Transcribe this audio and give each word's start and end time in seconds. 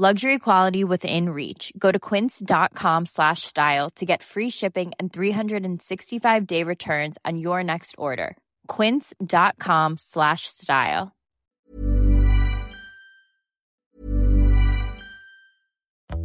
Luxury 0.00 0.38
quality 0.38 0.84
within 0.84 1.30
reach. 1.30 1.72
Go 1.76 1.90
to 1.90 1.98
quince.com 1.98 3.06
slash 3.06 3.42
style 3.42 3.90
to 3.96 4.06
get 4.06 4.22
free 4.22 4.48
shipping 4.48 4.92
and 5.00 5.12
365 5.12 6.46
day 6.46 6.62
returns 6.62 7.18
on 7.24 7.36
your 7.36 7.64
next 7.64 7.96
order. 7.98 8.36
Quince.com 8.68 9.96
slash 9.98 10.42
style. 10.46 11.10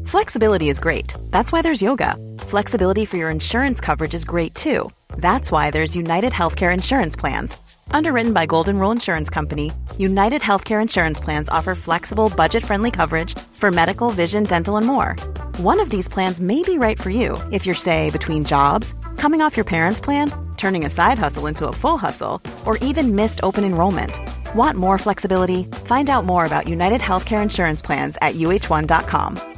Flexibility 0.05 0.69
is 0.69 0.79
great. 0.79 1.15
That's 1.31 1.51
why 1.51 1.63
there's 1.63 1.81
yoga. 1.81 2.15
Flexibility 2.37 3.05
for 3.05 3.17
your 3.17 3.31
insurance 3.31 3.81
coverage 3.81 4.13
is 4.13 4.23
great 4.23 4.53
too. 4.53 4.91
That's 5.17 5.51
why 5.51 5.71
there's 5.71 5.95
United 5.95 6.31
Healthcare 6.31 6.71
Insurance 6.71 7.15
Plans. 7.15 7.57
Underwritten 7.91 8.33
by 8.33 8.45
Golden 8.45 8.79
Rule 8.79 8.91
Insurance 8.91 9.29
Company, 9.29 9.71
United 9.97 10.41
Healthcare 10.41 10.81
Insurance 10.81 11.19
Plans 11.19 11.49
offer 11.49 11.75
flexible, 11.75 12.31
budget 12.35 12.63
friendly 12.63 12.91
coverage 12.91 13.37
for 13.51 13.71
medical, 13.71 14.09
vision, 14.09 14.43
dental, 14.43 14.77
and 14.77 14.85
more. 14.85 15.15
One 15.57 15.79
of 15.79 15.89
these 15.89 16.09
plans 16.09 16.41
may 16.41 16.61
be 16.63 16.77
right 16.77 17.01
for 17.01 17.09
you 17.09 17.37
if 17.51 17.65
you're, 17.65 17.75
say, 17.75 18.09
between 18.11 18.45
jobs, 18.45 18.93
coming 19.17 19.41
off 19.41 19.57
your 19.57 19.65
parents' 19.65 20.01
plan, 20.01 20.31
turning 20.57 20.85
a 20.85 20.89
side 20.89 21.17
hustle 21.17 21.47
into 21.47 21.67
a 21.67 21.73
full 21.73 21.97
hustle, 21.97 22.41
or 22.65 22.77
even 22.77 23.15
missed 23.15 23.41
open 23.43 23.63
enrollment. 23.63 24.19
Want 24.55 24.77
more 24.77 24.97
flexibility? 24.97 25.63
Find 25.85 26.09
out 26.09 26.25
more 26.25 26.45
about 26.45 26.67
United 26.67 27.01
Healthcare 27.01 27.41
Insurance 27.41 27.81
Plans 27.81 28.17
at 28.21 28.35
uhone.com. 28.35 29.53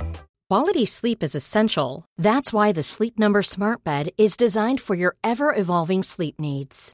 Quality 0.47 0.85
sleep 0.85 1.23
is 1.23 1.33
essential. 1.33 2.05
That's 2.19 2.53
why 2.53 2.71
the 2.71 2.83
Sleep 2.83 3.17
Number 3.17 3.41
Smart 3.41 3.83
Bed 3.83 4.09
is 4.15 4.37
designed 4.37 4.79
for 4.79 4.93
your 4.93 5.15
ever 5.23 5.55
evolving 5.55 6.03
sleep 6.03 6.39
needs. 6.39 6.93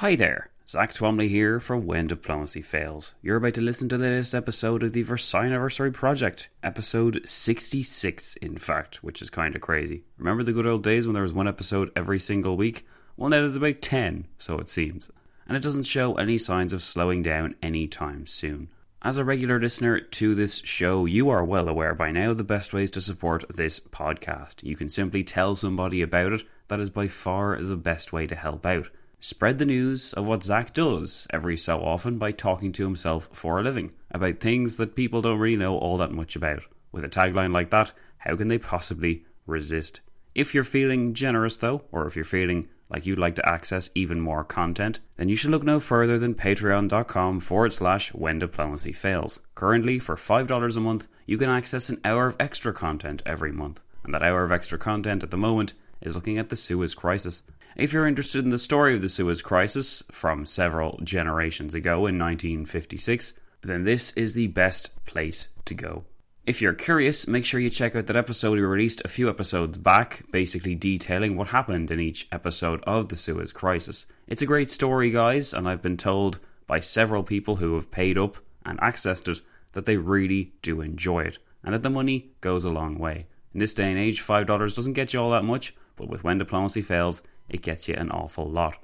Hi 0.00 0.16
there, 0.16 0.48
Zack 0.66 0.94
Twamley 0.94 1.28
here 1.28 1.60
from 1.60 1.84
When 1.84 2.06
Diplomacy 2.06 2.62
Fails. 2.62 3.12
You're 3.20 3.36
about 3.36 3.52
to 3.52 3.60
listen 3.60 3.86
to 3.90 3.98
the 3.98 4.04
latest 4.04 4.34
episode 4.34 4.82
of 4.82 4.94
the 4.94 5.02
Versailles 5.02 5.44
Anniversary 5.44 5.92
Project, 5.92 6.48
episode 6.62 7.20
66, 7.26 8.36
in 8.36 8.56
fact, 8.56 9.04
which 9.04 9.20
is 9.20 9.28
kind 9.28 9.54
of 9.54 9.60
crazy. 9.60 10.04
Remember 10.16 10.42
the 10.42 10.54
good 10.54 10.66
old 10.66 10.82
days 10.82 11.06
when 11.06 11.12
there 11.12 11.22
was 11.22 11.34
one 11.34 11.46
episode 11.46 11.92
every 11.94 12.18
single 12.18 12.56
week? 12.56 12.86
Well, 13.18 13.28
now 13.28 13.40
there's 13.40 13.56
about 13.56 13.82
10, 13.82 14.26
so 14.38 14.56
it 14.56 14.70
seems. 14.70 15.10
And 15.46 15.54
it 15.54 15.62
doesn't 15.62 15.82
show 15.82 16.14
any 16.14 16.38
signs 16.38 16.72
of 16.72 16.82
slowing 16.82 17.22
down 17.22 17.54
anytime 17.62 18.26
soon. 18.26 18.70
As 19.02 19.18
a 19.18 19.24
regular 19.24 19.60
listener 19.60 20.00
to 20.00 20.34
this 20.34 20.62
show, 20.64 21.04
you 21.04 21.28
are 21.28 21.44
well 21.44 21.68
aware 21.68 21.94
by 21.94 22.10
now 22.10 22.32
the 22.32 22.42
best 22.42 22.72
ways 22.72 22.90
to 22.92 23.02
support 23.02 23.44
this 23.54 23.78
podcast. 23.80 24.62
You 24.62 24.76
can 24.76 24.88
simply 24.88 25.24
tell 25.24 25.54
somebody 25.54 26.00
about 26.00 26.32
it. 26.32 26.42
That 26.68 26.80
is 26.80 26.88
by 26.88 27.08
far 27.08 27.60
the 27.60 27.76
best 27.76 28.14
way 28.14 28.26
to 28.26 28.34
help 28.34 28.64
out. 28.64 28.88
Spread 29.22 29.58
the 29.58 29.66
news 29.66 30.14
of 30.14 30.26
what 30.26 30.42
Zach 30.42 30.72
does 30.72 31.26
every 31.28 31.54
so 31.54 31.82
often 31.84 32.16
by 32.16 32.32
talking 32.32 32.72
to 32.72 32.84
himself 32.84 33.28
for 33.32 33.60
a 33.60 33.62
living 33.62 33.92
about 34.10 34.40
things 34.40 34.78
that 34.78 34.96
people 34.96 35.20
don't 35.20 35.38
really 35.38 35.58
know 35.58 35.76
all 35.76 35.98
that 35.98 36.10
much 36.10 36.36
about. 36.36 36.62
With 36.90 37.04
a 37.04 37.08
tagline 37.08 37.52
like 37.52 37.68
that, 37.68 37.92
how 38.16 38.36
can 38.36 38.48
they 38.48 38.56
possibly 38.56 39.26
resist? 39.46 40.00
If 40.34 40.54
you're 40.54 40.64
feeling 40.64 41.12
generous, 41.12 41.58
though, 41.58 41.82
or 41.92 42.06
if 42.06 42.16
you're 42.16 42.24
feeling 42.24 42.70
like 42.88 43.04
you'd 43.04 43.18
like 43.18 43.34
to 43.34 43.46
access 43.46 43.90
even 43.94 44.22
more 44.22 44.42
content, 44.42 45.00
then 45.18 45.28
you 45.28 45.36
should 45.36 45.50
look 45.50 45.64
no 45.64 45.80
further 45.80 46.18
than 46.18 46.34
patreon.com 46.34 47.40
forward 47.40 47.74
slash 47.74 48.14
when 48.14 48.38
diplomacy 48.38 48.92
fails. 48.92 49.38
Currently, 49.54 49.98
for 49.98 50.16
$5 50.16 50.76
a 50.76 50.80
month, 50.80 51.08
you 51.26 51.36
can 51.36 51.50
access 51.50 51.90
an 51.90 52.00
hour 52.06 52.26
of 52.26 52.36
extra 52.40 52.72
content 52.72 53.22
every 53.26 53.52
month. 53.52 53.82
And 54.02 54.14
that 54.14 54.22
hour 54.22 54.44
of 54.44 54.50
extra 54.50 54.78
content 54.78 55.22
at 55.22 55.30
the 55.30 55.36
moment 55.36 55.74
is 56.00 56.14
looking 56.14 56.38
at 56.38 56.48
the 56.48 56.56
Suez 56.56 56.94
Crisis. 56.94 57.42
If 57.76 57.92
you're 57.92 58.06
interested 58.06 58.44
in 58.44 58.50
the 58.50 58.58
story 58.58 58.96
of 58.96 59.00
the 59.00 59.08
Suez 59.08 59.42
Crisis 59.42 60.02
from 60.10 60.44
several 60.44 60.98
generations 61.04 61.74
ago 61.74 62.06
in 62.06 62.18
1956, 62.18 63.34
then 63.62 63.84
this 63.84 64.10
is 64.12 64.34
the 64.34 64.48
best 64.48 64.90
place 65.06 65.48
to 65.66 65.74
go. 65.74 66.04
If 66.46 66.60
you're 66.60 66.72
curious, 66.72 67.28
make 67.28 67.44
sure 67.44 67.60
you 67.60 67.70
check 67.70 67.94
out 67.94 68.08
that 68.08 68.16
episode 68.16 68.54
we 68.54 68.60
released 68.60 69.02
a 69.04 69.08
few 69.08 69.28
episodes 69.28 69.78
back, 69.78 70.24
basically 70.32 70.74
detailing 70.74 71.36
what 71.36 71.48
happened 71.48 71.92
in 71.92 72.00
each 72.00 72.26
episode 72.32 72.82
of 72.84 73.08
the 73.08 73.14
Suez 73.14 73.52
Crisis. 73.52 74.06
It's 74.26 74.42
a 74.42 74.46
great 74.46 74.68
story, 74.68 75.12
guys, 75.12 75.54
and 75.54 75.68
I've 75.68 75.82
been 75.82 75.96
told 75.96 76.40
by 76.66 76.80
several 76.80 77.22
people 77.22 77.56
who 77.56 77.76
have 77.76 77.90
paid 77.92 78.18
up 78.18 78.36
and 78.66 78.80
accessed 78.80 79.28
it 79.28 79.42
that 79.72 79.86
they 79.86 79.96
really 79.96 80.52
do 80.62 80.80
enjoy 80.80 81.20
it, 81.20 81.38
and 81.62 81.72
that 81.72 81.84
the 81.84 81.90
money 81.90 82.32
goes 82.40 82.64
a 82.64 82.70
long 82.70 82.98
way. 82.98 83.26
In 83.54 83.60
this 83.60 83.74
day 83.74 83.90
and 83.90 83.98
age, 83.98 84.22
$5 84.22 84.74
doesn't 84.74 84.94
get 84.94 85.12
you 85.12 85.20
all 85.20 85.30
that 85.30 85.44
much, 85.44 85.74
but 85.94 86.08
with 86.08 86.24
When 86.24 86.38
Diplomacy 86.38 86.82
Fails, 86.82 87.22
it 87.50 87.62
gets 87.62 87.88
you 87.88 87.94
an 87.94 88.10
awful 88.10 88.48
lot. 88.48 88.76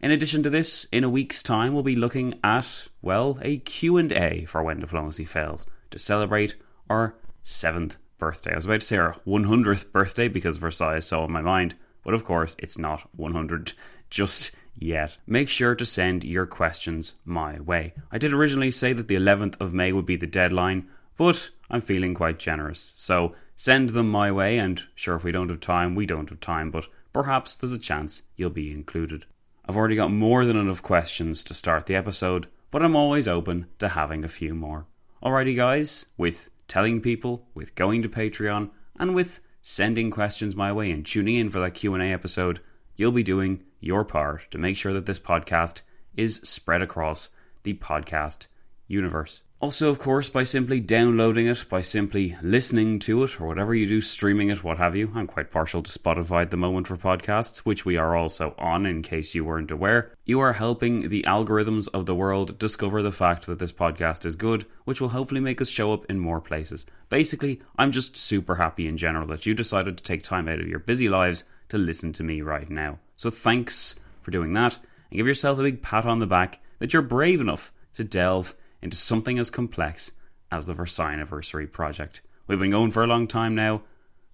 In 0.00 0.10
addition 0.10 0.42
to 0.44 0.50
this, 0.50 0.86
in 0.92 1.04
a 1.04 1.08
week's 1.10 1.42
time, 1.42 1.74
we'll 1.74 1.82
be 1.82 1.96
looking 1.96 2.38
at, 2.44 2.88
well, 3.02 3.38
a 3.42 3.58
Q&A 3.58 4.44
for 4.46 4.62
When 4.62 4.80
Diplomacy 4.80 5.24
Fails 5.24 5.66
to 5.90 5.98
celebrate 5.98 6.54
our 6.88 7.14
7th 7.44 7.96
birthday. 8.18 8.52
I 8.52 8.56
was 8.56 8.66
about 8.66 8.80
to 8.80 8.86
say 8.86 8.96
our 8.96 9.16
100th 9.26 9.90
birthday 9.90 10.28
because 10.28 10.56
Versailles 10.56 10.98
is 10.98 11.06
so 11.06 11.24
in 11.24 11.32
my 11.32 11.40
mind, 11.40 11.74
but 12.04 12.14
of 12.14 12.24
course 12.24 12.56
it's 12.58 12.78
not 12.78 13.08
100 13.16 13.72
just 14.10 14.54
yet. 14.76 15.16
Make 15.26 15.48
sure 15.48 15.74
to 15.74 15.84
send 15.84 16.24
your 16.24 16.46
questions 16.46 17.14
my 17.24 17.60
way. 17.60 17.94
I 18.12 18.18
did 18.18 18.32
originally 18.32 18.70
say 18.70 18.92
that 18.92 19.08
the 19.08 19.16
11th 19.16 19.60
of 19.60 19.74
May 19.74 19.92
would 19.92 20.06
be 20.06 20.16
the 20.16 20.26
deadline, 20.26 20.88
but 21.16 21.50
I'm 21.70 21.80
feeling 21.80 22.14
quite 22.14 22.38
generous. 22.38 22.94
So 22.96 23.34
send 23.58 23.90
them 23.90 24.08
my 24.08 24.30
way, 24.30 24.56
and 24.56 24.84
sure, 24.94 25.16
if 25.16 25.24
we 25.24 25.32
don't 25.32 25.48
have 25.48 25.58
time, 25.58 25.96
we 25.96 26.06
don't 26.06 26.30
have 26.30 26.38
time, 26.38 26.70
but 26.70 26.86
perhaps 27.12 27.56
there's 27.56 27.72
a 27.72 27.78
chance 27.78 28.22
you'll 28.36 28.50
be 28.50 28.70
included. 28.70 29.26
I've 29.68 29.76
already 29.76 29.96
got 29.96 30.12
more 30.12 30.44
than 30.44 30.56
enough 30.56 30.80
questions 30.80 31.42
to 31.42 31.54
start 31.54 31.86
the 31.86 31.96
episode, 31.96 32.46
but 32.70 32.84
I'm 32.84 32.94
always 32.94 33.26
open 33.26 33.66
to 33.80 33.88
having 33.88 34.24
a 34.24 34.28
few 34.28 34.54
more. 34.54 34.86
Alrighty, 35.24 35.56
guys, 35.56 36.06
with 36.16 36.48
telling 36.68 37.00
people, 37.00 37.48
with 37.52 37.74
going 37.74 38.00
to 38.02 38.08
Patreon, 38.08 38.70
and 38.96 39.12
with 39.12 39.40
sending 39.60 40.12
questions 40.12 40.54
my 40.54 40.72
way 40.72 40.92
and 40.92 41.04
tuning 41.04 41.34
in 41.34 41.50
for 41.50 41.58
that 41.58 41.74
Q&A 41.74 42.12
episode, 42.12 42.60
you'll 42.94 43.10
be 43.10 43.24
doing 43.24 43.64
your 43.80 44.04
part 44.04 44.48
to 44.52 44.58
make 44.58 44.76
sure 44.76 44.92
that 44.92 45.06
this 45.06 45.18
podcast 45.18 45.82
is 46.16 46.36
spread 46.44 46.80
across 46.80 47.30
the 47.64 47.74
podcast 47.74 48.46
universe. 48.86 49.42
Also, 49.60 49.90
of 49.90 49.98
course, 49.98 50.28
by 50.28 50.44
simply 50.44 50.78
downloading 50.78 51.48
it, 51.48 51.64
by 51.68 51.80
simply 51.80 52.36
listening 52.42 53.00
to 53.00 53.24
it, 53.24 53.40
or 53.40 53.48
whatever 53.48 53.74
you 53.74 53.88
do, 53.88 54.00
streaming 54.00 54.50
it, 54.50 54.62
what 54.62 54.78
have 54.78 54.94
you. 54.94 55.10
I'm 55.16 55.26
quite 55.26 55.50
partial 55.50 55.82
to 55.82 55.90
Spotify 55.90 56.42
at 56.42 56.52
the 56.52 56.56
moment 56.56 56.86
for 56.86 56.96
podcasts, 56.96 57.58
which 57.58 57.84
we 57.84 57.96
are 57.96 58.14
also 58.14 58.54
on 58.56 58.86
in 58.86 59.02
case 59.02 59.34
you 59.34 59.44
weren't 59.44 59.72
aware. 59.72 60.12
You 60.24 60.38
are 60.38 60.52
helping 60.52 61.08
the 61.08 61.24
algorithms 61.24 61.88
of 61.92 62.06
the 62.06 62.14
world 62.14 62.56
discover 62.56 63.02
the 63.02 63.10
fact 63.10 63.46
that 63.46 63.58
this 63.58 63.72
podcast 63.72 64.24
is 64.24 64.36
good, 64.36 64.64
which 64.84 65.00
will 65.00 65.08
hopefully 65.08 65.40
make 65.40 65.60
us 65.60 65.68
show 65.68 65.92
up 65.92 66.06
in 66.06 66.20
more 66.20 66.40
places. 66.40 66.86
Basically, 67.08 67.60
I'm 67.76 67.90
just 67.90 68.16
super 68.16 68.54
happy 68.54 68.86
in 68.86 68.96
general 68.96 69.26
that 69.26 69.44
you 69.44 69.54
decided 69.54 69.96
to 69.96 70.04
take 70.04 70.22
time 70.22 70.46
out 70.46 70.60
of 70.60 70.68
your 70.68 70.78
busy 70.78 71.08
lives 71.08 71.42
to 71.70 71.78
listen 71.78 72.12
to 72.12 72.22
me 72.22 72.42
right 72.42 72.70
now. 72.70 73.00
So 73.16 73.28
thanks 73.28 73.98
for 74.22 74.30
doing 74.30 74.52
that, 74.52 74.78
and 75.10 75.16
give 75.16 75.26
yourself 75.26 75.58
a 75.58 75.62
big 75.62 75.82
pat 75.82 76.04
on 76.04 76.20
the 76.20 76.28
back 76.28 76.60
that 76.78 76.92
you're 76.92 77.02
brave 77.02 77.40
enough 77.40 77.72
to 77.94 78.04
delve 78.04 78.54
into 78.82 78.96
something 78.96 79.38
as 79.38 79.50
complex 79.50 80.12
as 80.50 80.66
the 80.66 80.74
Versailles 80.74 81.12
Anniversary 81.12 81.66
project. 81.66 82.22
We've 82.46 82.58
been 82.58 82.70
going 82.70 82.90
for 82.90 83.04
a 83.04 83.06
long 83.06 83.26
time 83.26 83.54
now, 83.54 83.82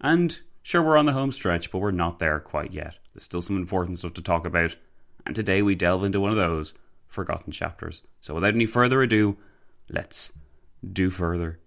and 0.01 0.39
sure, 0.63 0.83
we're 0.83 0.97
on 0.97 1.07
the 1.07 1.13
home 1.13 1.33
stretch, 1.33 1.71
but 1.71 1.79
we're 1.79 1.91
not 1.91 2.19
there 2.19 2.41
quite 2.41 2.73
yet. 2.73 2.97
There's 3.13 3.25
still 3.25 3.41
some 3.41 3.57
important 3.57 3.99
stuff 3.99 4.15
to 4.15 4.23
talk 4.23 4.47
about, 4.47 4.77
and 5.27 5.35
today 5.35 5.63
we 5.63 5.75
delve 5.75 6.05
into 6.05 6.21
one 6.21 6.31
of 6.31 6.37
those 6.37 6.75
forgotten 7.07 7.53
chapters. 7.53 8.03
So 8.21 8.35
without 8.35 8.55
any 8.55 8.67
further 8.67 9.03
ado, 9.03 9.37
let's 9.89 10.33
do 10.93 11.11
further. 11.11 11.59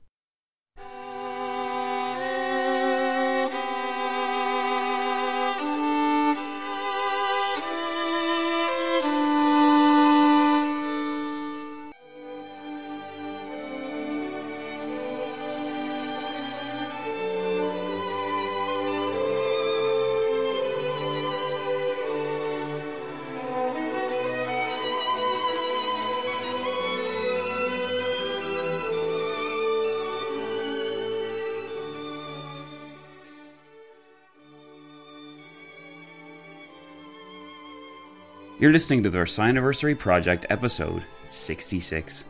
You're 38.59 38.71
listening 38.71 39.03
to 39.03 39.11
the 39.11 39.19
Versailles 39.19 39.49
Anniversary 39.49 39.93
Project, 39.93 40.47
episode 40.49 41.03
66. 41.29 42.25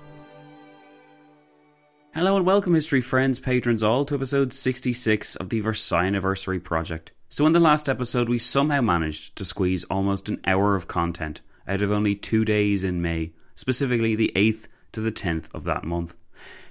Hello 2.14 2.36
and 2.36 2.46
welcome, 2.46 2.74
history 2.74 3.00
friends, 3.00 3.40
patrons 3.40 3.82
all, 3.82 4.04
to 4.04 4.16
episode 4.16 4.52
66 4.52 5.38
of 5.38 5.48
the 5.48 5.62
Versailles 5.62 6.04
Anniversary 6.04 6.60
Project. 6.60 7.14
So, 7.30 7.46
in 7.46 7.54
the 7.54 7.62
last 7.62 7.88
episode, 7.88 8.28
we 8.28 8.40
somehow 8.40 8.82
managed 8.82 9.38
to 9.38 9.46
squeeze 9.46 9.86
almost 9.86 10.28
an 10.28 10.42
hour 10.46 10.76
of 10.76 10.90
content 10.90 11.40
out 11.66 11.82
of 11.82 11.94
only 11.94 12.14
two 12.14 12.44
days 12.44 12.84
in 12.84 13.02
May, 13.02 13.32
specifically 13.56 14.14
the 14.14 14.34
8th 14.36 14.68
to 14.92 15.00
the 15.00 15.14
10th 15.14 15.56
of 15.56 15.64
that 15.64 15.86
month. 15.86 16.18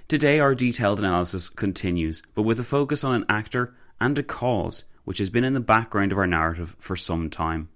Today, 0.07 0.39
our 0.39 0.53
detailed 0.53 0.99
analysis 0.99 1.49
continues, 1.49 2.21
but 2.35 2.43
with 2.43 2.59
a 2.59 2.63
focus 2.63 3.03
on 3.03 3.15
an 3.15 3.25
actor 3.27 3.73
and 3.99 4.19
a 4.19 4.23
cause 4.23 4.83
which 5.03 5.17
has 5.17 5.31
been 5.31 5.43
in 5.43 5.55
the 5.55 5.59
background 5.59 6.11
of 6.11 6.19
our 6.19 6.27
narrative 6.27 6.75
for 6.77 6.95
some 6.95 7.31
time. 7.31 7.69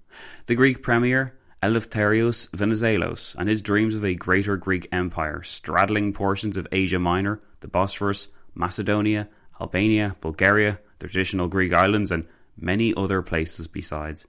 The 0.46 0.54
Greek 0.54 0.84
premier, 0.84 1.34
Eleftherios 1.64 2.50
Venizelos 2.50 3.36
and 3.38 3.48
his 3.48 3.62
dreams 3.62 3.94
of 3.94 4.04
a 4.04 4.16
greater 4.16 4.58
Greek 4.58 4.88
empire 4.92 5.44
straddling 5.44 6.12
portions 6.12 6.58
of 6.58 6.68
Asia 6.72 6.98
Minor, 6.98 7.40
the 7.60 7.68
Bosphorus, 7.68 8.30
Macedonia, 8.56 9.30
Albania, 9.60 10.16
Bulgaria, 10.22 10.80
the 10.98 11.08
traditional 11.08 11.48
Greek 11.48 11.72
islands, 11.72 12.10
and 12.10 12.26
many 12.58 12.96
other 12.96 13.22
places 13.22 13.68
besides. 13.68 14.26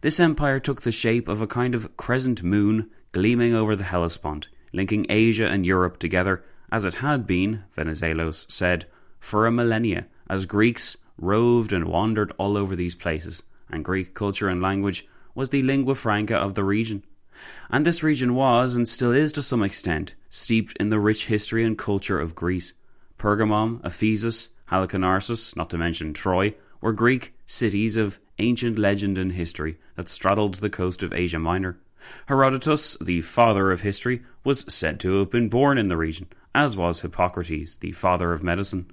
This 0.00 0.18
empire 0.18 0.58
took 0.58 0.82
the 0.82 0.90
shape 0.90 1.28
of 1.28 1.40
a 1.40 1.46
kind 1.46 1.76
of 1.76 1.96
crescent 1.96 2.42
moon 2.42 2.90
gleaming 3.12 3.54
over 3.54 3.76
the 3.76 3.84
Hellespont, 3.84 4.48
linking 4.72 5.06
Asia 5.08 5.46
and 5.46 5.64
Europe 5.64 6.00
together, 6.00 6.42
as 6.72 6.84
it 6.84 6.96
had 6.96 7.28
been, 7.28 7.62
Venizelos 7.76 8.50
said, 8.50 8.86
for 9.20 9.46
a 9.46 9.52
millennia, 9.52 10.06
as 10.28 10.46
Greeks 10.46 10.96
roved 11.16 11.72
and 11.72 11.84
wandered 11.84 12.32
all 12.38 12.56
over 12.56 12.74
these 12.74 12.96
places, 12.96 13.44
and 13.70 13.84
Greek 13.84 14.14
culture 14.14 14.48
and 14.48 14.60
language 14.60 15.06
was 15.34 15.50
the 15.50 15.62
lingua 15.62 15.94
franca 15.94 16.36
of 16.36 16.54
the 16.54 16.64
region. 16.64 17.04
And 17.70 17.84
this 17.84 18.02
region 18.02 18.34
was, 18.34 18.76
and 18.76 18.86
still 18.86 19.12
is 19.12 19.32
to 19.32 19.42
some 19.42 19.62
extent, 19.62 20.14
steeped 20.30 20.76
in 20.78 20.90
the 20.90 21.00
rich 21.00 21.26
history 21.26 21.64
and 21.64 21.78
culture 21.78 22.18
of 22.18 22.34
Greece. 22.34 22.74
Pergamum, 23.18 23.84
Ephesus, 23.84 24.50
Halicarnassus, 24.70 25.56
not 25.56 25.70
to 25.70 25.78
mention 25.78 26.12
Troy, 26.12 26.54
were 26.80 26.92
Greek 26.92 27.34
cities 27.46 27.96
of 27.96 28.18
ancient 28.38 28.78
legend 28.78 29.18
and 29.18 29.32
history 29.32 29.78
that 29.96 30.08
straddled 30.08 30.54
the 30.56 30.70
coast 30.70 31.02
of 31.02 31.12
Asia 31.12 31.38
Minor. 31.38 31.78
Herodotus, 32.26 32.96
the 33.00 33.20
father 33.20 33.70
of 33.70 33.82
history, 33.82 34.22
was 34.44 34.72
said 34.72 34.98
to 35.00 35.18
have 35.18 35.30
been 35.30 35.48
born 35.48 35.78
in 35.78 35.88
the 35.88 35.96
region, 35.96 36.26
as 36.54 36.76
was 36.76 37.00
Hippocrates, 37.00 37.76
the 37.76 37.92
father 37.92 38.32
of 38.32 38.42
medicine. 38.42 38.90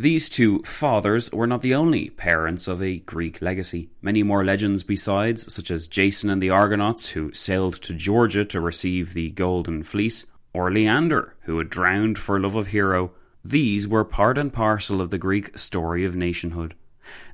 These 0.00 0.30
two 0.30 0.60
fathers 0.60 1.30
were 1.30 1.46
not 1.46 1.60
the 1.60 1.74
only 1.74 2.08
parents 2.08 2.66
of 2.68 2.82
a 2.82 3.00
Greek 3.00 3.42
legacy. 3.42 3.90
Many 4.00 4.22
more 4.22 4.42
legends 4.42 4.82
besides, 4.82 5.52
such 5.52 5.70
as 5.70 5.88
Jason 5.88 6.30
and 6.30 6.42
the 6.42 6.48
Argonauts, 6.48 7.10
who 7.10 7.34
sailed 7.34 7.74
to 7.82 7.92
Georgia 7.92 8.46
to 8.46 8.62
receive 8.62 9.12
the 9.12 9.28
Golden 9.32 9.82
Fleece, 9.82 10.24
or 10.54 10.70
Leander, 10.70 11.34
who 11.42 11.58
had 11.58 11.68
drowned 11.68 12.16
for 12.16 12.40
love 12.40 12.54
of 12.54 12.68
Hero, 12.68 13.12
these 13.44 13.86
were 13.86 14.02
part 14.02 14.38
and 14.38 14.50
parcel 14.50 15.02
of 15.02 15.10
the 15.10 15.18
Greek 15.18 15.58
story 15.58 16.06
of 16.06 16.16
nationhood. 16.16 16.74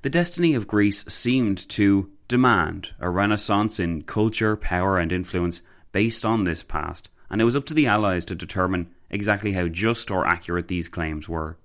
The 0.02 0.10
destiny 0.10 0.56
of 0.56 0.66
Greece 0.66 1.04
seemed 1.06 1.68
to 1.68 2.10
demand 2.26 2.90
a 2.98 3.08
renaissance 3.08 3.78
in 3.78 4.02
culture, 4.02 4.56
power, 4.56 4.98
and 4.98 5.12
influence 5.12 5.62
based 5.92 6.26
on 6.26 6.42
this 6.42 6.64
past, 6.64 7.10
and 7.30 7.40
it 7.40 7.44
was 7.44 7.54
up 7.54 7.66
to 7.66 7.74
the 7.74 7.86
Allies 7.86 8.24
to 8.24 8.34
determine 8.34 8.88
exactly 9.08 9.52
how 9.52 9.68
just 9.68 10.10
or 10.10 10.26
accurate 10.26 10.66
these 10.66 10.88
claims 10.88 11.28
were 11.28 11.58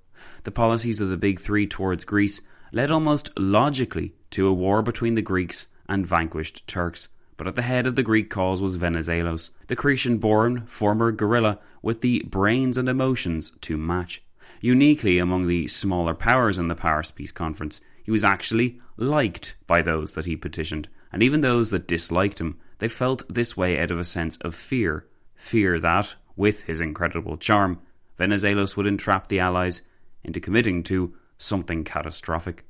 the 0.43 0.51
policies 0.51 1.01
of 1.01 1.09
the 1.09 1.17
Big 1.17 1.39
Three 1.39 1.67
towards 1.67 2.03
Greece 2.03 2.41
led 2.71 2.91
almost 2.91 3.31
logically 3.37 4.13
to 4.31 4.47
a 4.47 4.53
war 4.53 4.81
between 4.81 5.15
the 5.15 5.21
Greeks 5.21 5.67
and 5.87 6.05
vanquished 6.05 6.67
Turks. 6.67 7.09
But 7.37 7.47
at 7.47 7.55
the 7.55 7.63
head 7.63 7.87
of 7.87 7.95
the 7.95 8.03
Greek 8.03 8.29
cause 8.29 8.61
was 8.61 8.77
Venizelos, 8.77 9.49
the 9.67 9.75
Cretan 9.75 10.19
born 10.19 10.65
former 10.67 11.11
guerrilla 11.11 11.59
with 11.81 12.01
the 12.01 12.23
brains 12.29 12.77
and 12.77 12.87
emotions 12.87 13.51
to 13.61 13.77
match. 13.77 14.21
Uniquely 14.59 15.17
among 15.17 15.47
the 15.47 15.67
smaller 15.67 16.13
powers 16.13 16.59
in 16.59 16.67
the 16.67 16.75
Paris 16.75 17.09
Peace 17.09 17.31
Conference, 17.31 17.81
he 18.03 18.11
was 18.11 18.23
actually 18.23 18.79
liked 18.95 19.55
by 19.65 19.81
those 19.81 20.13
that 20.13 20.27
he 20.27 20.35
petitioned, 20.35 20.87
and 21.11 21.23
even 21.23 21.41
those 21.41 21.71
that 21.71 21.87
disliked 21.87 22.39
him, 22.39 22.57
they 22.77 22.87
felt 22.87 23.23
this 23.27 23.57
way 23.57 23.79
out 23.79 23.91
of 23.91 23.99
a 23.99 24.05
sense 24.05 24.37
of 24.37 24.53
fear. 24.53 25.07
Fear 25.35 25.79
that, 25.79 26.15
with 26.35 26.63
his 26.63 26.79
incredible 26.79 27.37
charm, 27.37 27.79
Venizelos 28.19 28.77
would 28.77 28.85
entrap 28.85 29.27
the 29.27 29.39
Allies 29.39 29.81
into 30.23 30.39
committing 30.39 30.83
to 30.83 31.13
something 31.37 31.83
catastrophic. 31.83 32.65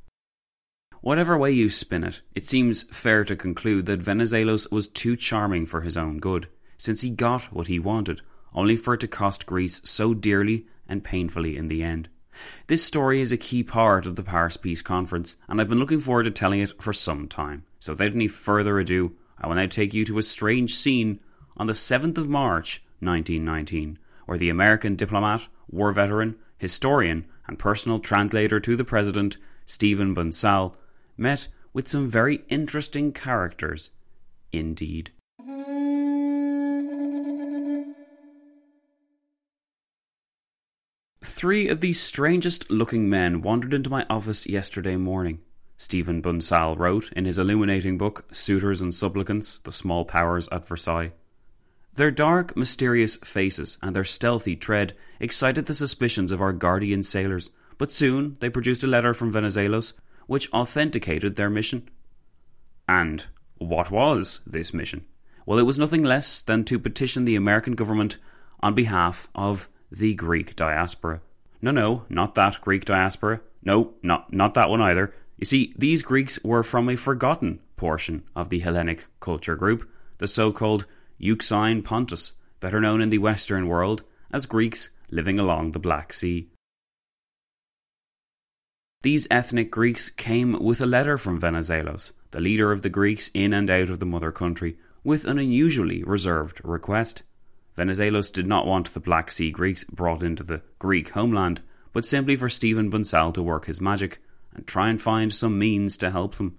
Whatever 1.02 1.38
way 1.38 1.52
you 1.52 1.70
spin 1.70 2.04
it, 2.04 2.22
it 2.36 2.46
seems 2.46 2.84
fair 2.84 3.24
to 3.24 3.36
conclude 3.36 3.88
that 3.88 4.02
Venizelos 4.02 4.72
was 4.72 4.88
too 4.88 5.16
charming 5.16 5.66
for 5.66 5.82
his 5.82 5.98
own 5.98 6.20
good, 6.20 6.48
since 6.78 7.02
he 7.02 7.10
got 7.10 7.52
what 7.52 7.68
he 7.68 7.80
wanted, 7.80 8.22
only 8.54 8.76
for 8.76 8.94
it 8.94 9.00
to 9.00 9.08
cost 9.08 9.46
Greece 9.46 9.82
so 9.84 10.14
dearly 10.14 10.68
and 10.88 11.04
painfully 11.04 11.58
in 11.58 11.70
the 11.70 11.82
end. 11.82 12.08
This 12.68 12.86
story 12.86 13.20
is 13.20 13.32
a 13.32 13.38
key 13.38 13.64
part 13.64 14.06
of 14.06 14.16
the 14.16 14.24
Paris 14.24 14.58
Peace 14.58 14.82
Conference, 14.82 15.38
and 15.48 15.60
I've 15.60 15.70
been 15.70 15.80
looking 15.80 16.00
forward 16.00 16.24
to 16.24 16.32
telling 16.32 16.60
it 16.60 16.82
for 16.82 16.94
some 16.94 17.28
time. 17.28 17.64
So 17.80 17.94
without 17.94 18.14
any 18.14 18.28
further 18.28 18.80
ado, 18.80 19.16
I 19.40 19.48
will 19.48 19.56
now 19.56 19.66
take 19.66 19.94
you 19.94 20.06
to 20.06 20.18
a 20.18 20.24
strange 20.24 20.76
scene 20.76 21.20
on 21.58 21.68
the 21.68 21.74
7th 21.74 22.18
of 22.18 22.30
March 22.30 22.84
1919, 23.00 23.98
where 24.28 24.38
the 24.38 24.50
American 24.50 24.96
diplomat, 24.96 25.48
war 25.70 25.92
veteran, 25.92 26.36
historian, 26.58 27.26
and 27.52 27.60
personal 27.60 28.00
translator 28.00 28.62
to 28.62 28.78
the 28.78 28.86
president, 28.86 29.38
Stephen 29.66 30.16
Bonsal, 30.16 30.74
met 31.18 31.50
with 31.74 31.86
some 31.86 32.10
very 32.10 32.46
interesting 32.48 33.12
characters 33.12 33.92
indeed. 34.54 35.12
Three 41.24 41.68
of 41.68 41.82
the 41.82 41.92
strangest 41.92 42.72
looking 42.72 43.10
men 43.10 43.42
wandered 43.42 43.74
into 43.74 43.90
my 43.90 44.06
office 44.10 44.48
yesterday 44.48 44.96
morning. 44.96 45.40
Stephen 45.76 46.22
Bonsal 46.22 46.78
wrote 46.78 47.12
in 47.12 47.26
his 47.26 47.38
illuminating 47.38 47.98
book, 47.98 48.26
Suitors 48.32 48.80
and 48.80 48.96
Supplicants 48.96 49.60
The 49.60 49.74
Small 49.74 50.06
Powers 50.06 50.48
at 50.54 50.66
Versailles. 50.66 51.12
Their 51.96 52.12
dark, 52.12 52.56
mysterious 52.56 53.18
faces 53.18 53.78
and 53.82 53.96
their 53.96 54.04
stealthy 54.04 54.56
tread 54.56 54.94
excited 55.20 55.66
the 55.66 55.74
suspicions 55.74 56.32
of 56.32 56.42
our 56.42 56.54
guardian 56.54 57.04
sailors, 57.04 57.50
but 57.78 57.92
soon 57.92 58.38
they 58.40 58.50
produced 58.50 58.84
a 58.84 58.88
letter 58.88 59.14
from 59.14 59.32
Venizelos 59.32 59.94
which 60.28 60.52
authenticated 60.54 61.36
their 61.36 61.50
mission. 61.50 61.90
And 62.88 63.26
what 63.58 63.92
was 63.92 64.40
this 64.46 64.74
mission? 64.74 65.06
Well, 65.46 65.60
it 65.60 65.66
was 65.66 65.78
nothing 65.78 66.04
less 66.04 66.42
than 66.42 66.64
to 66.66 66.80
petition 66.80 67.26
the 67.26 67.36
American 67.36 67.74
government 67.74 68.18
on 68.62 68.74
behalf 68.74 69.28
of 69.36 69.68
the 69.92 70.14
Greek 70.14 70.56
diaspora. 70.56 71.20
No, 71.62 71.72
no, 71.72 72.06
not 72.08 72.36
that 72.36 72.62
Greek 72.62 72.86
diaspora. 72.86 73.42
No, 73.64 73.94
not, 74.02 74.32
not 74.32 74.54
that 74.54 74.70
one 74.70 74.82
either. 74.82 75.14
You 75.38 75.46
see, 75.46 75.74
these 75.78 76.02
Greeks 76.02 76.40
were 76.44 76.64
from 76.64 76.88
a 76.88 76.96
forgotten 76.96 77.60
portion 77.76 78.24
of 78.36 78.50
the 78.50 78.60
Hellenic 78.60 79.06
culture 79.20 79.56
group, 79.56 79.90
the 80.20 80.28
so 80.28 80.52
called 80.52 80.86
Euxine 81.24 81.84
Pontus, 81.84 82.34
better 82.60 82.82
known 82.82 83.00
in 83.00 83.12
the 83.12 83.20
Western 83.20 83.68
world 83.68 84.02
as 84.32 84.48
Greeks 84.48 84.90
living 85.12 85.38
along 85.38 85.72
the 85.72 85.80
Black 85.80 86.14
Sea. 86.14 86.50
These 89.04 89.28
ethnic 89.30 89.70
Greeks 89.70 90.10
came 90.10 90.54
with 90.60 90.82
a 90.82 90.88
letter 90.88 91.20
from 91.20 91.40
Venizelos, 91.40 92.12
the 92.32 92.42
leader 92.42 92.72
of 92.72 92.82
the 92.82 92.90
Greeks 92.90 93.30
in 93.36 93.54
and 93.54 93.70
out 93.70 93.92
of 93.92 94.00
the 94.00 94.06
mother 94.06 94.32
country, 94.32 94.78
with 95.04 95.26
an 95.26 95.38
unusually 95.38 96.04
reserved 96.04 96.60
request. 96.64 97.22
Venizelos 97.78 98.32
did 98.32 98.48
not 98.48 98.66
want 98.66 98.92
the 98.94 99.00
Black 99.00 99.30
Sea 99.30 99.52
Greeks 99.52 99.84
brought 99.84 100.24
into 100.24 100.44
the 100.44 100.62
Greek 100.80 101.10
homeland, 101.10 101.62
but 101.94 102.06
simply 102.06 102.36
for 102.36 102.50
Stephen 102.50 102.90
Bonsal 102.90 103.32
to 103.34 103.44
work 103.44 103.66
his 103.66 103.80
magic 103.80 104.20
and 104.56 104.66
try 104.66 104.90
and 104.90 105.00
find 105.00 105.34
some 105.34 105.60
means 105.60 105.98
to 105.98 106.10
help 106.10 106.36
them. 106.36 106.58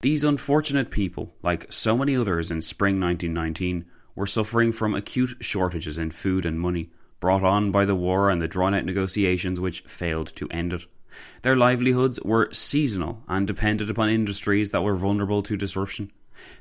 These 0.00 0.22
unfortunate 0.22 0.92
people, 0.92 1.34
like 1.42 1.72
so 1.72 1.96
many 1.96 2.16
others 2.16 2.52
in 2.52 2.60
spring 2.60 3.00
1919, 3.00 3.84
were 4.14 4.26
suffering 4.26 4.70
from 4.70 4.94
acute 4.94 5.38
shortages 5.40 5.98
in 5.98 6.12
food 6.12 6.46
and 6.46 6.60
money, 6.60 6.92
brought 7.18 7.42
on 7.42 7.72
by 7.72 7.84
the 7.84 7.96
war 7.96 8.30
and 8.30 8.40
the 8.40 8.46
drawn 8.46 8.74
out 8.74 8.84
negotiations 8.84 9.58
which 9.58 9.80
failed 9.80 10.28
to 10.36 10.46
end 10.50 10.72
it. 10.72 10.82
Their 11.42 11.56
livelihoods 11.56 12.20
were 12.22 12.48
seasonal 12.52 13.24
and 13.26 13.44
depended 13.44 13.90
upon 13.90 14.08
industries 14.08 14.70
that 14.70 14.84
were 14.84 14.94
vulnerable 14.94 15.42
to 15.42 15.56
disruption. 15.56 16.12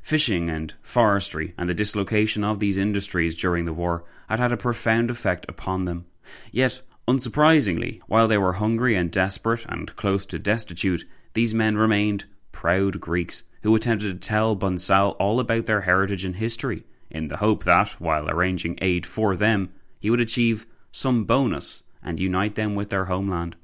Fishing 0.02 0.50
and 0.50 0.74
forestry 0.82 1.54
and 1.60 1.70
the 1.70 1.76
dislocation 1.76 2.44
of 2.44 2.60
these 2.60 2.76
industries 2.76 3.36
during 3.36 3.66
the 3.66 3.74
war 3.74 4.04
had 4.28 4.40
had 4.40 4.52
a 4.52 4.58
profound 4.58 5.12
effect 5.12 5.46
upon 5.48 5.86
them. 5.86 6.08
Yet, 6.52 6.82
unsurprisingly, 7.08 8.02
while 8.08 8.28
they 8.28 8.40
were 8.40 8.54
hungry 8.54 8.96
and 8.96 9.12
desperate 9.12 9.64
and 9.70 9.96
close 9.96 10.26
to 10.26 10.40
destitute, 10.40 11.06
these 11.36 11.54
men 11.54 11.78
remained 11.78 12.26
proud 12.52 13.00
Greeks 13.00 13.44
who 13.64 13.76
attempted 13.76 14.22
to 14.22 14.28
tell 14.28 14.56
Bonsal 14.56 15.16
all 15.20 15.40
about 15.40 15.66
their 15.66 15.82
heritage 15.82 16.26
and 16.26 16.36
history, 16.36 16.84
in 17.10 17.28
the 17.28 17.38
hope 17.38 17.64
that, 17.64 17.90
while 18.00 18.30
arranging 18.30 18.78
aid 18.82 19.06
for 19.06 19.36
them, 19.36 19.74
he 20.00 20.10
would 20.10 20.22
achieve 20.22 20.66
some 20.92 21.26
bonus 21.26 21.84
and 22.02 22.20
unite 22.20 22.56
them 22.56 22.76
with 22.76 22.90
their 22.90 23.06
homeland. 23.06 23.56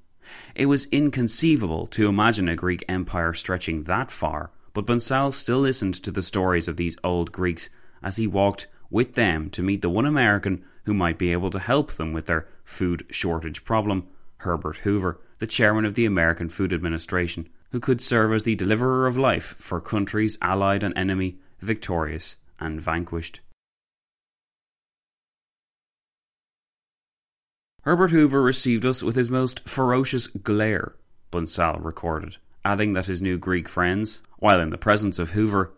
It 0.55 0.65
was 0.67 0.87
inconceivable 0.91 1.87
to 1.87 2.07
imagine 2.07 2.47
a 2.47 2.55
Greek 2.55 2.83
empire 2.87 3.33
stretching 3.33 3.83
that 3.83 4.11
far, 4.11 4.51
but 4.73 4.85
Bonsal 4.85 5.31
still 5.33 5.59
listened 5.59 5.95
to 5.95 6.11
the 6.11 6.21
stories 6.21 6.67
of 6.67 6.77
these 6.77 6.97
old 7.03 7.31
Greeks 7.31 7.69
as 8.01 8.17
he 8.17 8.27
walked 8.27 8.67
with 8.89 9.15
them 9.15 9.49
to 9.51 9.63
meet 9.63 9.81
the 9.81 9.89
one 9.89 10.05
American 10.05 10.63
who 10.85 10.93
might 10.93 11.17
be 11.17 11.31
able 11.31 11.49
to 11.49 11.59
help 11.59 11.91
them 11.93 12.13
with 12.13 12.25
their 12.25 12.47
food 12.63 13.05
shortage 13.09 13.63
problem, 13.63 14.07
Herbert 14.37 14.77
Hoover, 14.77 15.19
the 15.39 15.47
chairman 15.47 15.85
of 15.85 15.95
the 15.95 16.05
American 16.05 16.49
Food 16.49 16.73
Administration, 16.73 17.47
who 17.73 17.79
could 17.79 17.99
serve 17.99 18.31
as 18.31 18.43
the 18.43 18.53
deliverer 18.53 19.07
of 19.07 19.17
life 19.17 19.55
for 19.57 19.81
countries 19.81 20.37
allied 20.43 20.83
and 20.83 20.95
enemy, 20.95 21.39
victorious 21.59 22.35
and 22.59 22.79
vanquished. 22.79 23.41
Herbert 27.81 28.11
Hoover 28.11 28.43
received 28.43 28.85
us 28.85 29.01
with 29.01 29.15
his 29.15 29.31
most 29.31 29.67
ferocious 29.67 30.27
glare, 30.27 30.93
Bonsal 31.31 31.83
recorded, 31.83 32.37
adding 32.63 32.93
that 32.93 33.07
his 33.07 33.23
new 33.23 33.39
Greek 33.39 33.67
friends, 33.67 34.21
while 34.37 34.59
in 34.59 34.69
the 34.69 34.77
presence 34.77 35.17
of 35.17 35.31
Hoover, 35.31 35.73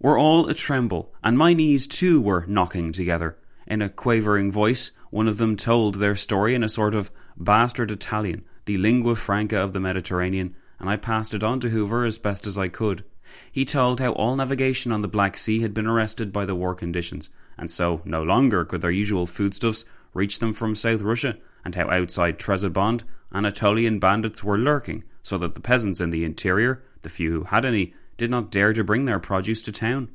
were 0.00 0.18
all 0.18 0.48
a 0.48 0.54
tremble, 0.54 1.14
and 1.22 1.38
my 1.38 1.54
knees 1.54 1.86
too 1.86 2.20
were 2.20 2.44
knocking 2.48 2.90
together. 2.90 3.38
In 3.68 3.80
a 3.80 3.88
quavering 3.88 4.50
voice, 4.50 4.90
one 5.10 5.28
of 5.28 5.38
them 5.38 5.56
told 5.56 5.94
their 5.94 6.16
story 6.16 6.56
in 6.56 6.64
a 6.64 6.68
sort 6.68 6.96
of 6.96 7.12
bastard 7.36 7.92
Italian, 7.92 8.44
the 8.64 8.76
lingua 8.76 9.14
franca 9.14 9.58
of 9.58 9.72
the 9.72 9.80
Mediterranean, 9.80 10.56
and 10.82 10.90
I 10.90 10.96
passed 10.96 11.32
it 11.32 11.44
on 11.44 11.60
to 11.60 11.70
Hoover 11.70 12.04
as 12.04 12.18
best 12.18 12.44
as 12.44 12.58
I 12.58 12.66
could. 12.66 13.04
He 13.52 13.64
told 13.64 14.00
how 14.00 14.12
all 14.12 14.34
navigation 14.34 14.90
on 14.90 15.00
the 15.00 15.08
Black 15.08 15.38
Sea 15.38 15.60
had 15.60 15.72
been 15.72 15.86
arrested 15.86 16.32
by 16.32 16.44
the 16.44 16.56
war 16.56 16.74
conditions, 16.74 17.30
and 17.56 17.70
so 17.70 18.02
no 18.04 18.22
longer 18.22 18.64
could 18.64 18.82
their 18.82 18.90
usual 18.90 19.24
foodstuffs 19.24 19.84
reach 20.12 20.40
them 20.40 20.52
from 20.52 20.74
South 20.74 21.00
Russia, 21.00 21.38
and 21.64 21.76
how 21.76 21.88
outside 21.88 22.38
Trebizond 22.38 23.02
Anatolian 23.32 24.00
bandits 24.00 24.42
were 24.42 24.58
lurking, 24.58 25.04
so 25.22 25.38
that 25.38 25.54
the 25.54 25.60
peasants 25.60 26.00
in 26.00 26.10
the 26.10 26.24
interior, 26.24 26.82
the 27.02 27.08
few 27.08 27.30
who 27.30 27.44
had 27.44 27.64
any, 27.64 27.94
did 28.16 28.28
not 28.28 28.50
dare 28.50 28.72
to 28.72 28.82
bring 28.82 29.04
their 29.04 29.20
produce 29.20 29.62
to 29.62 29.72
town. 29.72 30.08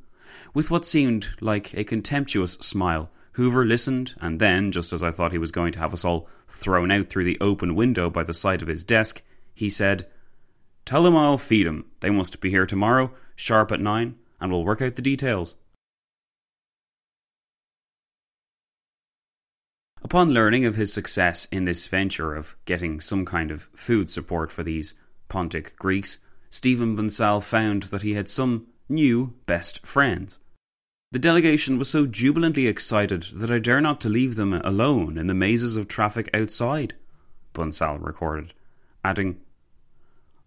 With 0.54 0.70
what 0.70 0.86
seemed 0.86 1.30
like 1.40 1.74
a 1.76 1.86
contemptuous 1.86 2.54
smile, 2.56 3.10
Hoover 3.32 3.66
listened, 3.66 4.16
and 4.20 4.38
then, 4.38 4.74
just 4.74 4.92
as 4.92 5.02
I 5.02 5.12
thought 5.12 5.32
he 5.32 5.38
was 5.38 5.52
going 5.52 5.72
to 5.72 5.80
have 5.80 5.94
us 5.94 6.04
all 6.04 6.28
thrown 6.50 6.92
out 6.92 7.08
through 7.08 7.24
the 7.24 7.40
open 7.40 7.74
window 7.74 8.10
by 8.10 8.24
the 8.24 8.34
side 8.34 8.62
of 8.62 8.68
his 8.68 8.84
desk, 8.84 9.22
he 9.54 9.70
said, 9.70 10.06
Tell 10.88 11.04
them 11.04 11.18
I'll 11.18 11.38
feed 11.38 11.68
'em. 11.68 11.84
They 12.00 12.10
must 12.10 12.40
be 12.40 12.50
here 12.50 12.66
tomorrow, 12.66 13.14
sharp 13.36 13.74
at 13.74 13.82
nine, 13.82 14.16
and 14.40 14.50
we'll 14.50 14.64
work 14.64 14.82
out 14.82 14.96
the 14.96 15.02
details. 15.02 15.56
Upon 20.02 20.34
learning 20.34 20.64
of 20.64 20.78
his 20.78 20.94
success 20.94 21.46
in 21.52 21.66
this 21.66 21.88
venture 21.88 22.34
of 22.34 22.56
getting 22.64 23.02
some 23.02 23.26
kind 23.26 23.52
of 23.52 23.64
food 23.76 24.10
support 24.10 24.50
for 24.50 24.64
these 24.64 24.96
Pontic 25.28 25.76
Greeks, 25.76 26.20
Stephen 26.50 26.96
Bonsal 26.96 27.42
found 27.42 27.84
that 27.84 28.04
he 28.04 28.14
had 28.14 28.30
some 28.30 28.68
new 28.88 29.34
best 29.46 29.86
friends. 29.86 30.40
The 31.12 31.20
delegation 31.20 31.78
was 31.78 31.90
so 31.90 32.06
jubilantly 32.06 32.68
excited 32.68 33.24
that 33.34 33.52
I 33.52 33.60
dare 33.60 33.82
not 33.82 34.00
to 34.02 34.10
leave 34.10 34.36
them 34.36 34.54
alone 34.54 35.18
in 35.18 35.28
the 35.28 35.34
mazes 35.34 35.76
of 35.76 35.90
traffic 35.90 36.30
outside, 36.34 36.96
Bonsal 37.54 37.98
recorded, 37.98 38.54
adding, 39.04 39.42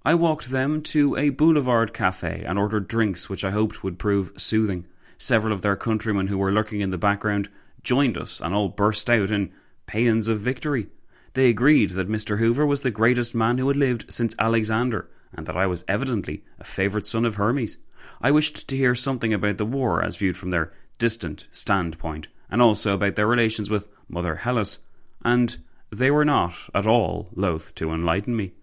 I 0.03 0.15
walked 0.15 0.49
them 0.49 0.81
to 0.85 1.15
a 1.17 1.29
boulevard 1.29 1.93
cafe 1.93 2.43
and 2.47 2.59
ordered 2.59 2.89
drinks 2.89 3.29
which 3.29 3.45
I 3.45 3.51
hoped 3.51 3.85
would 3.85 3.99
prove 3.99 4.33
soothing. 4.39 4.87
Several 5.19 5.53
of 5.53 5.61
their 5.61 5.77
countrymen 5.77 6.29
who 6.29 6.39
were 6.39 6.51
lurking 6.51 6.81
in 6.81 6.91
the 6.91 6.97
background 6.97 7.51
joined 7.83 8.17
us 8.17 8.41
and 8.41 8.55
all 8.55 8.71
burst 8.71 9.11
out 9.11 9.31
in 9.31 9.53
paeans 9.87 10.27
of 10.27 10.41
victory. 10.41 10.89
They 11.35 11.51
agreed 11.51 11.91
that 11.91 12.09
Mr. 12.09 12.39
Hoover 12.39 12.65
was 12.65 12.81
the 12.81 12.91
greatest 12.91 13.35
man 13.35 13.59
who 13.59 13.69
had 13.69 13.77
lived 13.77 14.07
since 14.11 14.35
Alexander, 14.39 15.11
and 15.35 15.45
that 15.45 15.57
I 15.57 15.67
was 15.67 15.85
evidently 15.87 16.45
a 16.59 16.65
favourite 16.65 17.05
son 17.05 17.27
of 17.27 17.35
Hermes. 17.35 17.77
I 18.23 18.31
wished 18.31 18.69
to 18.69 18.77
hear 18.79 18.95
something 18.95 19.35
about 19.35 19.59
the 19.59 19.67
war 19.67 20.03
as 20.03 20.17
viewed 20.17 20.39
from 20.39 20.49
their 20.49 20.73
distant 20.97 21.47
standpoint, 21.53 22.29
and 22.51 22.63
also 22.63 22.95
about 22.95 23.17
their 23.17 23.27
relations 23.27 23.69
with 23.69 23.87
Mother 24.09 24.37
Hellas, 24.37 24.79
and 25.23 25.59
they 25.91 26.11
were 26.11 26.25
not 26.25 26.55
at 26.75 26.87
all 26.87 27.29
loath 27.35 27.75
to 27.75 27.93
enlighten 27.93 28.35
me. 28.35 28.55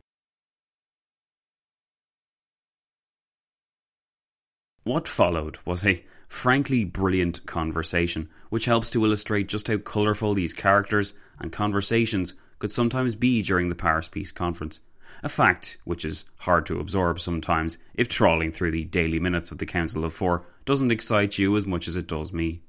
What 4.87 5.05
followed 5.05 5.57
was 5.65 5.85
a 5.85 6.05
frankly 6.29 6.85
brilliant 6.85 7.45
conversation, 7.45 8.29
which 8.49 8.63
helps 8.63 8.89
to 8.91 9.03
illustrate 9.03 9.49
just 9.49 9.67
how 9.67 9.79
colourful 9.79 10.33
these 10.33 10.53
characters 10.53 11.13
and 11.39 11.51
conversations 11.51 12.35
could 12.57 12.71
sometimes 12.71 13.13
be 13.13 13.41
during 13.41 13.67
the 13.67 13.75
Paris 13.75 14.07
Peace 14.07 14.31
Conference. 14.31 14.79
A 15.23 15.27
fact 15.27 15.77
which 15.83 16.05
is 16.05 16.23
hard 16.37 16.65
to 16.67 16.79
absorb 16.79 17.19
sometimes 17.19 17.77
if 17.95 18.07
trawling 18.07 18.53
through 18.53 18.71
the 18.71 18.85
daily 18.85 19.19
minutes 19.19 19.51
of 19.51 19.57
the 19.57 19.65
Council 19.65 20.05
of 20.05 20.13
Four 20.13 20.45
doesn't 20.63 20.91
excite 20.91 21.37
you 21.37 21.57
as 21.57 21.65
much 21.65 21.89
as 21.89 21.97
it 21.97 22.07
does 22.07 22.31
me. 22.31 22.61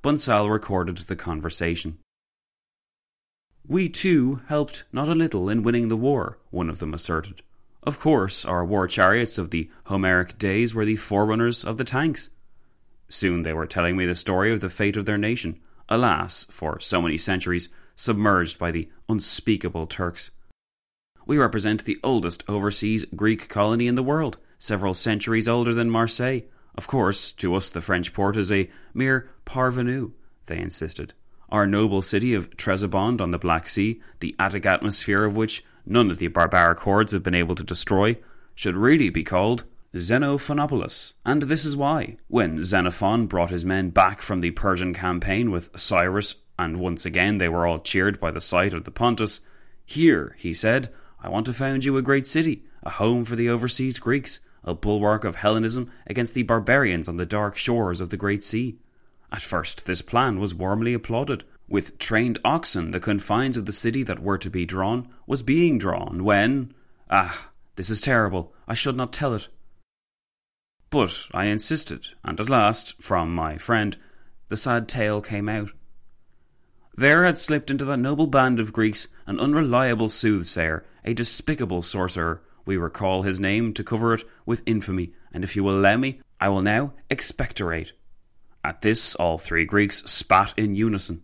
Bonsal 0.00 0.48
recorded 0.48 0.98
the 0.98 1.16
conversation. 1.16 1.98
We 3.66 3.88
too 3.88 4.42
helped 4.46 4.84
not 4.92 5.08
a 5.08 5.14
little 5.16 5.50
in 5.50 5.64
winning 5.64 5.88
the 5.88 5.96
war, 5.96 6.38
one 6.50 6.70
of 6.70 6.78
them 6.78 6.94
asserted. 6.94 7.42
Of 7.88 7.98
course, 7.98 8.44
our 8.44 8.66
war 8.66 8.86
chariots 8.86 9.38
of 9.38 9.48
the 9.48 9.70
Homeric 9.84 10.36
days 10.36 10.74
were 10.74 10.84
the 10.84 10.96
forerunners 10.96 11.64
of 11.64 11.78
the 11.78 11.84
tanks. 11.84 12.28
Soon 13.08 13.44
they 13.44 13.54
were 13.54 13.66
telling 13.66 13.96
me 13.96 14.04
the 14.04 14.14
story 14.14 14.52
of 14.52 14.60
the 14.60 14.68
fate 14.68 14.98
of 14.98 15.06
their 15.06 15.16
nation, 15.16 15.58
alas, 15.88 16.46
for 16.50 16.78
so 16.80 17.00
many 17.00 17.16
centuries, 17.16 17.70
submerged 17.96 18.58
by 18.58 18.70
the 18.70 18.90
unspeakable 19.08 19.86
Turks. 19.86 20.32
We 21.24 21.38
represent 21.38 21.86
the 21.86 21.98
oldest 22.04 22.44
overseas 22.46 23.06
Greek 23.16 23.48
colony 23.48 23.86
in 23.86 23.94
the 23.94 24.02
world, 24.02 24.36
several 24.58 24.92
centuries 24.92 25.48
older 25.48 25.72
than 25.72 25.88
Marseille. 25.88 26.42
Of 26.74 26.88
course, 26.88 27.32
to 27.32 27.54
us 27.54 27.70
the 27.70 27.80
French 27.80 28.12
port 28.12 28.36
is 28.36 28.52
a 28.52 28.68
mere 28.92 29.30
parvenu, 29.46 30.12
they 30.44 30.58
insisted. 30.58 31.14
Our 31.48 31.66
noble 31.66 32.02
city 32.02 32.34
of 32.34 32.50
Trebizond 32.50 33.22
on 33.22 33.30
the 33.30 33.38
Black 33.38 33.66
Sea, 33.66 34.02
the 34.20 34.36
Attic 34.38 34.66
atmosphere 34.66 35.24
of 35.24 35.38
which 35.38 35.64
none 35.88 36.10
of 36.10 36.18
the 36.18 36.28
barbaric 36.28 36.80
hordes 36.80 37.12
have 37.12 37.22
been 37.22 37.34
able 37.34 37.54
to 37.54 37.64
destroy, 37.64 38.16
should 38.54 38.76
really 38.76 39.08
be 39.08 39.24
called 39.24 39.64
Xenophonopolus, 39.94 41.14
and 41.24 41.42
this 41.42 41.64
is 41.64 41.76
why, 41.76 42.18
when 42.28 42.62
Xenophon 42.62 43.26
brought 43.26 43.50
his 43.50 43.64
men 43.64 43.88
back 43.88 44.20
from 44.20 44.40
the 44.40 44.50
Persian 44.50 44.92
campaign 44.92 45.50
with 45.50 45.70
Cyrus, 45.78 46.36
and 46.58 46.78
once 46.78 47.06
again 47.06 47.38
they 47.38 47.48
were 47.48 47.66
all 47.66 47.78
cheered 47.78 48.20
by 48.20 48.30
the 48.30 48.40
sight 48.40 48.74
of 48.74 48.84
the 48.84 48.90
Pontus, 48.90 49.40
Here, 49.86 50.36
he 50.38 50.52
said, 50.52 50.92
I 51.22 51.30
want 51.30 51.46
to 51.46 51.54
found 51.54 51.84
you 51.84 51.96
a 51.96 52.02
great 52.02 52.26
city, 52.26 52.64
a 52.82 52.90
home 52.90 53.24
for 53.24 53.34
the 53.34 53.48
overseas 53.48 53.98
Greeks, 53.98 54.40
a 54.62 54.74
bulwark 54.74 55.24
of 55.24 55.36
Hellenism 55.36 55.90
against 56.06 56.34
the 56.34 56.42
barbarians 56.42 57.08
on 57.08 57.16
the 57.16 57.24
dark 57.24 57.56
shores 57.56 58.02
of 58.02 58.10
the 58.10 58.18
Great 58.18 58.44
Sea. 58.44 58.76
At 59.32 59.40
first, 59.40 59.86
this 59.86 60.02
plan 60.02 60.38
was 60.38 60.54
warmly 60.54 60.92
applauded. 60.92 61.44
With 61.68 61.98
trained 61.98 62.38
oxen, 62.44 62.92
the 62.92 63.00
confines 63.00 63.58
of 63.58 63.66
the 63.66 63.72
city 63.72 64.02
that 64.04 64.22
were 64.22 64.38
to 64.38 64.48
be 64.48 64.64
drawn 64.64 65.08
was 65.26 65.42
being 65.42 65.78
drawn 65.78 66.24
when. 66.24 66.72
Ah, 67.10 67.50
this 67.76 67.90
is 67.90 68.00
terrible. 68.00 68.54
I 68.66 68.72
should 68.72 68.96
not 68.96 69.12
tell 69.12 69.34
it. 69.34 69.48
But 70.90 71.26
I 71.34 71.44
insisted, 71.44 72.08
and 72.24 72.40
at 72.40 72.48
last, 72.48 73.00
from 73.02 73.34
my 73.34 73.58
friend, 73.58 73.98
the 74.48 74.56
sad 74.56 74.88
tale 74.88 75.20
came 75.20 75.48
out. 75.48 75.70
There 76.96 77.24
had 77.24 77.36
slipped 77.36 77.70
into 77.70 77.84
that 77.84 77.98
noble 77.98 78.26
band 78.26 78.58
of 78.58 78.72
Greeks 78.72 79.08
an 79.26 79.38
unreliable 79.38 80.08
soothsayer, 80.08 80.86
a 81.04 81.12
despicable 81.12 81.82
sorcerer. 81.82 82.42
We 82.64 82.78
recall 82.78 83.22
his 83.22 83.38
name 83.38 83.74
to 83.74 83.84
cover 83.84 84.14
it 84.14 84.24
with 84.46 84.62
infamy, 84.64 85.12
and 85.32 85.44
if 85.44 85.54
you 85.54 85.62
will 85.62 85.78
allow 85.78 85.98
me, 85.98 86.22
I 86.40 86.48
will 86.48 86.62
now 86.62 86.94
expectorate. 87.10 87.92
At 88.64 88.80
this, 88.80 89.14
all 89.16 89.36
three 89.36 89.66
Greeks 89.66 89.98
spat 90.10 90.54
in 90.56 90.74
unison. 90.74 91.22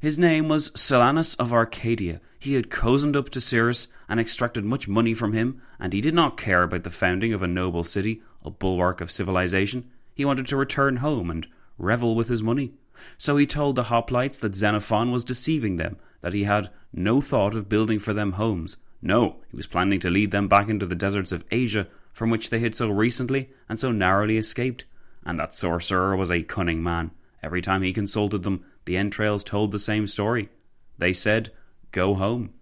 His 0.00 0.16
name 0.16 0.48
was 0.48 0.70
Silanus 0.76 1.34
of 1.40 1.52
Arcadia. 1.52 2.20
He 2.38 2.54
had 2.54 2.70
cozened 2.70 3.16
up 3.16 3.30
to 3.30 3.40
Cyrus 3.40 3.88
and 4.08 4.20
extracted 4.20 4.64
much 4.64 4.86
money 4.86 5.12
from 5.12 5.32
him, 5.32 5.60
and 5.80 5.92
he 5.92 6.00
did 6.00 6.14
not 6.14 6.36
care 6.36 6.62
about 6.62 6.84
the 6.84 6.90
founding 6.90 7.32
of 7.32 7.42
a 7.42 7.48
noble 7.48 7.82
city, 7.82 8.22
a 8.44 8.50
bulwark 8.50 9.00
of 9.00 9.10
civilization. 9.10 9.90
He 10.14 10.24
wanted 10.24 10.46
to 10.46 10.56
return 10.56 10.98
home 10.98 11.32
and 11.32 11.48
revel 11.78 12.14
with 12.14 12.28
his 12.28 12.44
money. 12.44 12.74
So 13.16 13.36
he 13.36 13.46
told 13.46 13.74
the 13.74 13.84
hoplites 13.84 14.38
that 14.38 14.54
Xenophon 14.54 15.10
was 15.10 15.24
deceiving 15.24 15.78
them, 15.78 15.96
that 16.20 16.32
he 16.32 16.44
had 16.44 16.70
no 16.92 17.20
thought 17.20 17.56
of 17.56 17.68
building 17.68 17.98
for 17.98 18.14
them 18.14 18.32
homes. 18.32 18.76
No, 19.02 19.38
he 19.50 19.56
was 19.56 19.66
planning 19.66 19.98
to 20.00 20.10
lead 20.10 20.30
them 20.30 20.46
back 20.46 20.68
into 20.68 20.86
the 20.86 20.94
deserts 20.94 21.32
of 21.32 21.44
Asia, 21.50 21.88
from 22.12 22.30
which 22.30 22.50
they 22.50 22.60
had 22.60 22.76
so 22.76 22.88
recently 22.88 23.50
and 23.68 23.80
so 23.80 23.90
narrowly 23.90 24.38
escaped. 24.38 24.84
And 25.26 25.40
that 25.40 25.54
sorcerer 25.54 26.14
was 26.14 26.30
a 26.30 26.44
cunning 26.44 26.84
man. 26.84 27.10
Every 27.42 27.62
time 27.62 27.82
he 27.82 27.92
consulted 27.92 28.44
them, 28.44 28.64
the 28.88 28.96
entrails 28.96 29.44
told 29.44 29.70
the 29.70 29.78
same 29.78 30.06
story. 30.06 30.48
They 30.96 31.12
said, 31.12 31.52
Go 31.92 32.14
home. 32.14 32.54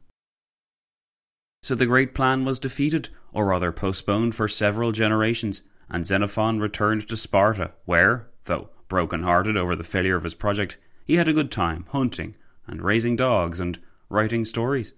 So 1.63 1.77
the 1.77 1.87
great 1.87 2.17
plan 2.17 2.45
was 2.45 2.59
defeated, 2.59 3.11
or 3.33 3.47
rather 3.47 3.71
postponed 3.71 4.35
for 4.35 4.49
several 4.49 4.91
generations, 4.91 5.63
and 5.89 6.05
Xenophon 6.05 6.59
returned 6.59 7.07
to 7.07 7.17
Sparta, 7.17 7.71
where, 7.85 8.29
though 8.47 8.71
broken 8.89 9.23
hearted 9.23 9.57
over 9.57 9.77
the 9.77 9.85
failure 9.85 10.17
of 10.17 10.25
his 10.25 10.35
project, 10.35 10.79
he 11.05 11.15
had 11.15 11.29
a 11.29 11.33
good 11.33 11.53
time 11.53 11.87
hunting 11.91 12.35
and 12.67 12.83
raising 12.83 13.15
dogs 13.15 13.61
and 13.61 13.79
writing 14.09 14.45
stories. 14.45 14.95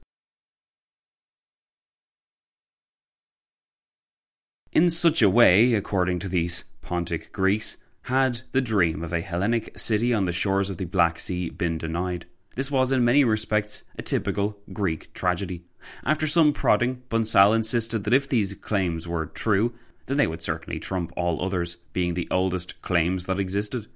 In 4.72 4.88
such 4.88 5.20
a 5.20 5.28
way, 5.28 5.74
according 5.74 6.20
to 6.20 6.28
these 6.28 6.64
Pontic 6.82 7.32
Greeks, 7.32 7.76
had 8.08 8.40
the 8.52 8.60
dream 8.62 9.04
of 9.04 9.12
a 9.12 9.20
Hellenic 9.20 9.78
city 9.78 10.14
on 10.14 10.24
the 10.24 10.32
shores 10.32 10.70
of 10.70 10.78
the 10.78 10.86
Black 10.86 11.20
Sea 11.20 11.50
been 11.50 11.76
denied. 11.76 12.24
This 12.56 12.70
was 12.70 12.90
in 12.90 13.04
many 13.04 13.22
respects 13.22 13.84
a 13.98 14.02
typical 14.02 14.58
Greek 14.72 15.12
tragedy. 15.12 15.64
After 16.06 16.26
some 16.26 16.54
prodding, 16.54 17.02
Bonsal 17.10 17.54
insisted 17.54 18.04
that 18.04 18.14
if 18.14 18.26
these 18.26 18.54
claims 18.54 19.06
were 19.06 19.26
true, 19.26 19.74
then 20.06 20.16
they 20.16 20.26
would 20.26 20.40
certainly 20.40 20.80
trump 20.80 21.12
all 21.18 21.44
others, 21.44 21.76
being 21.92 22.14
the 22.14 22.26
oldest 22.30 22.80
claims 22.80 23.26
that 23.26 23.38
existed. 23.38 23.88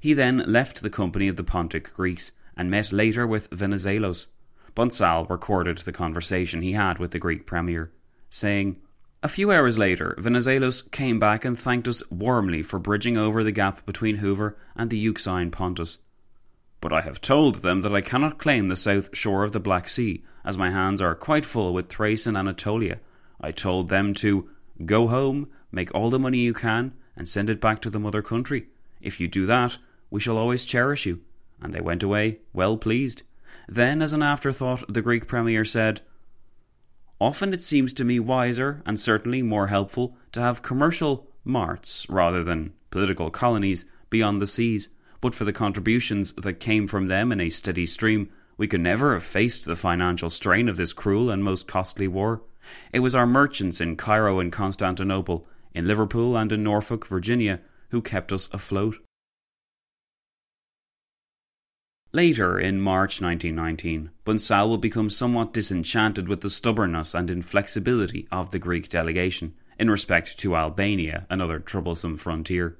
He 0.00 0.14
then 0.14 0.42
left 0.48 0.82
the 0.82 0.90
company 0.90 1.28
of 1.28 1.36
the 1.36 1.44
Pontic 1.44 1.94
Greeks 1.94 2.32
and 2.56 2.72
met 2.72 2.90
later 2.90 3.24
with 3.24 3.50
Venizelos. 3.50 4.26
Bonsal 4.74 5.30
recorded 5.30 5.78
the 5.78 5.92
conversation 5.92 6.62
he 6.62 6.72
had 6.72 6.98
with 6.98 7.12
the 7.12 7.20
Greek 7.20 7.46
premier, 7.46 7.92
saying, 8.30 8.80
A 9.22 9.28
few 9.28 9.52
hours 9.52 9.78
later, 9.78 10.14
Venizelos 10.18 10.90
came 10.90 11.20
back 11.20 11.44
and 11.44 11.58
thanked 11.58 11.86
us 11.86 12.02
warmly 12.10 12.62
for 12.62 12.78
bridging 12.78 13.18
over 13.18 13.44
the 13.44 13.52
gap 13.52 13.84
between 13.84 14.16
Hoover 14.16 14.56
and 14.74 14.88
the 14.88 14.96
Euxine 14.96 15.50
Pontus. 15.50 15.98
But 16.80 16.92
I 16.92 17.02
have 17.02 17.20
told 17.20 17.56
them 17.56 17.82
that 17.82 17.94
I 17.94 18.00
cannot 18.00 18.38
claim 18.38 18.68
the 18.68 18.76
south 18.76 19.14
shore 19.14 19.44
of 19.44 19.52
the 19.52 19.60
Black 19.60 19.88
Sea, 19.88 20.24
as 20.44 20.56
my 20.56 20.70
hands 20.70 21.02
are 21.02 21.14
quite 21.14 21.44
full 21.44 21.74
with 21.74 21.90
Thrace 21.90 22.26
and 22.26 22.36
Anatolia. 22.36 22.98
I 23.40 23.52
told 23.52 23.90
them 23.90 24.14
to 24.14 24.48
go 24.86 25.08
home 25.08 25.48
Make 25.72 25.94
all 25.94 26.10
the 26.10 26.18
money 26.18 26.38
you 26.38 26.52
can 26.52 26.94
and 27.16 27.28
send 27.28 27.48
it 27.48 27.60
back 27.60 27.80
to 27.82 27.90
the 27.90 28.00
mother 28.00 28.22
country. 28.22 28.66
If 29.00 29.20
you 29.20 29.28
do 29.28 29.46
that, 29.46 29.78
we 30.10 30.20
shall 30.20 30.36
always 30.36 30.64
cherish 30.64 31.06
you. 31.06 31.20
And 31.60 31.72
they 31.72 31.80
went 31.80 32.02
away, 32.02 32.38
well 32.52 32.76
pleased. 32.76 33.22
Then, 33.68 34.02
as 34.02 34.12
an 34.12 34.22
afterthought, 34.22 34.92
the 34.92 35.02
Greek 35.02 35.28
premier 35.28 35.64
said, 35.64 36.00
Often 37.20 37.52
it 37.52 37.60
seems 37.60 37.92
to 37.94 38.04
me 38.04 38.18
wiser, 38.18 38.82
and 38.86 38.98
certainly 38.98 39.42
more 39.42 39.66
helpful, 39.66 40.16
to 40.32 40.40
have 40.40 40.62
commercial 40.62 41.28
marts 41.44 42.08
rather 42.08 42.42
than 42.42 42.72
political 42.90 43.30
colonies 43.30 43.84
beyond 44.08 44.40
the 44.40 44.46
seas. 44.46 44.88
But 45.20 45.34
for 45.34 45.44
the 45.44 45.52
contributions 45.52 46.32
that 46.32 46.60
came 46.60 46.86
from 46.86 47.08
them 47.08 47.30
in 47.30 47.40
a 47.40 47.50
steady 47.50 47.84
stream, 47.84 48.30
we 48.56 48.66
could 48.66 48.80
never 48.80 49.12
have 49.12 49.22
faced 49.22 49.66
the 49.66 49.76
financial 49.76 50.30
strain 50.30 50.68
of 50.68 50.78
this 50.78 50.94
cruel 50.94 51.30
and 51.30 51.44
most 51.44 51.66
costly 51.66 52.08
war. 52.08 52.42
It 52.92 53.00
was 53.00 53.14
our 53.14 53.26
merchants 53.26 53.80
in 53.80 53.96
Cairo 53.96 54.38
and 54.38 54.50
Constantinople 54.50 55.46
in 55.74 55.86
Liverpool 55.86 56.36
and 56.36 56.50
in 56.52 56.62
Norfolk, 56.62 57.06
Virginia, 57.06 57.60
who 57.90 58.00
kept 58.00 58.32
us 58.32 58.48
afloat. 58.52 58.96
Later, 62.12 62.58
in 62.58 62.80
March 62.80 63.20
1919, 63.20 64.10
Bonsal 64.24 64.68
will 64.68 64.78
become 64.78 65.10
somewhat 65.10 65.52
disenchanted 65.52 66.28
with 66.28 66.40
the 66.40 66.50
stubbornness 66.50 67.14
and 67.14 67.30
inflexibility 67.30 68.26
of 68.32 68.50
the 68.50 68.58
Greek 68.58 68.88
delegation 68.88 69.54
in 69.78 69.90
respect 69.90 70.36
to 70.38 70.56
Albania, 70.56 71.26
another 71.30 71.58
troublesome 71.60 72.16
frontier. 72.16 72.76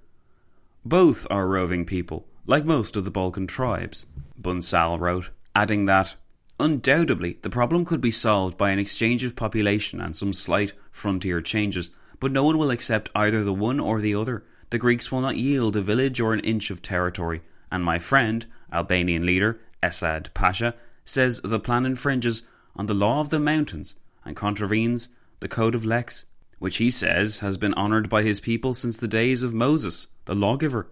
Both 0.85 1.27
are 1.31 1.47
roving 1.47 1.85
people, 1.85 2.27
like 2.47 2.65
most 2.65 2.97
of 2.97 3.05
the 3.05 3.11
Balkan 3.11 3.47
tribes, 3.47 4.07
Bonsal 4.41 4.99
wrote, 4.99 5.31
adding 5.55 5.87
that 5.87 6.17
undoubtedly 6.59 7.39
the 7.43 7.51
problem 7.51 7.85
could 7.85 8.01
be 8.01 8.11
solved 8.11 8.59
by 8.59 8.71
an 8.71 8.79
exchange 8.79 9.25
of 9.25 9.37
population 9.37 10.01
and 10.01 10.17
some 10.17 10.33
slight 10.33 10.73
frontier 10.91 11.41
changes 11.41 11.91
but 12.21 12.31
no 12.31 12.45
one 12.45 12.59
will 12.59 12.71
accept 12.71 13.11
either 13.15 13.43
the 13.43 13.53
one 13.53 13.81
or 13.81 14.01
the 14.01 14.15
other. 14.15 14.45
The 14.69 14.79
Greeks 14.79 15.11
will 15.11 15.23
not 15.23 15.37
yield 15.37 15.75
a 15.75 15.81
village 15.81 16.21
or 16.21 16.35
an 16.35 16.41
inch 16.41 16.71
of 16.71 16.83
territory, 16.83 17.41
and 17.71 17.85
my 17.85 17.99
friend, 17.99 18.47
Albanian 18.73 19.25
leader 19.25 19.61
Esad 19.83 20.33
Pasha, 20.35 20.75
says 21.05 21.41
the 21.43 21.61
plan 21.61 21.87
infringes 21.87 22.45
on 22.77 22.87
the 22.87 22.95
law 22.95 23.21
of 23.21 23.31
the 23.31 23.41
mountains 23.41 23.97
and 24.25 24.37
contravenes 24.37 25.09
the 25.41 25.49
code 25.49 25.75
of 25.75 25.85
Lex, 25.85 26.27
which 26.59 26.77
he 26.77 26.91
says 26.91 27.39
has 27.39 27.57
been 27.57 27.75
honoured 27.75 28.09
by 28.09 28.23
his 28.23 28.41
people 28.41 28.75
since 28.75 28.97
the 28.97 29.09
days 29.09 29.43
of 29.43 29.55
Moses, 29.55 30.09
the 30.27 30.35
lawgiver. 30.35 30.89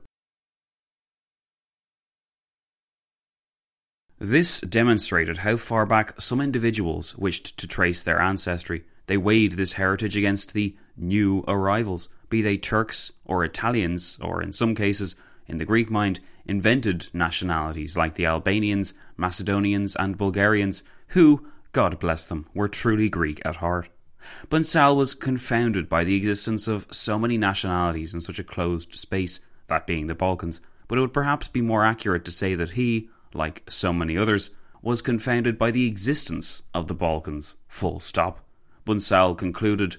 This 4.18 4.60
demonstrated 4.62 5.38
how 5.38 5.56
far 5.56 5.86
back 5.86 6.20
some 6.20 6.40
individuals 6.40 7.16
wished 7.16 7.56
to 7.58 7.68
trace 7.68 8.02
their 8.02 8.20
ancestry. 8.20 8.84
They 9.06 9.16
weighed 9.16 9.52
this 9.52 9.74
heritage 9.74 10.16
against 10.16 10.54
the 10.54 10.74
new 10.96 11.44
arrivals, 11.46 12.08
be 12.28 12.42
they 12.42 12.56
Turks 12.56 13.12
or 13.24 13.44
Italians, 13.44 14.18
or 14.20 14.42
in 14.42 14.50
some 14.50 14.74
cases, 14.74 15.14
in 15.46 15.58
the 15.58 15.64
Greek 15.64 15.88
mind, 15.88 16.18
invented 16.48 17.08
nationalities 17.12 17.96
like 17.96 18.14
the 18.14 18.26
Albanians, 18.26 18.94
Macedonians, 19.16 19.94
and 19.94 20.16
Bulgarians, 20.16 20.82
who, 21.08 21.46
God 21.72 22.00
bless 22.00 22.26
them, 22.26 22.46
were 22.54 22.68
truly 22.68 23.08
Greek 23.08 23.40
at 23.44 23.56
heart. 23.56 23.88
Bonsal 24.50 24.96
was 24.96 25.14
confounded 25.14 25.88
by 25.88 26.02
the 26.04 26.16
existence 26.16 26.66
of 26.66 26.86
so 26.90 27.18
many 27.18 27.38
nationalities 27.38 28.14
in 28.14 28.20
such 28.20 28.38
a 28.38 28.44
closed 28.44 28.94
space, 28.94 29.40
that 29.68 29.86
being 29.86 30.06
the 30.06 30.14
Balkans, 30.14 30.60
but 30.88 30.98
it 30.98 31.00
would 31.02 31.12
perhaps 31.12 31.48
be 31.48 31.60
more 31.60 31.84
accurate 31.84 32.24
to 32.24 32.30
say 32.30 32.54
that 32.54 32.72
he, 32.72 33.10
like 33.34 33.62
so 33.68 33.92
many 33.92 34.16
others, 34.16 34.50
was 34.80 35.02
confounded 35.02 35.58
by 35.58 35.70
the 35.70 35.86
existence 35.86 36.62
of 36.72 36.88
the 36.88 36.94
Balkans, 36.94 37.56
full 37.68 38.00
stop. 38.00 38.40
Bonsal 38.86 39.36
concluded 39.36 39.98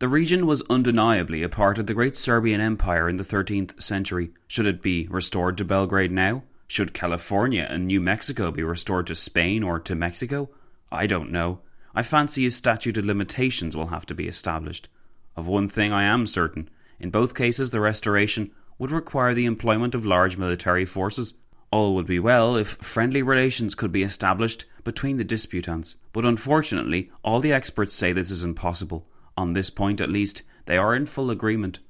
the 0.00 0.08
region 0.08 0.46
was 0.46 0.62
undeniably 0.70 1.42
a 1.42 1.48
part 1.50 1.78
of 1.78 1.86
the 1.86 1.92
great 1.92 2.16
Serbian 2.16 2.58
Empire 2.58 3.06
in 3.06 3.16
the 3.16 3.22
13th 3.22 3.82
century. 3.82 4.30
Should 4.48 4.66
it 4.66 4.80
be 4.80 5.06
restored 5.10 5.58
to 5.58 5.64
Belgrade 5.66 6.10
now? 6.10 6.42
Should 6.66 6.94
California 6.94 7.66
and 7.68 7.86
New 7.86 8.00
Mexico 8.00 8.50
be 8.50 8.62
restored 8.62 9.06
to 9.08 9.14
Spain 9.14 9.62
or 9.62 9.78
to 9.80 9.94
Mexico? 9.94 10.48
I 10.90 11.06
don't 11.06 11.30
know. 11.30 11.60
I 11.94 12.02
fancy 12.02 12.46
a 12.46 12.50
statute 12.50 12.96
of 12.96 13.04
limitations 13.04 13.76
will 13.76 13.88
have 13.88 14.06
to 14.06 14.14
be 14.14 14.26
established. 14.26 14.88
Of 15.36 15.46
one 15.46 15.68
thing 15.68 15.92
I 15.92 16.04
am 16.04 16.26
certain 16.26 16.70
in 16.98 17.10
both 17.10 17.34
cases, 17.34 17.70
the 17.70 17.80
restoration 17.80 18.52
would 18.78 18.90
require 18.90 19.34
the 19.34 19.44
employment 19.44 19.94
of 19.94 20.06
large 20.06 20.38
military 20.38 20.86
forces. 20.86 21.34
All 21.70 21.94
would 21.94 22.06
be 22.06 22.18
well 22.18 22.56
if 22.56 22.68
friendly 22.68 23.20
relations 23.20 23.74
could 23.74 23.92
be 23.92 24.02
established 24.02 24.64
between 24.82 25.18
the 25.18 25.24
disputants, 25.24 25.96
but 26.14 26.24
unfortunately, 26.24 27.10
all 27.22 27.40
the 27.40 27.52
experts 27.52 27.92
say 27.92 28.14
this 28.14 28.30
is 28.30 28.44
impossible. 28.44 29.06
On 29.36 29.52
this 29.52 29.70
point, 29.70 30.00
at 30.00 30.10
least, 30.10 30.42
they 30.66 30.76
are 30.76 30.94
in 30.94 31.06
full 31.06 31.30
agreement. 31.30 31.80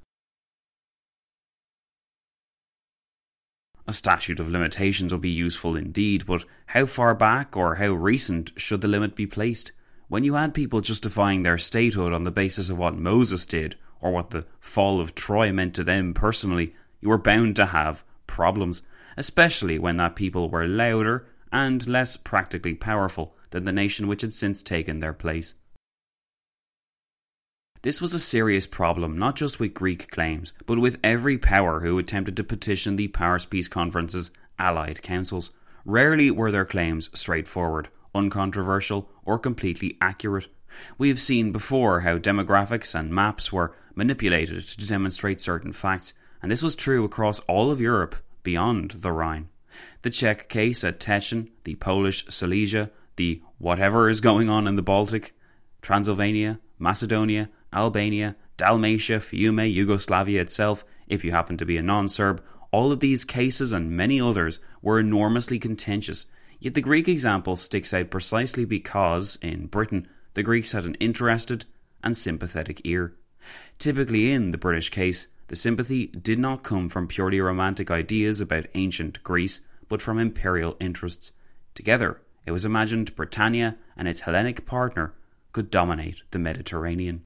A 3.87 3.92
statute 3.92 4.38
of 4.38 4.48
limitations 4.48 5.12
would 5.12 5.22
be 5.22 5.31
useful 5.31 5.74
indeed, 5.74 6.26
but 6.26 6.44
how 6.66 6.87
far 6.87 7.14
back 7.14 7.57
or 7.57 7.74
how 7.74 7.88
recent 7.88 8.53
should 8.57 8.83
the 8.83 8.88
limit 8.88 9.16
be 9.16 9.26
placed? 9.26 9.72
When 10.09 10.22
you 10.22 10.35
had 10.35 10.55
people 10.55 10.81
justifying 10.81 11.42
their 11.42 11.59
statehood 11.59 12.12
on 12.12 12.24
the 12.24 12.31
basis 12.31 12.70
of 12.70 12.79
what 12.79 12.96
Moses 12.96 13.46
did, 13.46 13.76
or 14.00 14.12
what 14.12 14.31
the 14.31 14.46
fall 14.61 15.00
of 15.00 15.14
Troy 15.14 15.53
meant 15.53 15.74
to 15.74 15.85
them 15.85 16.14
personally, 16.14 16.74
you 17.00 17.09
were 17.09 17.18
bound 17.18 17.57
to 17.57 17.66
have 17.66 18.05
problems, 18.26 18.83
especially 19.16 19.79
when 19.79 19.96
that 19.96 20.16
people 20.16 20.48
were 20.50 20.66
louder 20.66 21.26
and 21.53 21.87
less 21.87 22.16
practically 22.16 22.74
powerful 22.74 23.35
than 23.50 23.64
the 23.64 23.72
nation 23.72 24.07
which 24.07 24.22
had 24.22 24.33
since 24.33 24.62
taken 24.62 25.00
their 25.00 25.12
place. 25.12 25.55
This 27.83 28.03
was 28.03 28.12
a 28.12 28.21
serious 28.21 28.66
problem 28.66 29.16
not 29.16 29.37
just 29.37 29.59
with 29.59 29.73
Greek 29.73 30.11
claims, 30.11 30.53
but 30.66 30.79
with 30.79 30.99
every 31.03 31.38
power 31.38 31.81
who 31.81 31.99
attempted 31.99 32.37
to 32.37 32.45
petition 32.45 32.97
the 32.97 33.09
Paris 33.09 33.47
Peace 33.47 33.69
Conference's 33.69 34.31
allied 34.59 35.01
councils. 35.01 35.51
Rarely 35.87 36.31
were 36.31 36.53
their 36.53 36.66
claims 36.66 37.09
straightforward, 37.14 37.88
uncontroversial, 38.14 39.09
or 39.25 39.38
completely 39.38 39.97
accurate. 39.99 40.49
We 40.99 41.09
have 41.09 41.19
seen 41.19 41.53
before 41.53 42.01
how 42.01 42.19
demographics 42.19 42.95
and 42.95 43.14
maps 43.14 43.51
were 43.51 43.75
manipulated 43.95 44.62
to 44.62 44.87
demonstrate 44.87 45.40
certain 45.40 45.73
facts, 45.73 46.12
and 46.43 46.53
this 46.53 46.62
was 46.62 46.77
true 46.77 47.05
across 47.05 47.40
all 47.40 47.71
of 47.71 47.81
Europe 47.81 48.14
beyond 48.43 48.90
the 48.90 49.11
Rhine. 49.11 49.49
The 50.03 50.11
Czech 50.11 50.51
case 50.51 50.85
at 50.85 51.01
Teschen, 51.01 51.49
the 51.64 51.77
Polish 51.77 52.27
Silesia, 52.29 52.90
the 53.16 53.40
whatever 53.57 54.11
is 54.11 54.21
going 54.21 54.51
on 54.51 54.66
in 54.66 54.77
the 54.77 54.83
Baltic, 54.83 55.35
Transylvania, 55.81 56.61
Macedonia, 56.79 57.49
Albania, 57.72 58.37
Dalmatia, 58.56 59.20
Fiume, 59.20 59.72
Yugoslavia 59.72 60.40
itself, 60.40 60.85
if 61.06 61.24
you 61.24 61.30
happen 61.30 61.56
to 61.56 61.64
be 61.64 61.76
a 61.76 61.83
non 61.83 62.09
Serb, 62.09 62.42
all 62.72 62.92
of 62.92 63.00
these 63.00 63.24
cases 63.24 63.72
and 63.72 63.90
many 63.90 64.20
others 64.20 64.61
were 64.83 65.00
enormously 65.00 65.59
contentious. 65.59 66.26
Yet 66.59 66.74
the 66.74 66.80
Greek 66.80 67.09
example 67.09 67.56
sticks 67.56 67.94
out 67.94 68.11
precisely 68.11 68.64
because, 68.64 69.38
in 69.42 69.66
Britain, 69.66 70.06
the 70.35 70.42
Greeks 70.42 70.72
had 70.72 70.85
an 70.85 70.94
interested 70.96 71.64
and 72.02 72.16
sympathetic 72.16 72.80
ear. 72.85 73.14
Typically, 73.78 74.33
in 74.33 74.50
the 74.50 74.59
British 74.59 74.90
case, 74.90 75.28
the 75.48 75.56
sympathy 75.56 76.06
did 76.09 76.38
not 76.38 76.62
come 76.62 76.88
from 76.88 77.09
purely 77.09 77.40
romantic 77.40 77.90
ideas 77.90 78.40
about 78.40 78.68
ancient 78.74 79.22
Greece, 79.24 79.62
but 79.88 80.02
from 80.02 80.18
imperial 80.18 80.76
interests. 80.78 81.33
Together, 81.74 82.20
it 82.46 82.52
was 82.52 82.64
imagined 82.64 83.16
Britannia 83.16 83.76
and 83.96 84.06
its 84.06 84.20
Hellenic 84.20 84.66
partner 84.66 85.14
could 85.52 85.70
dominate 85.70 86.22
the 86.30 86.38
Mediterranean. 86.38 87.24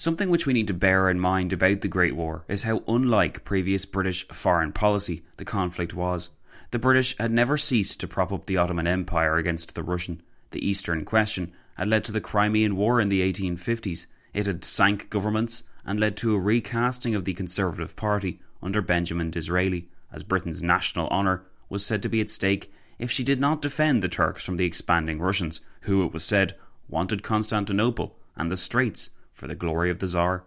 Something 0.00 0.30
which 0.30 0.46
we 0.46 0.54
need 0.54 0.68
to 0.68 0.72
bear 0.72 1.10
in 1.10 1.20
mind 1.20 1.52
about 1.52 1.82
the 1.82 1.86
Great 1.86 2.16
War 2.16 2.46
is 2.48 2.62
how 2.62 2.82
unlike 2.88 3.44
previous 3.44 3.84
British 3.84 4.26
foreign 4.28 4.72
policy 4.72 5.24
the 5.36 5.44
conflict 5.44 5.92
was. 5.92 6.30
The 6.70 6.78
British 6.78 7.14
had 7.18 7.30
never 7.30 7.58
ceased 7.58 8.00
to 8.00 8.08
prop 8.08 8.32
up 8.32 8.46
the 8.46 8.56
Ottoman 8.56 8.86
Empire 8.86 9.36
against 9.36 9.74
the 9.74 9.82
Russian. 9.82 10.22
The 10.52 10.66
Eastern 10.66 11.04
question 11.04 11.52
had 11.74 11.88
led 11.88 12.04
to 12.04 12.12
the 12.12 12.20
Crimean 12.22 12.76
War 12.76 12.98
in 12.98 13.10
the 13.10 13.20
1850s. 13.30 14.06
It 14.32 14.46
had 14.46 14.64
sank 14.64 15.10
governments 15.10 15.64
and 15.84 16.00
led 16.00 16.16
to 16.16 16.34
a 16.34 16.40
recasting 16.40 17.14
of 17.14 17.26
the 17.26 17.34
Conservative 17.34 17.94
Party 17.94 18.40
under 18.62 18.80
Benjamin 18.80 19.30
Disraeli, 19.30 19.90
as 20.10 20.22
Britain's 20.22 20.62
national 20.62 21.08
honour 21.08 21.42
was 21.68 21.84
said 21.84 22.02
to 22.04 22.08
be 22.08 22.22
at 22.22 22.30
stake 22.30 22.72
if 22.98 23.10
she 23.10 23.22
did 23.22 23.38
not 23.38 23.60
defend 23.60 24.02
the 24.02 24.08
Turks 24.08 24.42
from 24.42 24.56
the 24.56 24.64
expanding 24.64 25.18
Russians, 25.18 25.60
who, 25.82 26.06
it 26.06 26.14
was 26.14 26.24
said, 26.24 26.56
wanted 26.88 27.22
Constantinople 27.22 28.16
and 28.34 28.50
the 28.50 28.56
Straits 28.56 29.10
for 29.40 29.46
the 29.46 29.54
glory 29.54 29.90
of 29.90 30.00
the 30.00 30.06
Tsar. 30.06 30.44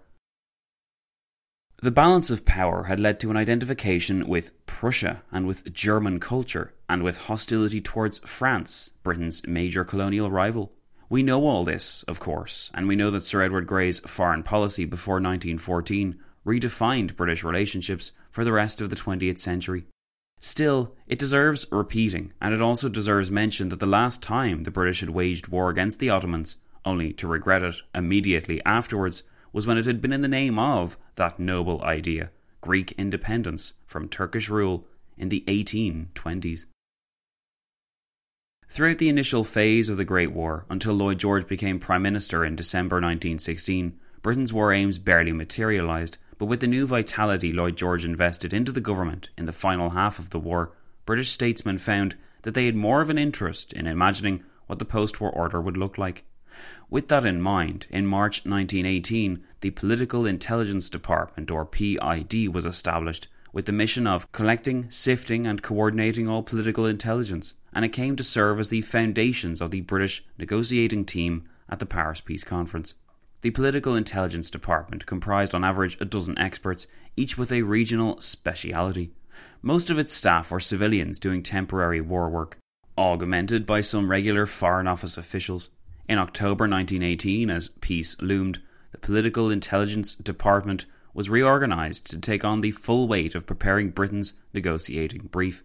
The 1.81 1.89
balance 1.89 2.29
of 2.29 2.45
power 2.45 2.83
had 2.83 2.99
led 2.99 3.19
to 3.21 3.31
an 3.31 3.35
identification 3.35 4.27
with 4.27 4.51
Prussia 4.67 5.23
and 5.31 5.47
with 5.47 5.73
German 5.73 6.19
culture 6.19 6.75
and 6.87 7.01
with 7.01 7.25
hostility 7.25 7.81
towards 7.81 8.19
France, 8.19 8.91
Britain's 9.01 9.45
major 9.47 9.83
colonial 9.83 10.29
rival. 10.29 10.73
We 11.09 11.23
know 11.23 11.43
all 11.43 11.65
this, 11.65 12.03
of 12.03 12.19
course, 12.19 12.69
and 12.75 12.87
we 12.87 12.95
know 12.95 13.09
that 13.09 13.21
Sir 13.21 13.41
Edward 13.41 13.65
Grey's 13.65 13.99
foreign 14.01 14.43
policy 14.43 14.85
before 14.85 15.15
1914 15.15 16.19
redefined 16.45 17.15
British 17.15 17.43
relationships 17.43 18.11
for 18.29 18.45
the 18.45 18.53
rest 18.53 18.79
of 18.79 18.91
the 18.91 18.95
20th 18.95 19.39
century. 19.39 19.87
Still, 20.39 20.93
it 21.07 21.17
deserves 21.17 21.65
repeating, 21.71 22.31
and 22.39 22.53
it 22.53 22.61
also 22.61 22.89
deserves 22.89 23.31
mention 23.31 23.69
that 23.69 23.79
the 23.79 23.87
last 23.87 24.21
time 24.21 24.63
the 24.63 24.71
British 24.71 24.99
had 24.99 25.09
waged 25.09 25.47
war 25.47 25.71
against 25.71 25.99
the 25.99 26.11
Ottomans 26.11 26.57
only 26.85 27.13
to 27.13 27.27
regret 27.27 27.63
it 27.63 27.75
immediately 27.95 28.61
afterwards, 28.65 29.23
was 29.51 29.67
when 29.67 29.77
it 29.77 29.85
had 29.85 30.01
been 30.01 30.13
in 30.13 30.21
the 30.21 30.27
name 30.27 30.57
of 30.57 30.97
that 31.15 31.39
noble 31.39 31.81
idea, 31.83 32.31
Greek 32.61 32.91
independence 32.93 33.73
from 33.85 34.07
Turkish 34.07 34.49
rule 34.49 34.87
in 35.17 35.29
the 35.29 35.43
1820s. 35.47 36.65
Throughout 38.67 38.97
the 38.97 39.09
initial 39.09 39.43
phase 39.43 39.89
of 39.89 39.97
the 39.97 40.05
Great 40.05 40.31
War, 40.31 40.65
until 40.69 40.95
Lloyd 40.95 41.19
George 41.19 41.47
became 41.47 41.79
Prime 41.79 42.01
Minister 42.01 42.43
in 42.43 42.55
December 42.55 42.95
1916, 42.95 43.99
Britain's 44.23 44.51
war 44.51 44.73
aims 44.73 44.97
barely 44.97 45.31
materialised, 45.31 46.17
but 46.37 46.45
with 46.45 46.59
the 46.59 46.67
new 46.67 46.87
vitality 46.87 47.53
Lloyd 47.53 47.75
George 47.75 48.03
invested 48.03 48.53
into 48.53 48.71
the 48.71 48.81
government 48.81 49.29
in 49.37 49.45
the 49.45 49.51
final 49.51 49.91
half 49.91 50.17
of 50.17 50.31
the 50.31 50.39
war, 50.39 50.71
British 51.05 51.29
statesmen 51.29 51.77
found 51.77 52.15
that 52.41 52.53
they 52.53 52.65
had 52.65 52.75
more 52.75 53.01
of 53.01 53.09
an 53.09 53.17
interest 53.17 53.73
in 53.73 53.85
imagining 53.85 54.43
what 54.67 54.79
the 54.79 54.85
post 54.85 55.21
war 55.21 55.29
order 55.29 55.61
would 55.61 55.77
look 55.77 55.97
like. 55.97 56.23
With 56.89 57.07
that 57.07 57.25
in 57.25 57.41
mind, 57.41 57.87
in 57.89 58.05
March 58.05 58.45
1918, 58.45 59.43
the 59.61 59.71
Political 59.71 60.25
Intelligence 60.25 60.89
Department, 60.89 61.49
or 61.49 61.65
PID, 61.65 62.49
was 62.53 62.65
established 62.65 63.27
with 63.53 63.65
the 63.65 63.71
mission 63.71 64.07
of 64.07 64.31
collecting, 64.31 64.89
sifting, 64.89 65.47
and 65.47 65.61
coordinating 65.61 66.27
all 66.27 66.43
political 66.43 66.85
intelligence, 66.85 67.53
and 67.73 67.85
it 67.85 67.89
came 67.89 68.15
to 68.15 68.23
serve 68.23 68.59
as 68.59 68.69
the 68.69 68.81
foundations 68.81 69.61
of 69.61 69.71
the 69.71 69.81
British 69.81 70.25
negotiating 70.37 71.05
team 71.05 71.47
at 71.69 71.79
the 71.79 71.85
Paris 71.85 72.21
Peace 72.21 72.43
Conference. 72.43 72.95
The 73.41 73.51
Political 73.51 73.95
Intelligence 73.95 74.49
Department 74.49 75.05
comprised 75.05 75.53
on 75.53 75.63
average 75.63 75.97
a 75.99 76.05
dozen 76.05 76.37
experts, 76.37 76.87
each 77.15 77.37
with 77.37 77.51
a 77.51 77.61
regional 77.61 78.19
speciality. 78.21 79.11
Most 79.61 79.89
of 79.89 79.99
its 79.99 80.11
staff 80.11 80.51
were 80.51 80.59
civilians 80.59 81.19
doing 81.19 81.43
temporary 81.43 82.01
war 82.01 82.29
work, 82.29 82.57
augmented 82.97 83.65
by 83.65 83.81
some 83.81 84.09
regular 84.09 84.45
Foreign 84.45 84.87
Office 84.87 85.17
officials. 85.17 85.69
In 86.09 86.17
October 86.17 86.67
1918, 86.67 87.49
as 87.49 87.69
peace 87.69 88.19
loomed, 88.21 88.61
the 88.91 88.97
Political 88.97 89.51
Intelligence 89.51 90.15
Department 90.15 90.85
was 91.13 91.29
reorganised 91.29 92.09
to 92.11 92.19
take 92.19 92.43
on 92.43 92.59
the 92.59 92.71
full 92.71 93.07
weight 93.07 93.35
of 93.35 93.47
preparing 93.47 93.89
Britain's 93.89 94.33
negotiating 94.53 95.29
brief. 95.31 95.63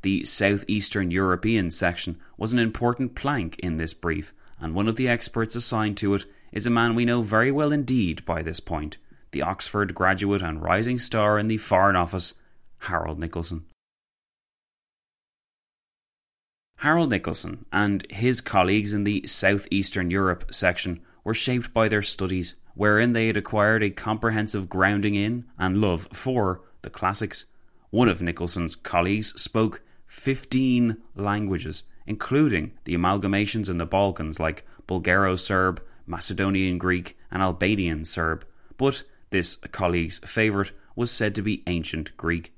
The 0.00 0.24
Southeastern 0.24 1.10
European 1.10 1.70
section 1.70 2.18
was 2.38 2.52
an 2.52 2.58
important 2.58 3.14
plank 3.14 3.58
in 3.58 3.76
this 3.76 3.92
brief, 3.92 4.32
and 4.58 4.74
one 4.74 4.88
of 4.88 4.96
the 4.96 5.08
experts 5.08 5.54
assigned 5.54 5.98
to 5.98 6.14
it 6.14 6.24
is 6.50 6.66
a 6.66 6.70
man 6.70 6.94
we 6.94 7.04
know 7.04 7.20
very 7.20 7.52
well 7.52 7.72
indeed 7.72 8.24
by 8.24 8.42
this 8.42 8.60
point 8.60 8.96
the 9.32 9.42
Oxford 9.42 9.94
graduate 9.94 10.42
and 10.42 10.62
rising 10.62 10.98
star 10.98 11.38
in 11.38 11.48
the 11.48 11.58
Foreign 11.58 11.96
Office, 11.96 12.34
Harold 12.78 13.18
Nicolson. 13.18 13.64
Harold 16.76 17.10
Nicolson 17.10 17.64
and 17.72 18.06
his 18.10 18.40
colleagues 18.40 18.92
in 18.92 19.04
the 19.04 19.26
Southeastern 19.26 20.10
Europe 20.10 20.52
section 20.52 21.00
were 21.24 21.32
shaped 21.32 21.72
by 21.72 21.88
their 21.88 22.02
studies, 22.02 22.56
wherein 22.74 23.12
they 23.12 23.28
had 23.28 23.36
acquired 23.36 23.82
a 23.82 23.90
comprehensive 23.90 24.68
grounding 24.68 25.14
in 25.14 25.44
and 25.58 25.80
love 25.80 26.08
for 26.12 26.60
the 26.82 26.90
classics. 26.90 27.46
One 27.90 28.08
of 28.08 28.20
Nicolson's 28.20 28.74
colleagues 28.74 29.40
spoke 29.40 29.80
15 30.08 30.96
languages, 31.16 31.84
including 32.06 32.72
the 32.84 32.94
amalgamations 32.94 33.70
in 33.70 33.78
the 33.78 33.86
Balkans 33.86 34.38
like 34.38 34.66
Bulgaro 34.86 35.38
Serb, 35.38 35.82
Macedonian 36.06 36.76
Greek, 36.76 37.16
and 37.30 37.42
Albanian 37.42 38.04
Serb. 38.04 38.44
But 38.76 39.04
this 39.30 39.56
colleague's 39.56 40.18
favourite 40.18 40.72
was 40.94 41.10
said 41.10 41.34
to 41.34 41.42
be 41.42 41.62
ancient 41.66 42.16
Greek. 42.16 42.52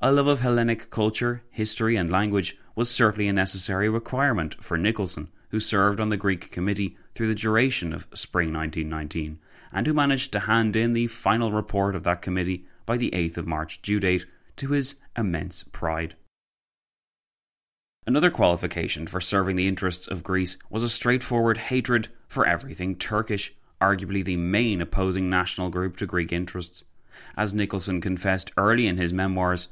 A 0.00 0.12
love 0.12 0.26
of 0.26 0.40
Hellenic 0.40 0.90
culture, 0.90 1.42
history, 1.50 1.96
and 1.96 2.10
language 2.10 2.56
was 2.78 2.88
certainly 2.88 3.26
a 3.26 3.32
necessary 3.32 3.88
requirement 3.88 4.54
for 4.62 4.78
Nicolson, 4.78 5.26
who 5.48 5.58
served 5.58 5.98
on 5.98 6.10
the 6.10 6.16
Greek 6.16 6.52
committee 6.52 6.96
through 7.12 7.26
the 7.26 7.34
duration 7.34 7.92
of 7.92 8.06
spring 8.14 8.52
1919, 8.52 9.40
and 9.72 9.84
who 9.84 9.92
managed 9.92 10.30
to 10.30 10.38
hand 10.38 10.76
in 10.76 10.92
the 10.92 11.08
final 11.08 11.50
report 11.50 11.96
of 11.96 12.04
that 12.04 12.22
committee 12.22 12.64
by 12.86 12.96
the 12.96 13.10
8th 13.10 13.36
of 13.36 13.48
March 13.48 13.82
due 13.82 13.98
date 13.98 14.26
to 14.54 14.68
his 14.68 14.94
immense 15.16 15.64
pride. 15.64 16.14
Another 18.06 18.30
qualification 18.30 19.08
for 19.08 19.20
serving 19.20 19.56
the 19.56 19.66
interests 19.66 20.06
of 20.06 20.22
Greece 20.22 20.56
was 20.70 20.84
a 20.84 20.88
straightforward 20.88 21.58
hatred 21.58 22.06
for 22.28 22.46
everything 22.46 22.94
Turkish, 22.94 23.52
arguably 23.80 24.24
the 24.24 24.36
main 24.36 24.80
opposing 24.80 25.28
national 25.28 25.68
group 25.70 25.96
to 25.96 26.06
Greek 26.06 26.32
interests. 26.32 26.84
As 27.36 27.52
Nicolson 27.52 28.00
confessed 28.00 28.52
early 28.56 28.86
in 28.86 28.98
his 28.98 29.12
memoirs, 29.12 29.66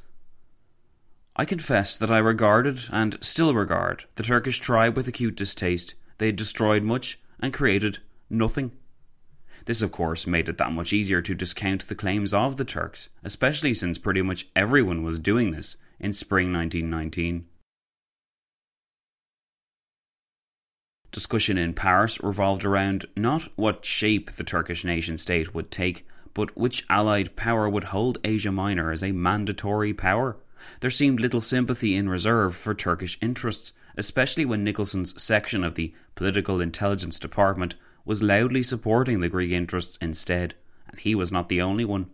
I 1.39 1.45
confess 1.45 1.97
that 1.99 2.11
I 2.11 2.17
regarded, 2.17 2.89
and 2.91 3.19
still 3.21 3.53
regard, 3.53 4.07
the 4.15 4.23
Turkish 4.23 4.59
tribe 4.59 4.97
with 4.97 5.07
acute 5.07 5.37
distaste. 5.37 5.95
They 6.17 6.27
had 6.27 6.37
destroyed 6.37 6.83
much 6.83 7.21
and 7.39 7.53
created 7.53 7.99
nothing. 8.31 8.73
This, 9.67 9.83
of 9.83 9.93
course, 9.93 10.27
made 10.27 10.49
it 10.49 10.57
that 10.57 10.73
much 10.73 10.95
easier 10.95 11.21
to 11.21 11.35
discount 11.35 11.89
the 11.89 11.95
claims 11.95 12.33
of 12.33 12.57
the 12.57 12.65
Turks, 12.65 13.11
especially 13.23 13.75
since 13.75 13.99
pretty 13.99 14.23
much 14.23 14.49
everyone 14.57 15.03
was 15.03 15.19
doing 15.19 15.51
this 15.51 15.77
in 16.01 16.15
spring 16.15 16.55
1919. 16.55 17.45
Discussion 21.13 21.59
in 21.59 21.75
Paris 21.75 22.19
revolved 22.23 22.65
around 22.65 23.05
not 23.15 23.49
what 23.57 23.85
shape 23.85 24.31
the 24.31 24.45
Turkish 24.45 24.85
nation 24.85 25.19
state 25.19 25.55
would 25.55 25.71
take, 25.71 26.07
but 26.33 26.57
which 26.57 26.85
Allied 26.89 27.37
power 27.37 27.69
would 27.69 27.85
hold 27.85 28.17
Asia 28.25 28.53
Minor 28.53 28.91
as 28.91 29.03
a 29.03 29.13
mandatory 29.13 29.93
power. 29.93 30.39
There 30.81 30.91
seemed 30.91 31.21
little 31.21 31.41
sympathy 31.41 31.95
in 31.95 32.09
reserve 32.09 32.57
for 32.57 32.75
Turkish 32.75 33.19
interests, 33.21 33.73
especially 33.97 34.45
when 34.45 34.65
Nicolson's 34.65 35.21
section 35.21 35.65
of 35.65 35.75
the 35.75 35.95
Political 36.15 36.61
Intelligence 36.61 37.19
Department 37.19 37.77
was 38.05 38.23
loudly 38.23 38.63
supporting 38.63 39.21
the 39.21 39.29
Greek 39.29 39.53
interests 39.53 39.99
instead, 40.01 40.55
and 40.89 41.01
he 41.01 41.15
was 41.15 41.33
not 41.33 41.49
the 41.49 41.61
only 41.61 41.85
one. 41.85 42.07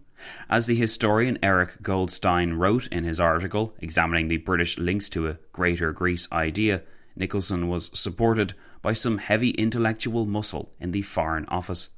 As 0.49 0.67
the 0.67 0.77
historian 0.77 1.39
Eric 1.43 1.83
Goldstein 1.83 2.55
wrote 2.55 2.87
in 2.89 3.05
his 3.05 3.19
article 3.19 3.75
examining 3.81 4.29
the 4.29 4.37
British 4.37 4.79
links 4.79 5.09
to 5.11 5.29
a 5.29 5.39
Greater 5.53 5.93
Greece 5.93 6.29
idea, 6.31 6.83
Nicolson 7.19 7.69
was 7.69 7.91
supported 7.93 8.55
by 8.81 8.93
some 8.93 9.19
heavy 9.19 9.51
intellectual 9.51 10.25
muscle 10.25 10.73
in 10.81 10.93
the 10.93 11.03
Foreign 11.03 11.47
Office. 11.47 11.91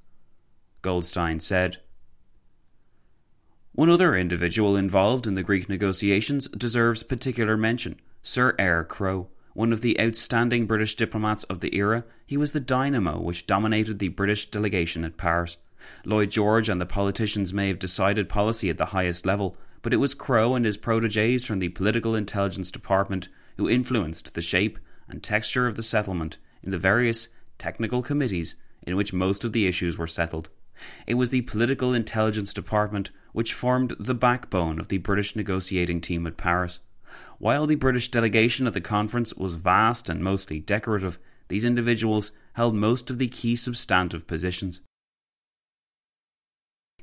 Goldstein 0.82 1.40
said, 1.40 1.78
One 3.76 3.90
other 3.90 4.14
individual 4.14 4.76
involved 4.76 5.26
in 5.26 5.34
the 5.34 5.42
Greek 5.42 5.68
negotiations 5.68 6.46
deserves 6.46 7.02
particular 7.02 7.56
mention 7.56 7.98
Sir 8.22 8.54
Eyre 8.56 8.84
Crowe. 8.84 9.26
One 9.52 9.72
of 9.72 9.80
the 9.80 10.00
outstanding 10.00 10.66
British 10.66 10.94
diplomats 10.94 11.42
of 11.44 11.58
the 11.58 11.74
era, 11.74 12.04
he 12.24 12.36
was 12.36 12.52
the 12.52 12.60
dynamo 12.60 13.20
which 13.20 13.48
dominated 13.48 13.98
the 13.98 14.10
British 14.10 14.48
delegation 14.48 15.04
at 15.04 15.16
Paris. 15.16 15.56
Lloyd 16.04 16.30
George 16.30 16.68
and 16.68 16.80
the 16.80 16.86
politicians 16.86 17.52
may 17.52 17.66
have 17.66 17.80
decided 17.80 18.28
policy 18.28 18.70
at 18.70 18.78
the 18.78 18.86
highest 18.94 19.26
level, 19.26 19.56
but 19.82 19.92
it 19.92 19.96
was 19.96 20.14
Crowe 20.14 20.54
and 20.54 20.64
his 20.64 20.76
proteges 20.76 21.44
from 21.44 21.58
the 21.58 21.70
Political 21.70 22.14
Intelligence 22.14 22.70
Department 22.70 23.28
who 23.56 23.68
influenced 23.68 24.34
the 24.34 24.40
shape 24.40 24.78
and 25.08 25.20
texture 25.20 25.66
of 25.66 25.74
the 25.74 25.82
settlement 25.82 26.38
in 26.62 26.70
the 26.70 26.78
various 26.78 27.28
technical 27.58 28.02
committees 28.02 28.54
in 28.84 28.94
which 28.94 29.12
most 29.12 29.42
of 29.42 29.52
the 29.52 29.66
issues 29.66 29.98
were 29.98 30.06
settled. 30.06 30.48
It 31.06 31.14
was 31.14 31.30
the 31.30 31.42
Political 31.42 31.94
Intelligence 31.94 32.52
Department 32.52 33.10
which 33.32 33.52
formed 33.52 33.94
the 33.98 34.14
backbone 34.14 34.78
of 34.78 34.88
the 34.88 34.98
British 34.98 35.34
negotiating 35.34 36.00
team 36.00 36.26
at 36.26 36.36
Paris. 36.36 36.80
While 37.38 37.66
the 37.66 37.74
British 37.74 38.10
delegation 38.10 38.66
at 38.66 38.72
the 38.72 38.80
conference 38.80 39.34
was 39.34 39.56
vast 39.56 40.08
and 40.08 40.22
mostly 40.22 40.60
decorative, 40.60 41.18
these 41.48 41.64
individuals 41.64 42.32
held 42.54 42.74
most 42.74 43.10
of 43.10 43.18
the 43.18 43.28
key 43.28 43.56
substantive 43.56 44.26
positions. 44.26 44.80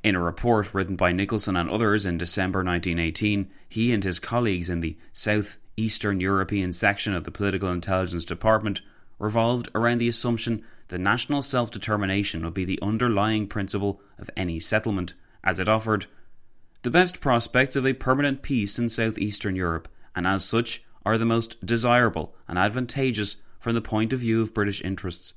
In 0.04 0.16
a 0.16 0.22
report 0.22 0.74
written 0.74 0.96
by 0.96 1.12
Nicolson 1.12 1.56
and 1.56 1.70
others 1.70 2.06
in 2.06 2.18
December 2.18 2.60
1918, 2.60 3.52
he 3.70 3.94
and 3.94 4.04
his 4.04 4.20
colleagues 4.20 4.70
in 4.70 4.80
the 4.80 4.98
South 5.14 5.58
Eastern 5.78 6.20
European 6.20 6.72
section 6.72 7.14
of 7.14 7.24
the 7.24 7.32
Political 7.32 7.72
Intelligence 7.72 8.26
Department 8.26 8.82
revolved 9.20 9.70
around 9.76 10.00
the 10.00 10.10
assumption 10.10 10.64
that 10.92 11.00
national 11.00 11.42
self 11.42 11.72
determination 11.72 12.44
would 12.44 12.54
be 12.54 12.66
the 12.66 12.80
underlying 12.82 13.48
principle 13.48 14.02
of 14.20 14.30
any 14.36 14.60
settlement, 14.60 15.14
as 15.42 15.58
it 15.58 15.70
offered 15.70 16.06
the 16.84 16.92
best 16.92 17.22
prospects 17.22 17.78
of 17.78 17.88
a 17.88 17.94
permanent 17.94 18.42
peace 18.42 18.78
in 18.78 18.90
South 18.90 19.18
Eastern 19.18 19.56
Europe 19.56 19.88
and 20.16 20.28
as 20.28 20.44
such 20.44 20.84
are 21.06 21.18
the 21.18 21.26
most 21.26 21.66
desirable 21.66 22.36
and 22.46 22.60
advantageous 22.60 23.38
from 23.58 23.74
the 23.74 23.82
point 23.82 24.12
of 24.12 24.20
view 24.20 24.42
of 24.42 24.54
British 24.54 24.82
interests. 24.82 25.34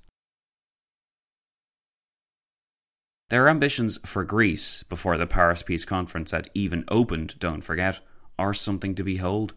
Their 3.30 3.48
ambitions 3.48 4.00
for 4.04 4.24
Greece 4.24 4.82
before 4.82 5.16
the 5.16 5.26
Paris 5.26 5.62
Peace 5.62 5.84
Conference 5.84 6.32
had 6.32 6.50
even 6.54 6.84
opened, 6.88 7.38
don't 7.38 7.62
forget, 7.62 8.00
are 8.38 8.54
something 8.54 8.96
to 8.96 9.04
behold. 9.04 9.54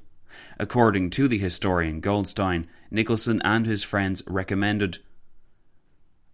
According 0.59 1.09
to 1.11 1.27
the 1.27 1.39
historian 1.39 2.01
Goldstein, 2.01 2.67
Nicolson 2.91 3.41
and 3.43 3.65
his 3.65 3.83
friends 3.83 4.21
recommended 4.27 4.99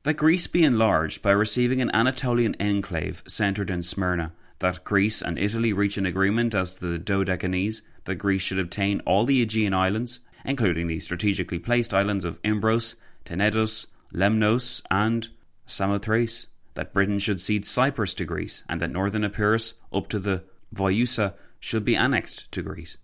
that 0.04 0.16
Greece 0.16 0.48
be 0.48 0.64
enlarged 0.64 1.22
by 1.22 1.32
receiving 1.32 1.82
an 1.82 1.90
Anatolian 1.94 2.56
enclave 2.60 3.24
centred 3.26 3.70
in 3.70 3.82
Smyrna, 3.82 4.34
that 4.60 4.84
Greece 4.84 5.22
and 5.22 5.40
Italy 5.40 5.72
reach 5.72 5.98
an 5.98 6.06
agreement 6.06 6.54
as 6.54 6.76
to 6.76 6.88
the 6.88 7.00
Dodecanese, 7.00 7.82
that 8.04 8.16
Greece 8.16 8.42
should 8.42 8.60
obtain 8.60 9.00
all 9.06 9.26
the 9.26 9.42
Aegean 9.42 9.74
islands, 9.74 10.20
including 10.44 10.88
the 10.88 11.00
strategically 11.00 11.58
placed 11.58 11.94
islands 11.94 12.26
of 12.26 12.42
Imbros, 12.44 12.96
Tenedos, 13.24 13.88
Lemnos, 14.14 14.82
and 14.92 15.30
Samothrace, 15.66 16.48
that 16.74 16.94
Britain 16.94 17.20
should 17.20 17.40
cede 17.40 17.66
Cyprus 17.66 18.14
to 18.16 18.26
Greece, 18.26 18.64
and 18.68 18.82
that 18.82 18.92
northern 18.92 19.24
Epirus 19.24 19.76
up 19.94 20.10
to 20.10 20.20
the 20.20 20.44
Voyousa 20.76 21.34
should 21.62 21.86
be 21.86 21.96
annexed 21.96 22.52
to 22.52 22.62
Greece. 22.62 22.98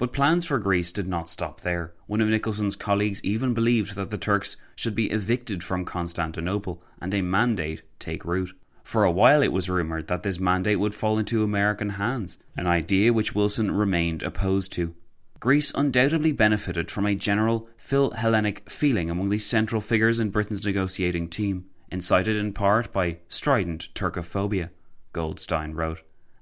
But 0.00 0.14
plans 0.14 0.46
for 0.46 0.58
Greece 0.58 0.92
did 0.92 1.06
not 1.06 1.28
stop 1.28 1.60
there. 1.60 1.92
One 2.06 2.22
of 2.22 2.28
Nicolson's 2.28 2.74
colleagues 2.74 3.22
even 3.22 3.52
believed 3.52 3.96
that 3.96 4.08
the 4.08 4.16
Turks 4.16 4.56
should 4.74 4.94
be 4.94 5.10
evicted 5.10 5.62
from 5.62 5.84
Constantinople 5.84 6.82
and 7.02 7.12
a 7.12 7.20
mandate 7.20 7.82
take 7.98 8.24
root. 8.24 8.56
For 8.82 9.04
a 9.04 9.10
while 9.10 9.42
it 9.42 9.52
was 9.52 9.68
rumoured 9.68 10.08
that 10.08 10.22
this 10.22 10.40
mandate 10.40 10.80
would 10.80 10.94
fall 10.94 11.18
into 11.18 11.44
American 11.44 11.90
hands, 11.90 12.38
an 12.56 12.66
idea 12.66 13.12
which 13.12 13.34
Wilson 13.34 13.72
remained 13.72 14.22
opposed 14.22 14.72
to. 14.72 14.94
Greece 15.38 15.70
undoubtedly 15.74 16.32
benefited 16.32 16.90
from 16.90 17.04
a 17.04 17.14
general 17.14 17.68
Phil-Hellenic 17.76 18.70
feeling 18.70 19.10
among 19.10 19.28
the 19.28 19.38
central 19.38 19.82
figures 19.82 20.18
in 20.18 20.30
Britain's 20.30 20.64
negotiating 20.64 21.28
team, 21.28 21.66
incited 21.90 22.36
in 22.36 22.54
part 22.54 22.90
by 22.90 23.18
strident 23.28 23.90
Turkophobia, 23.94 24.70
Goldstein 25.12 25.74
wrote, 25.74 26.00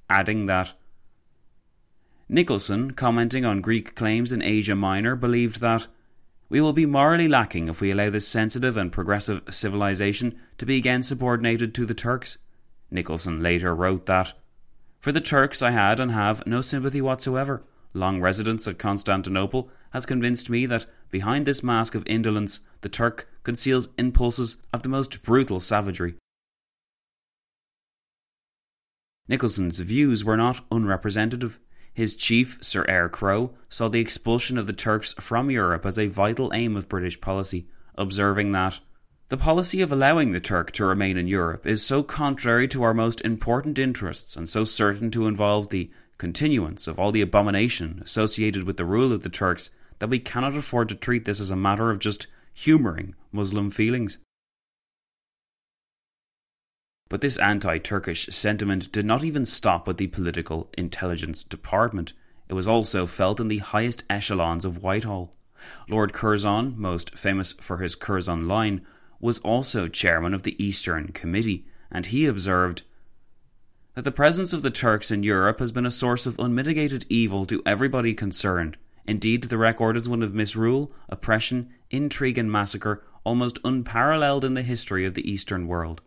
adding 0.09 0.47
that 0.47 0.75
Nicolson, 2.31 2.95
commenting 2.95 3.47
on 3.47 3.63
Greek 3.63 3.95
claims 3.95 4.33
in 4.33 4.43
Asia 4.43 4.77
Minor, 4.77 5.17
believed 5.17 5.61
that 5.61 5.87
we 6.51 6.61
will 6.61 6.75
be 6.75 6.85
morally 6.85 7.29
lacking 7.29 7.69
if 7.69 7.81
we 7.81 7.91
allow 7.91 8.11
this 8.11 8.29
sensitive 8.29 8.77
and 8.77 8.93
progressive 8.93 9.43
civilization 9.51 10.39
to 10.59 10.67
be 10.67 10.77
again 10.77 11.03
subordinated 11.03 11.75
to 11.75 11.87
the 11.87 11.95
Turks. 11.95 12.39
Nicolson 12.93 13.43
later 13.43 13.75
wrote 13.75 14.07
that 14.07 14.35
For 15.01 15.13
the 15.13 15.21
Turks 15.21 15.63
I 15.63 15.71
had 15.71 16.01
and 16.01 16.11
have 16.13 16.47
no 16.47 16.61
sympathy 16.61 17.01
whatsoever. 17.01 17.65
Long 17.95 18.21
residence 18.21 18.69
at 18.69 18.79
Constantinople 18.79 19.71
has 19.93 20.05
convinced 20.05 20.51
me 20.51 20.67
that 20.67 20.87
behind 21.11 21.47
this 21.47 21.63
mask 21.63 21.95
of 21.95 22.03
indolence 22.07 22.61
the 22.83 22.91
Turk 22.91 23.29
conceals 23.43 23.89
impulses 23.97 24.57
of 24.73 24.83
the 24.83 24.89
most 24.91 25.23
brutal 25.23 25.61
savagery. 25.61 26.15
Nicolson's 29.31 29.81
views 29.81 30.25
were 30.25 30.37
not 30.37 30.65
unrepresentative. 30.71 31.59
His 31.99 32.15
chief, 32.15 32.59
Sir 32.61 32.85
Eyre 32.89 33.09
Crowe, 33.09 33.51
saw 33.69 33.89
the 33.89 33.99
expulsion 33.99 34.57
of 34.57 34.69
the 34.69 34.73
Turks 34.73 35.15
from 35.15 35.51
Europe 35.51 35.85
as 35.85 35.99
a 35.99 36.07
vital 36.07 36.53
aim 36.55 36.77
of 36.77 36.89
British 36.89 37.21
policy, 37.21 37.67
observing 37.97 38.53
that 38.53 38.79
the 39.31 39.37
policy 39.37 39.81
of 39.81 39.91
allowing 39.91 40.31
the 40.31 40.39
Turk 40.39 40.71
to 40.75 40.85
remain 40.85 41.17
in 41.17 41.27
Europe 41.27 41.67
is 41.67 41.85
so 41.85 42.05
contrary 42.05 42.69
to 42.69 42.85
our 42.85 42.95
most 42.95 43.21
important 43.23 43.81
interests 43.81 44.37
and 44.37 44.49
so 44.49 44.63
certain 44.63 45.11
to 45.11 45.27
involve 45.27 45.71
the 45.71 45.91
continuance 46.19 46.87
of 46.87 47.01
all 47.01 47.11
the 47.11 47.21
abomination 47.21 47.99
associated 48.05 48.63
with 48.63 48.77
the 48.77 48.85
rule 48.85 49.13
of 49.13 49.25
the 49.25 49.29
Turks 49.29 49.71
that 49.99 50.09
we 50.09 50.21
cannot 50.21 50.55
afford 50.55 50.89
to 50.91 50.95
treat 50.95 51.25
this 51.25 51.41
as 51.41 51.51
a 51.51 51.57
matter 51.57 51.91
of 51.91 51.99
just 51.99 52.29
humouring 52.55 53.17
Muslim 53.33 53.73
feelings. 53.73 54.19
But 57.11 57.23
this 57.23 57.39
anti 57.39 57.79
Turkish 57.79 58.27
sentiment 58.27 58.93
did 58.93 59.07
not 59.07 59.25
even 59.25 59.47
stop 59.47 59.89
with 59.89 59.97
the 59.97 60.09
political 60.09 60.69
intelligence 60.77 61.43
department. 61.43 62.13
It 62.51 62.53
was 62.53 62.69
also 62.69 63.07
felt 63.07 63.41
in 63.41 63.49
the 63.49 63.59
highest 63.59 64.05
echelons 64.11 64.67
of 64.67 64.83
Whitehall. 64.83 65.35
Lord 65.89 66.13
Curzon, 66.13 66.75
most 66.77 67.17
famous 67.17 67.55
for 67.55 67.79
his 67.79 67.95
Curzon 67.95 68.47
line, 68.47 68.83
was 69.21 69.39
also 69.39 69.89
chairman 69.89 70.35
of 70.35 70.43
the 70.43 70.63
Eastern 70.63 71.09
Committee, 71.13 71.67
and 71.91 72.05
he 72.05 72.27
observed 72.27 72.83
that 73.95 74.05
the 74.05 74.13
presence 74.13 74.53
of 74.53 74.61
the 74.61 74.71
Turks 74.71 75.11
in 75.11 75.23
Europe 75.23 75.61
has 75.61 75.73
been 75.73 75.87
a 75.87 75.91
source 75.91 76.27
of 76.27 76.39
unmitigated 76.39 77.07
evil 77.09 77.47
to 77.47 77.63
everybody 77.65 78.13
concerned. 78.13 78.77
Indeed, 79.07 79.45
the 79.45 79.57
record 79.57 79.97
is 79.97 80.11
one 80.11 80.23
of 80.23 80.35
misrule, 80.35 80.93
oppression, 81.09 81.71
intrigue, 81.91 82.37
and 82.37 82.53
massacre 82.53 83.03
almost 83.25 83.59
unparalleled 83.65 84.45
in 84.45 84.53
the 84.53 84.63
history 84.63 85.07
of 85.07 85.15
the 85.15 85.27
Eastern 85.27 85.67
world 85.67 86.03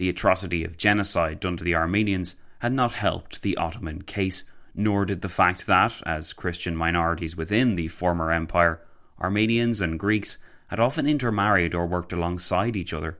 the 0.00 0.08
atrocity 0.08 0.64
of 0.64 0.78
genocide 0.78 1.38
done 1.38 1.58
to 1.58 1.62
the 1.62 1.74
Armenians 1.74 2.34
had 2.60 2.72
not 2.72 2.94
helped 2.94 3.42
the 3.42 3.54
Ottoman 3.58 4.00
case, 4.00 4.44
nor 4.74 5.04
did 5.04 5.20
the 5.20 5.28
fact 5.28 5.66
that, 5.66 6.00
as 6.06 6.32
Christian 6.32 6.74
minorities 6.74 7.36
within 7.36 7.74
the 7.74 7.88
former 7.88 8.32
empire, 8.32 8.80
Armenians 9.20 9.82
and 9.82 10.00
Greeks 10.00 10.38
had 10.68 10.80
often 10.80 11.06
intermarried 11.06 11.74
or 11.74 11.84
worked 11.84 12.14
alongside 12.14 12.76
each 12.76 12.94
other. 12.94 13.18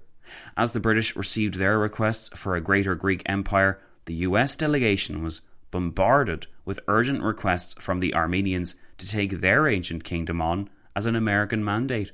As 0.56 0.72
the 0.72 0.80
British 0.80 1.14
received 1.16 1.56
their 1.56 1.78
requests 1.78 2.30
for 2.30 2.56
a 2.56 2.62
greater 2.62 2.94
Greek 2.94 3.22
empire, 3.26 3.78
the 4.06 4.14
US 4.14 4.56
delegation 4.56 5.22
was 5.22 5.42
bombarded 5.70 6.46
with 6.64 6.80
urgent 6.88 7.22
requests 7.22 7.74
from 7.74 8.00
the 8.00 8.14
Armenians 8.14 8.74
to 8.96 9.06
take 9.06 9.40
their 9.40 9.68
ancient 9.68 10.02
kingdom 10.02 10.40
on 10.40 10.70
as 10.96 11.04
an 11.04 11.14
American 11.14 11.62
mandate. 11.62 12.12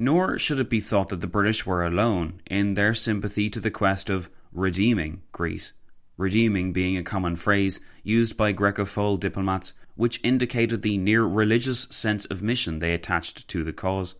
Nor 0.00 0.38
should 0.38 0.60
it 0.60 0.70
be 0.70 0.78
thought 0.78 1.08
that 1.08 1.20
the 1.20 1.26
British 1.26 1.66
were 1.66 1.84
alone 1.84 2.40
in 2.46 2.74
their 2.74 2.94
sympathy 2.94 3.50
to 3.50 3.58
the 3.58 3.70
quest 3.70 4.08
of 4.08 4.30
redeeming 4.52 5.22
Greece, 5.32 5.72
redeeming 6.16 6.72
being 6.72 6.96
a 6.96 7.02
common 7.02 7.34
phrase 7.34 7.80
used 8.04 8.36
by 8.36 8.52
Grecophile 8.52 9.18
diplomats 9.18 9.72
which 9.96 10.20
indicated 10.22 10.82
the 10.82 10.96
near 10.96 11.24
religious 11.24 11.80
sense 11.90 12.24
of 12.26 12.42
mission 12.42 12.78
they 12.78 12.94
attached 12.94 13.48
to 13.48 13.64
the 13.64 13.72
cause. 13.72 14.14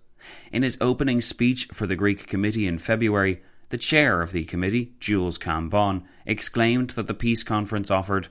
In 0.51 0.65
his 0.65 0.77
opening 0.81 1.21
speech 1.21 1.69
for 1.73 1.87
the 1.87 1.95
Greek 1.95 2.27
committee 2.27 2.67
in 2.67 2.79
February, 2.79 3.41
the 3.69 3.79
chair 3.79 4.21
of 4.21 4.33
the 4.33 4.45
committee, 4.45 4.95
Jules 4.99 5.39
Cambon, 5.39 6.03
exclaimed 6.27 6.91
that 6.91 7.07
the 7.07 7.15
peace 7.15 7.45
conference 7.45 7.89
offered 7.89 8.27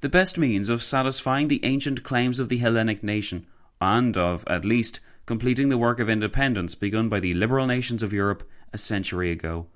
the 0.00 0.08
best 0.08 0.36
means 0.36 0.68
of 0.68 0.82
satisfying 0.82 1.46
the 1.46 1.64
ancient 1.64 2.02
claims 2.02 2.40
of 2.40 2.48
the 2.48 2.56
Hellenic 2.56 3.04
nation, 3.04 3.46
and 3.80 4.16
of, 4.16 4.44
at 4.48 4.64
least, 4.64 4.98
completing 5.26 5.68
the 5.68 5.78
work 5.78 6.00
of 6.00 6.08
independence 6.08 6.74
begun 6.74 7.08
by 7.08 7.20
the 7.20 7.34
liberal 7.34 7.66
nations 7.66 8.02
of 8.02 8.12
Europe 8.12 8.48
a 8.72 8.78
century 8.78 9.30
ago. 9.30 9.66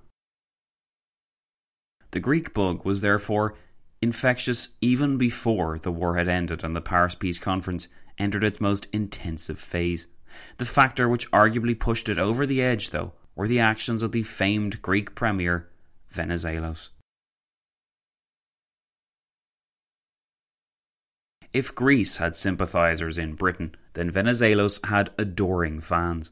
The 2.10 2.20
Greek 2.20 2.54
bug 2.54 2.84
was 2.84 3.00
therefore 3.00 3.56
infectious 4.00 4.70
even 4.80 5.16
before 5.16 5.78
the 5.78 5.92
war 5.92 6.16
had 6.16 6.28
ended 6.28 6.62
and 6.62 6.76
the 6.76 6.80
Paris 6.80 7.14
Peace 7.14 7.38
Conference 7.38 7.88
entered 8.18 8.44
its 8.44 8.60
most 8.60 8.86
intensive 8.92 9.58
phase. 9.58 10.06
The 10.58 10.64
factor 10.64 11.08
which 11.08 11.30
arguably 11.30 11.78
pushed 11.78 12.08
it 12.08 12.18
over 12.18 12.46
the 12.46 12.62
edge, 12.62 12.90
though, 12.90 13.12
were 13.34 13.48
the 13.48 13.60
actions 13.60 14.02
of 14.02 14.12
the 14.12 14.22
famed 14.22 14.82
Greek 14.82 15.14
premier 15.14 15.68
Venizelos. 16.12 16.90
If 21.52 21.74
Greece 21.74 22.16
had 22.16 22.34
sympathisers 22.34 23.16
in 23.16 23.34
Britain, 23.34 23.76
then 23.94 24.10
Venizelos 24.10 24.84
had 24.86 25.10
adoring 25.18 25.80
fans. 25.80 26.30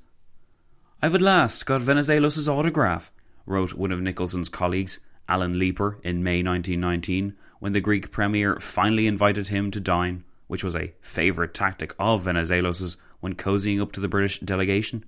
I've 1.00 1.14
at 1.14 1.22
last 1.22 1.66
got 1.66 1.80
Venizelos' 1.80 2.48
autograph, 2.48 3.10
wrote 3.46 3.74
one 3.74 3.90
of 3.90 4.00
Nicolson's 4.00 4.48
colleagues, 4.48 5.00
Allen 5.28 5.58
Leeper, 5.58 5.98
in 6.04 6.22
May 6.22 6.42
1919, 6.42 7.34
when 7.58 7.72
the 7.72 7.80
Greek 7.80 8.10
premier 8.10 8.60
finally 8.60 9.06
invited 9.06 9.48
him 9.48 9.70
to 9.70 9.80
dine, 9.80 10.24
which 10.46 10.62
was 10.62 10.76
a 10.76 10.92
favourite 11.00 11.54
tactic 11.54 11.94
of 11.98 12.24
Venizelos' 12.24 12.96
when 13.20 13.34
cozying 13.34 13.80
up 13.80 13.92
to 13.92 14.00
the 14.00 14.08
British 14.08 14.40
delegation. 14.40 15.04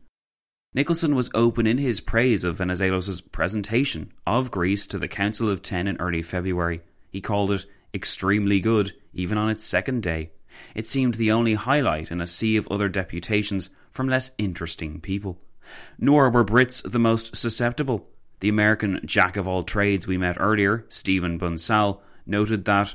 Nicolson 0.75 1.15
was 1.15 1.31
open 1.35 1.67
in 1.67 1.79
his 1.79 2.01
praise 2.01 2.43
of 2.43 2.59
Venizelos' 2.59 3.21
presentation 3.31 4.13
of 4.27 4.51
Greece 4.51 4.89
to 4.89 4.99
the 4.99 5.07
Council 5.07 5.49
of 5.49 5.63
Ten 5.63 5.87
in 5.87 5.97
early 5.99 6.23
February. 6.23 6.81
He 7.11 7.21
called 7.21 7.53
it 7.53 7.67
extremely 7.93 8.61
good, 8.61 8.93
even 9.13 9.39
on 9.39 9.51
its 9.51 9.63
second 9.63 10.03
day. 10.03 10.31
It 10.75 10.87
seemed 10.87 11.15
the 11.15 11.33
only 11.33 11.55
highlight 11.55 12.11
in 12.11 12.21
a 12.21 12.27
sea 12.27 12.57
of 12.57 12.69
other 12.69 12.89
deputations 12.89 13.71
from 13.91 14.09
less 14.09 14.33
interesting 14.39 15.01
people. 15.01 15.41
Nor 15.99 16.31
were 16.31 16.45
Brits 16.45 16.89
the 16.91 16.99
most 16.99 17.37
susceptible. 17.37 18.09
The 18.41 18.49
American 18.49 19.01
jack 19.05 19.37
of 19.37 19.49
all 19.49 19.63
trades 19.63 20.07
we 20.07 20.19
met 20.19 20.37
earlier, 20.39 20.85
Stephen 20.89 21.39
Bonsal, 21.39 22.01
noted 22.27 22.65
that 22.67 22.95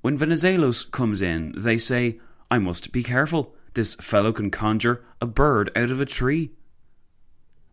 when 0.00 0.16
Venizelos 0.16 0.84
comes 0.90 1.22
in, 1.22 1.52
they 1.56 1.76
say, 1.76 2.20
I 2.50 2.58
must 2.58 2.92
be 2.92 3.02
careful. 3.02 3.54
This 3.74 3.94
fellow 3.96 4.32
can 4.32 4.50
conjure 4.50 5.04
a 5.20 5.26
bird 5.26 5.70
out 5.76 5.90
of 5.90 6.00
a 6.00 6.06
tree. 6.06 6.52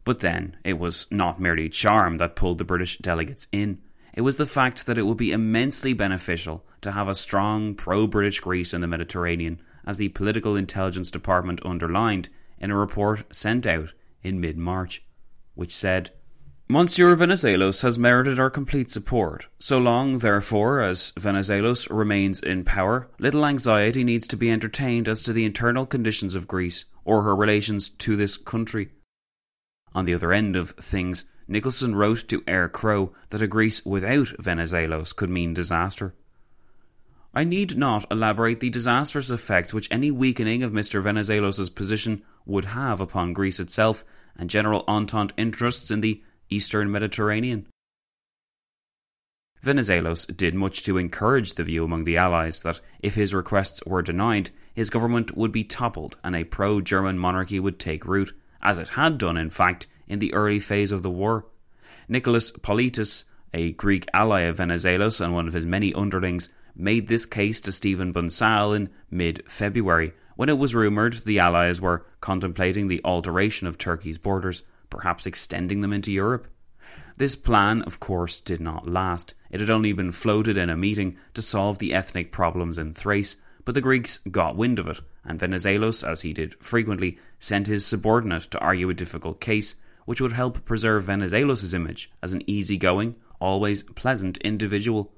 But 0.04 0.20
then, 0.20 0.58
it 0.64 0.80
was 0.80 1.08
not 1.12 1.40
merely 1.40 1.70
charm 1.70 2.18
that 2.18 2.36
pulled 2.36 2.58
the 2.58 2.64
British 2.64 2.98
delegates 2.98 3.48
in. 3.52 3.80
It 4.16 4.22
was 4.22 4.38
the 4.38 4.46
fact 4.46 4.86
that 4.86 4.98
it 4.98 5.06
would 5.06 5.18
be 5.18 5.34
immensely 5.34 5.92
beneficial 5.92 6.66
to 6.80 6.94
have 6.94 7.10
a 7.10 7.16
strong 7.16 7.76
pro 7.76 8.08
British 8.08 8.40
Greece 8.40 8.74
in 8.74 8.80
the 8.80 8.88
Mediterranean, 8.88 9.62
as 9.86 9.98
the 9.98 10.08
Political 10.08 10.56
Intelligence 10.56 11.12
Department 11.12 11.60
underlined 11.66 12.30
in 12.58 12.72
a 12.72 12.78
report 12.78 13.36
sent 13.36 13.68
out 13.68 13.92
in 14.24 14.40
mid 14.40 14.58
March, 14.58 15.04
which 15.54 15.76
said, 15.76 16.12
Monsieur 16.70 17.14
Venizelos 17.14 17.82
has 17.82 18.00
merited 18.00 18.40
our 18.40 18.50
complete 18.50 18.90
support. 18.90 19.48
So 19.60 19.78
long, 19.78 20.20
therefore, 20.20 20.80
as 20.80 21.12
Venizelos 21.20 21.90
remains 21.90 22.40
in 22.40 22.64
power, 22.64 23.10
little 23.20 23.46
anxiety 23.46 24.06
needs 24.06 24.28
to 24.30 24.38
be 24.38 24.50
entertained 24.50 25.10
as 25.10 25.24
to 25.24 25.34
the 25.34 25.44
internal 25.44 25.86
conditions 25.86 26.36
of 26.36 26.48
Greece 26.48 26.86
or 27.04 27.24
her 27.24 27.36
relations 27.36 27.90
to 27.90 28.16
this 28.16 28.38
country. 28.38 28.92
On 29.94 30.06
the 30.06 30.14
other 30.14 30.32
end 30.32 30.56
of 30.56 30.72
things, 30.72 31.26
Nicolson 31.48 31.96
wrote 31.96 32.28
to 32.28 32.44
Eyre 32.48 32.70
Crowe 32.70 33.14
that 33.30 33.42
a 33.42 33.48
Greece 33.48 33.86
without 33.86 34.30
Venizelos 34.40 35.16
could 35.16 35.30
mean 35.30 35.54
disaster. 35.54 36.16
I 37.34 37.44
need 37.44 37.78
not 37.78 38.06
elaborate 38.10 38.62
the 38.62 38.70
disastrous 38.70 39.30
effects 39.30 39.74
which 39.74 39.90
any 39.92 40.10
weakening 40.10 40.64
of 40.64 40.72
Mr. 40.72 41.04
Venizelos' 41.04 41.74
position 41.74 42.24
would 42.46 42.66
have 42.66 43.02
upon 43.02 43.34
Greece 43.34 43.60
itself 43.60 44.06
and 44.38 44.50
general 44.50 44.84
Entente 44.88 45.34
interests 45.38 45.92
in 45.92 46.02
the 46.02 46.24
Eastern 46.50 46.92
Mediterranean. 46.92 47.68
Venizelos 49.62 50.26
did 50.28 50.54
much 50.54 50.84
to 50.84 50.98
encourage 50.98 51.56
the 51.56 51.64
view 51.64 51.84
among 51.84 52.06
the 52.06 52.18
Allies 52.18 52.62
that 52.62 52.82
if 53.00 53.16
his 53.16 53.34
requests 53.34 53.82
were 53.86 54.02
denied, 54.02 54.52
his 54.74 54.90
government 54.90 55.36
would 55.36 55.52
be 55.52 55.64
toppled 55.64 56.18
and 56.24 56.36
a 56.36 56.44
pro 56.44 56.82
German 56.82 57.18
monarchy 57.18 57.60
would 57.60 57.80
take 57.80 58.06
root, 58.06 58.32
as 58.62 58.78
it 58.78 58.90
had 58.90 59.18
done, 59.18 59.38
in 59.38 59.50
fact, 59.50 59.88
in 60.08 60.20
the 60.20 60.34
early 60.34 60.60
phase 60.60 60.92
of 60.92 61.02
the 61.02 61.10
war. 61.10 61.46
Nicholas 62.08 62.52
Politis, 62.52 63.24
a 63.54 63.72
Greek 63.72 64.06
ally 64.14 64.42
of 64.42 64.58
Venizelos 64.58 65.20
and 65.20 65.34
one 65.34 65.48
of 65.48 65.54
his 65.54 65.66
many 65.66 65.94
underlings, 65.94 66.50
made 66.76 67.08
this 67.08 67.26
case 67.26 67.62
to 67.62 67.72
Stephen 67.72 68.12
Bonsal 68.14 68.76
in 68.76 68.90
mid 69.10 69.44
February, 69.48 70.14
when 70.36 70.50
it 70.50 70.58
was 70.58 70.76
rumoured 70.76 71.14
the 71.26 71.40
Allies 71.40 71.80
were 71.80 72.06
contemplating 72.22 72.88
the 72.88 73.02
alteration 73.04 73.66
of 73.66 73.78
Turkey's 73.78 74.18
borders, 74.18 74.64
perhaps 74.90 75.26
extending 75.26 75.82
them 75.82 75.94
into 75.94 76.12
Europe. 76.12 76.48
This 77.18 77.36
plan, 77.36 77.82
of 77.84 78.02
course, 78.02 78.42
did 78.42 78.60
not 78.60 78.90
last. 78.90 79.34
It 79.50 79.62
had 79.62 79.70
only 79.70 79.94
been 79.94 80.12
floated 80.12 80.58
in 80.58 80.70
a 80.70 80.76
meeting 80.76 81.16
to 81.34 81.42
solve 81.42 81.80
the 81.80 81.94
ethnic 81.94 82.32
problems 82.34 82.78
in 82.78 82.94
Thrace, 82.94 83.38
but 83.64 83.74
the 83.74 83.82
Greeks 83.82 84.18
got 84.30 84.58
wind 84.58 84.80
of 84.80 84.88
it, 84.88 85.00
and 85.24 85.40
Venizelos, 85.40 86.04
as 86.04 86.22
he 86.22 86.34
did 86.34 86.56
frequently, 86.56 87.18
sent 87.40 87.68
his 87.68 87.86
subordinate 87.86 88.44
to 88.52 88.60
argue 88.60 88.90
a 88.90 88.94
difficult 88.94 89.40
case, 89.40 89.76
which 90.06 90.22
would 90.22 90.32
help 90.32 90.64
preserve 90.66 91.06
Venizelos' 91.06 91.74
image 91.74 92.12
as 92.24 92.34
an 92.34 92.42
easygoing, 92.48 93.16
always 93.40 93.84
pleasant 93.84 94.38
individual. 94.38 95.14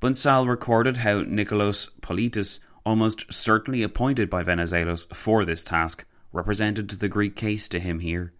Bonsal 0.00 0.46
recorded 0.46 0.98
how 0.98 1.22
Nicholas 1.22 1.88
Politis, 2.00 2.60
almost 2.86 3.32
certainly 3.32 3.82
appointed 3.82 4.30
by 4.30 4.42
Venizelos 4.42 5.12
for 5.14 5.44
this 5.44 5.64
task, 5.64 6.04
represented 6.32 6.88
the 6.88 7.08
Greek 7.08 7.34
case 7.34 7.66
to 7.68 7.80
him 7.80 7.98
here. 7.98 8.32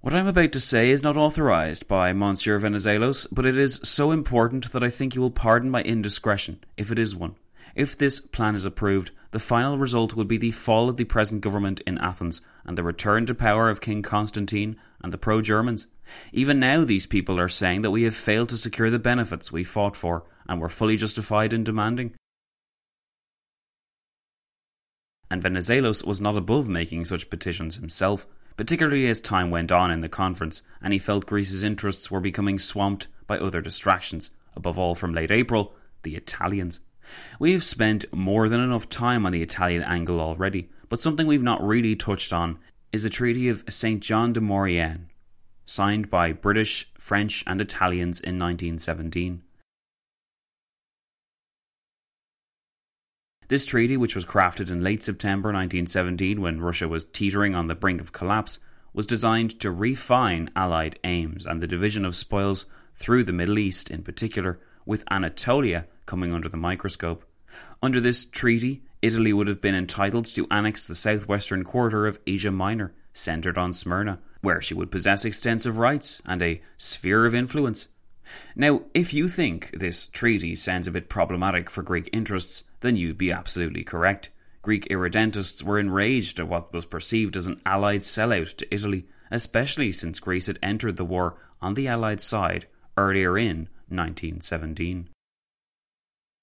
What 0.00 0.14
I 0.14 0.20
am 0.20 0.28
about 0.28 0.52
to 0.52 0.60
say 0.60 0.90
is 0.90 1.02
not 1.02 1.16
authorized 1.16 1.88
by 1.88 2.12
Monsieur 2.12 2.58
Venizelos, 2.60 3.26
but 3.32 3.44
it 3.44 3.58
is 3.58 3.80
so 3.82 4.12
important 4.12 4.72
that 4.72 4.84
I 4.84 4.90
think 4.90 5.16
you 5.16 5.20
will 5.20 5.32
pardon 5.32 5.70
my 5.70 5.82
indiscretion, 5.82 6.62
if 6.76 6.92
it 6.92 6.98
is 7.00 7.16
one. 7.16 7.34
If 7.74 7.96
this 7.96 8.20
plan 8.20 8.54
is 8.54 8.64
approved, 8.64 9.10
the 9.30 9.38
final 9.38 9.76
result 9.76 10.14
would 10.14 10.28
be 10.28 10.38
the 10.38 10.52
fall 10.52 10.88
of 10.88 10.96
the 10.96 11.04
present 11.04 11.42
government 11.42 11.80
in 11.86 11.98
Athens 11.98 12.40
and 12.64 12.78
the 12.78 12.82
return 12.82 13.26
to 13.26 13.34
power 13.34 13.68
of 13.68 13.80
King 13.80 14.02
Constantine 14.02 14.76
and 15.02 15.12
the 15.12 15.18
pro 15.18 15.42
Germans. 15.42 15.86
Even 16.32 16.58
now, 16.58 16.84
these 16.84 17.06
people 17.06 17.38
are 17.38 17.48
saying 17.48 17.82
that 17.82 17.90
we 17.90 18.04
have 18.04 18.16
failed 18.16 18.48
to 18.48 18.56
secure 18.56 18.90
the 18.90 18.98
benefits 18.98 19.52
we 19.52 19.64
fought 19.64 19.96
for 19.96 20.24
and 20.48 20.60
were 20.60 20.70
fully 20.70 20.96
justified 20.96 21.52
in 21.52 21.62
demanding. 21.62 22.14
And 25.30 25.42
Venizelos 25.42 26.06
was 26.06 26.22
not 26.22 26.36
above 26.38 26.68
making 26.68 27.04
such 27.04 27.28
petitions 27.28 27.76
himself, 27.76 28.26
particularly 28.56 29.06
as 29.06 29.20
time 29.20 29.50
went 29.50 29.70
on 29.70 29.90
in 29.90 30.00
the 30.00 30.08
conference 30.08 30.62
and 30.80 30.94
he 30.94 30.98
felt 30.98 31.26
Greece's 31.26 31.62
interests 31.62 32.10
were 32.10 32.20
becoming 32.20 32.58
swamped 32.58 33.08
by 33.26 33.38
other 33.38 33.60
distractions, 33.60 34.30
above 34.56 34.78
all 34.78 34.94
from 34.94 35.12
late 35.12 35.30
April, 35.30 35.74
the 36.02 36.16
Italians. 36.16 36.80
We've 37.38 37.64
spent 37.64 38.04
more 38.12 38.48
than 38.48 38.60
enough 38.60 38.88
time 38.88 39.24
on 39.24 39.32
the 39.32 39.42
Italian 39.42 39.82
angle 39.82 40.20
already, 40.20 40.68
but 40.88 41.00
something 41.00 41.26
we've 41.26 41.42
not 41.42 41.62
really 41.62 41.96
touched 41.96 42.32
on 42.32 42.58
is 42.92 43.02
the 43.02 43.10
Treaty 43.10 43.48
of 43.48 43.64
St. 43.68 44.02
John 44.02 44.32
de 44.32 44.40
Maurienne, 44.40 45.08
signed 45.64 46.10
by 46.10 46.32
British, 46.32 46.90
French, 46.98 47.44
and 47.46 47.60
Italians 47.60 48.20
in 48.20 48.38
1917. 48.38 49.42
This 53.48 53.64
treaty, 53.64 53.96
which 53.96 54.14
was 54.14 54.26
crafted 54.26 54.70
in 54.70 54.82
late 54.82 55.02
September 55.02 55.48
1917 55.48 56.40
when 56.40 56.60
Russia 56.60 56.86
was 56.86 57.04
teetering 57.04 57.54
on 57.54 57.66
the 57.66 57.74
brink 57.74 58.00
of 58.00 58.12
collapse, 58.12 58.58
was 58.92 59.06
designed 59.06 59.58
to 59.60 59.70
refine 59.70 60.50
Allied 60.54 60.98
aims 61.04 61.46
and 61.46 61.62
the 61.62 61.66
division 61.66 62.04
of 62.04 62.16
spoils 62.16 62.66
through 62.94 63.24
the 63.24 63.32
Middle 63.32 63.58
East 63.58 63.90
in 63.90 64.02
particular, 64.02 64.60
with 64.84 65.04
Anatolia 65.10 65.86
coming 66.08 66.32
under 66.32 66.48
the 66.48 66.56
microscope. 66.56 67.24
Under 67.82 68.00
this 68.00 68.24
treaty, 68.24 68.82
Italy 69.02 69.32
would 69.32 69.46
have 69.46 69.60
been 69.60 69.74
entitled 69.74 70.24
to 70.24 70.46
annex 70.50 70.86
the 70.86 70.94
southwestern 70.94 71.62
quarter 71.62 72.06
of 72.06 72.18
Asia 72.26 72.50
Minor, 72.50 72.94
centred 73.12 73.58
on 73.58 73.74
Smyrna, 73.74 74.18
where 74.40 74.62
she 74.62 74.72
would 74.74 74.90
possess 74.90 75.26
extensive 75.26 75.76
rights 75.76 76.22
and 76.26 76.42
a 76.42 76.62
sphere 76.78 77.26
of 77.26 77.34
influence. 77.34 77.88
Now, 78.56 78.82
if 78.94 79.12
you 79.12 79.28
think 79.28 79.70
this 79.72 80.06
treaty 80.06 80.54
sounds 80.54 80.88
a 80.88 80.90
bit 80.90 81.10
problematic 81.10 81.68
for 81.68 81.82
Greek 81.82 82.08
interests, 82.10 82.64
then 82.80 82.96
you'd 82.96 83.18
be 83.18 83.30
absolutely 83.30 83.84
correct. 83.84 84.30
Greek 84.62 84.88
irredentists 84.90 85.62
were 85.62 85.78
enraged 85.78 86.40
at 86.40 86.48
what 86.48 86.72
was 86.72 86.84
perceived 86.86 87.36
as 87.36 87.46
an 87.46 87.60
Allied 87.66 88.00
sellout 88.00 88.56
to 88.56 88.74
Italy, 88.74 89.06
especially 89.30 89.92
since 89.92 90.20
Greece 90.20 90.46
had 90.46 90.58
entered 90.62 90.96
the 90.96 91.04
war 91.04 91.36
on 91.60 91.74
the 91.74 91.86
Allied 91.86 92.20
side 92.20 92.66
earlier 92.96 93.36
in 93.36 93.68
1917. 93.88 95.10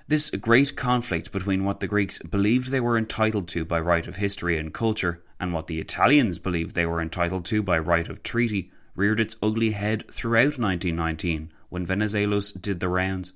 This 0.07 0.29
great 0.29 0.75
conflict 0.75 1.31
between 1.31 1.63
what 1.63 1.79
the 1.79 1.87
Greeks 1.87 2.19
believed 2.19 2.69
they 2.69 2.79
were 2.79 2.95
entitled 2.95 3.47
to 3.47 3.65
by 3.65 3.79
right 3.79 4.05
of 4.05 4.17
history 4.17 4.55
and 4.55 4.71
culture 4.71 5.23
and 5.39 5.51
what 5.51 5.65
the 5.65 5.79
Italians 5.79 6.37
believed 6.37 6.75
they 6.75 6.85
were 6.85 7.01
entitled 7.01 7.43
to 7.45 7.63
by 7.63 7.79
right 7.79 8.07
of 8.07 8.21
treaty 8.21 8.71
reared 8.95 9.19
its 9.19 9.35
ugly 9.41 9.71
head 9.71 10.07
throughout 10.11 10.59
1919 10.59 11.51
when 11.69 11.87
Venizelos 11.87 12.51
did 12.51 12.81
the 12.81 12.87
rounds. 12.87 13.33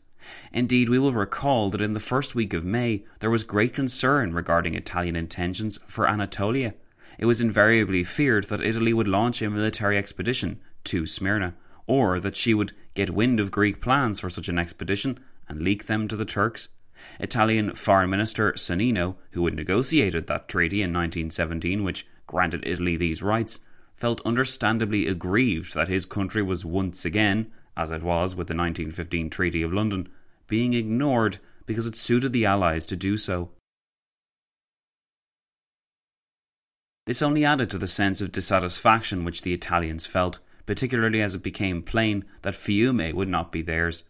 Indeed, 0.54 0.90
we 0.90 1.00
will 1.00 1.12
recall 1.12 1.72
that 1.72 1.82
in 1.82 1.96
the 1.96 2.00
first 2.00 2.36
week 2.36 2.54
of 2.54 2.64
May 2.64 3.04
there 3.20 3.32
was 3.32 3.44
great 3.44 3.74
concern 3.74 4.36
regarding 4.36 4.76
Italian 4.76 5.16
intentions 5.16 5.80
for 5.88 6.08
Anatolia. 6.08 6.76
It 7.18 7.26
was 7.26 7.42
invariably 7.42 8.04
feared 8.04 8.44
that 8.44 8.62
Italy 8.62 8.94
would 8.94 9.08
launch 9.08 9.42
a 9.42 9.50
military 9.50 9.98
expedition 9.98 10.60
to 10.84 11.08
Smyrna, 11.08 11.56
or 11.88 12.20
that 12.20 12.38
she 12.38 12.54
would 12.54 12.74
get 12.94 13.10
wind 13.10 13.40
of 13.40 13.50
Greek 13.50 13.82
plans 13.82 14.20
for 14.20 14.30
such 14.30 14.50
an 14.50 14.60
expedition 14.60 15.20
and 15.50 15.62
leak 15.62 15.88
them 15.88 16.08
to 16.08 16.16
the 16.16 16.26
Turks. 16.26 16.70
Italian 17.20 17.74
Foreign 17.74 18.10
Minister 18.10 18.54
Sonnino, 18.54 19.16
who 19.32 19.44
had 19.46 19.56
negotiated 19.56 20.28
that 20.28 20.48
treaty 20.48 20.82
in 20.82 20.94
1917 20.94 21.84
which 21.84 22.08
granted 22.28 22.64
Italy 22.66 22.96
these 22.96 23.22
rights, 23.22 23.60
felt 23.96 24.22
understandably 24.26 25.08
aggrieved 25.08 25.74
that 25.74 25.88
his 25.88 26.06
country 26.06 26.42
was 26.42 26.64
once 26.64 27.04
again, 27.04 27.52
as 27.76 27.92
it 27.92 28.04
was 28.04 28.36
with 28.36 28.48
the 28.48 28.56
1915 28.56 29.30
Treaty 29.30 29.62
of 29.62 29.74
London, 29.74 30.08
being 30.48 30.74
ignored 30.74 31.40
because 31.66 31.86
it 31.86 31.96
suited 31.96 32.32
the 32.32 32.46
Allies 32.46 32.86
to 32.86 32.96
do 32.96 33.18
so. 33.18 33.52
This 37.06 37.22
only 37.22 37.44
added 37.44 37.70
to 37.72 37.78
the 37.78 37.88
sense 37.88 38.22
of 38.22 38.32
dissatisfaction 38.32 39.26
which 39.26 39.42
the 39.42 39.54
Italians 39.54 40.06
felt, 40.06 40.40
particularly 40.66 41.22
as 41.22 41.34
it 41.34 41.42
became 41.42 41.82
plain 41.82 42.24
that 42.44 42.54
Fiume 42.54 43.14
would 43.14 43.28
not 43.28 43.52
be 43.52 43.62
theirs. 43.62 44.04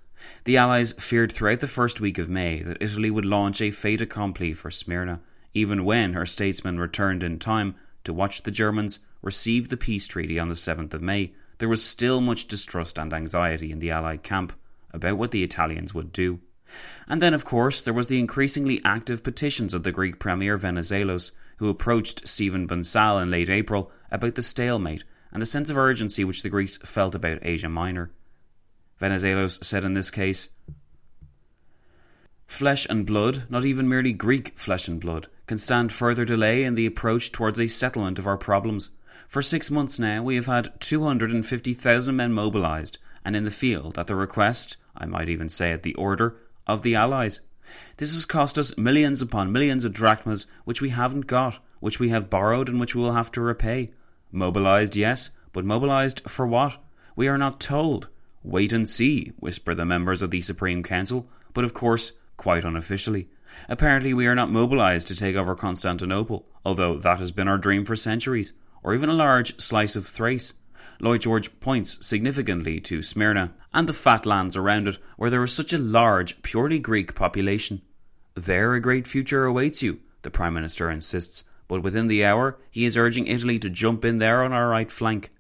The 0.43 0.57
Allies 0.57 0.93
feared 0.93 1.31
throughout 1.31 1.59
the 1.59 1.67
first 1.67 2.01
week 2.01 2.17
of 2.17 2.29
May 2.29 2.61
that 2.63 2.81
Italy 2.81 3.09
would 3.09 3.25
launch 3.25 3.61
a 3.61 3.71
fait 3.71 4.01
accompli 4.01 4.53
for 4.53 4.69
Smyrna, 4.69 5.21
even 5.53 5.85
when 5.85 6.13
her 6.13 6.25
statesmen 6.25 6.79
returned 6.79 7.23
in 7.23 7.39
time 7.39 7.75
to 8.03 8.13
watch 8.13 8.43
the 8.43 8.51
Germans 8.51 8.99
receive 9.21 9.69
the 9.69 9.77
peace 9.77 10.07
treaty 10.07 10.39
on 10.39 10.49
the 10.49 10.55
7th 10.55 10.93
of 10.93 11.01
May. 11.01 11.33
There 11.59 11.69
was 11.69 11.83
still 11.83 12.21
much 12.21 12.47
distrust 12.47 12.97
and 12.97 13.13
anxiety 13.13 13.71
in 13.71 13.79
the 13.79 13.91
Allied 13.91 14.23
camp 14.23 14.53
about 14.91 15.17
what 15.17 15.31
the 15.31 15.43
Italians 15.43 15.93
would 15.93 16.11
do. 16.11 16.39
And 17.07 17.21
then, 17.21 17.33
of 17.33 17.45
course, 17.45 17.81
there 17.81 17.93
was 17.93 18.07
the 18.07 18.19
increasingly 18.19 18.81
active 18.85 19.23
petitions 19.23 19.73
of 19.73 19.83
the 19.83 19.91
Greek 19.91 20.19
Premier 20.19 20.57
Venizelos, 20.57 21.31
who 21.57 21.69
approached 21.69 22.27
Stephen 22.27 22.67
Bonsal 22.67 23.21
in 23.21 23.31
late 23.31 23.49
April 23.49 23.91
about 24.11 24.35
the 24.35 24.43
stalemate 24.43 25.03
and 25.31 25.41
the 25.41 25.45
sense 25.45 25.69
of 25.69 25.77
urgency 25.77 26.23
which 26.23 26.43
the 26.43 26.49
Greeks 26.49 26.77
felt 26.77 27.15
about 27.15 27.39
Asia 27.41 27.69
Minor. 27.69 28.11
Venizelos 28.99 29.63
said 29.63 29.83
in 29.83 29.93
this 29.93 30.11
case 30.11 30.49
Flesh 32.47 32.87
and 32.89 33.05
blood, 33.05 33.43
not 33.49 33.63
even 33.63 33.87
merely 33.87 34.11
Greek 34.11 34.57
flesh 34.57 34.87
and 34.87 34.99
blood, 34.99 35.27
can 35.47 35.57
stand 35.57 35.91
further 35.91 36.25
delay 36.25 36.63
in 36.63 36.75
the 36.75 36.85
approach 36.85 37.31
towards 37.31 37.59
a 37.59 37.67
settlement 37.67 38.19
of 38.19 38.27
our 38.27 38.37
problems. 38.37 38.89
For 39.27 39.41
six 39.41 39.69
months 39.69 39.99
now, 39.99 40.23
we 40.23 40.35
have 40.35 40.47
had 40.47 40.79
250,000 40.81 42.15
men 42.15 42.33
mobilized 42.33 42.97
and 43.23 43.35
in 43.35 43.43
the 43.43 43.51
field 43.51 43.97
at 43.97 44.07
the 44.07 44.15
request, 44.15 44.77
I 44.97 45.05
might 45.05 45.29
even 45.29 45.49
say 45.49 45.71
at 45.71 45.83
the 45.83 45.93
order, 45.95 46.37
of 46.65 46.81
the 46.81 46.95
Allies. 46.95 47.41
This 47.97 48.13
has 48.13 48.25
cost 48.25 48.57
us 48.57 48.77
millions 48.77 49.21
upon 49.21 49.51
millions 49.51 49.85
of 49.85 49.93
drachmas 49.93 50.47
which 50.65 50.81
we 50.81 50.89
haven't 50.89 51.27
got, 51.27 51.59
which 51.79 51.99
we 51.99 52.09
have 52.09 52.29
borrowed 52.29 52.69
and 52.69 52.79
which 52.79 52.95
we 52.95 53.01
will 53.01 53.13
have 53.13 53.31
to 53.33 53.41
repay. 53.41 53.91
Mobilized, 54.31 54.95
yes, 54.95 55.31
but 55.53 55.65
mobilized 55.65 56.21
for 56.27 56.47
what? 56.47 56.77
We 57.15 57.27
are 57.27 57.37
not 57.37 57.59
told. 57.59 58.07
Wait 58.43 58.71
and 58.71 58.87
see, 58.87 59.33
whisper 59.39 59.75
the 59.75 59.85
members 59.85 60.21
of 60.21 60.31
the 60.31 60.41
Supreme 60.41 60.81
Council, 60.83 61.27
but 61.53 61.63
of 61.63 61.73
course, 61.73 62.13
quite 62.37 62.63
unofficially. 62.63 63.27
Apparently, 63.67 64.13
we 64.13 64.27
are 64.27 64.35
not 64.35 64.51
mobilized 64.51 65.07
to 65.07 65.15
take 65.15 65.35
over 65.35 65.55
Constantinople, 65.55 66.47
although 66.63 66.97
that 66.97 67.19
has 67.19 67.31
been 67.31 67.47
our 67.47 67.57
dream 67.57 67.83
for 67.83 67.95
centuries, 67.95 68.53
or 68.81 68.93
even 68.93 69.09
a 69.09 69.13
large 69.13 69.59
slice 69.59 69.95
of 69.95 70.05
Thrace. 70.05 70.53
Lloyd 71.01 71.21
George 71.21 71.59
points 71.59 72.05
significantly 72.05 72.79
to 72.81 73.01
Smyrna 73.01 73.53
and 73.73 73.87
the 73.87 73.93
fat 73.93 74.25
lands 74.25 74.55
around 74.55 74.87
it, 74.87 74.99
where 75.17 75.29
there 75.29 75.43
is 75.43 75.51
such 75.51 75.73
a 75.73 75.77
large, 75.77 76.41
purely 76.41 76.79
Greek 76.79 77.15
population. 77.15 77.81
There 78.35 78.73
a 78.73 78.81
great 78.81 79.07
future 79.07 79.45
awaits 79.45 79.81
you, 79.81 79.99
the 80.21 80.31
Prime 80.31 80.53
Minister 80.53 80.89
insists, 80.89 81.43
but 81.67 81.83
within 81.83 82.07
the 82.07 82.23
hour 82.25 82.57
he 82.71 82.85
is 82.85 82.97
urging 82.97 83.27
Italy 83.27 83.59
to 83.59 83.69
jump 83.69 84.05
in 84.05 84.17
there 84.17 84.43
on 84.43 84.53
our 84.53 84.69
right 84.69 84.91
flank. 84.91 85.31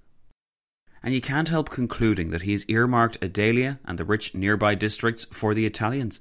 And 1.01 1.13
you 1.13 1.21
can't 1.21 1.49
help 1.49 1.69
concluding 1.69 2.31
that 2.31 2.41
he 2.41 2.51
has 2.51 2.65
earmarked 2.67 3.17
Adalia 3.21 3.79
and 3.85 3.97
the 3.97 4.05
rich 4.05 4.35
nearby 4.35 4.75
districts 4.75 5.25
for 5.31 5.53
the 5.53 5.65
Italians. 5.65 6.19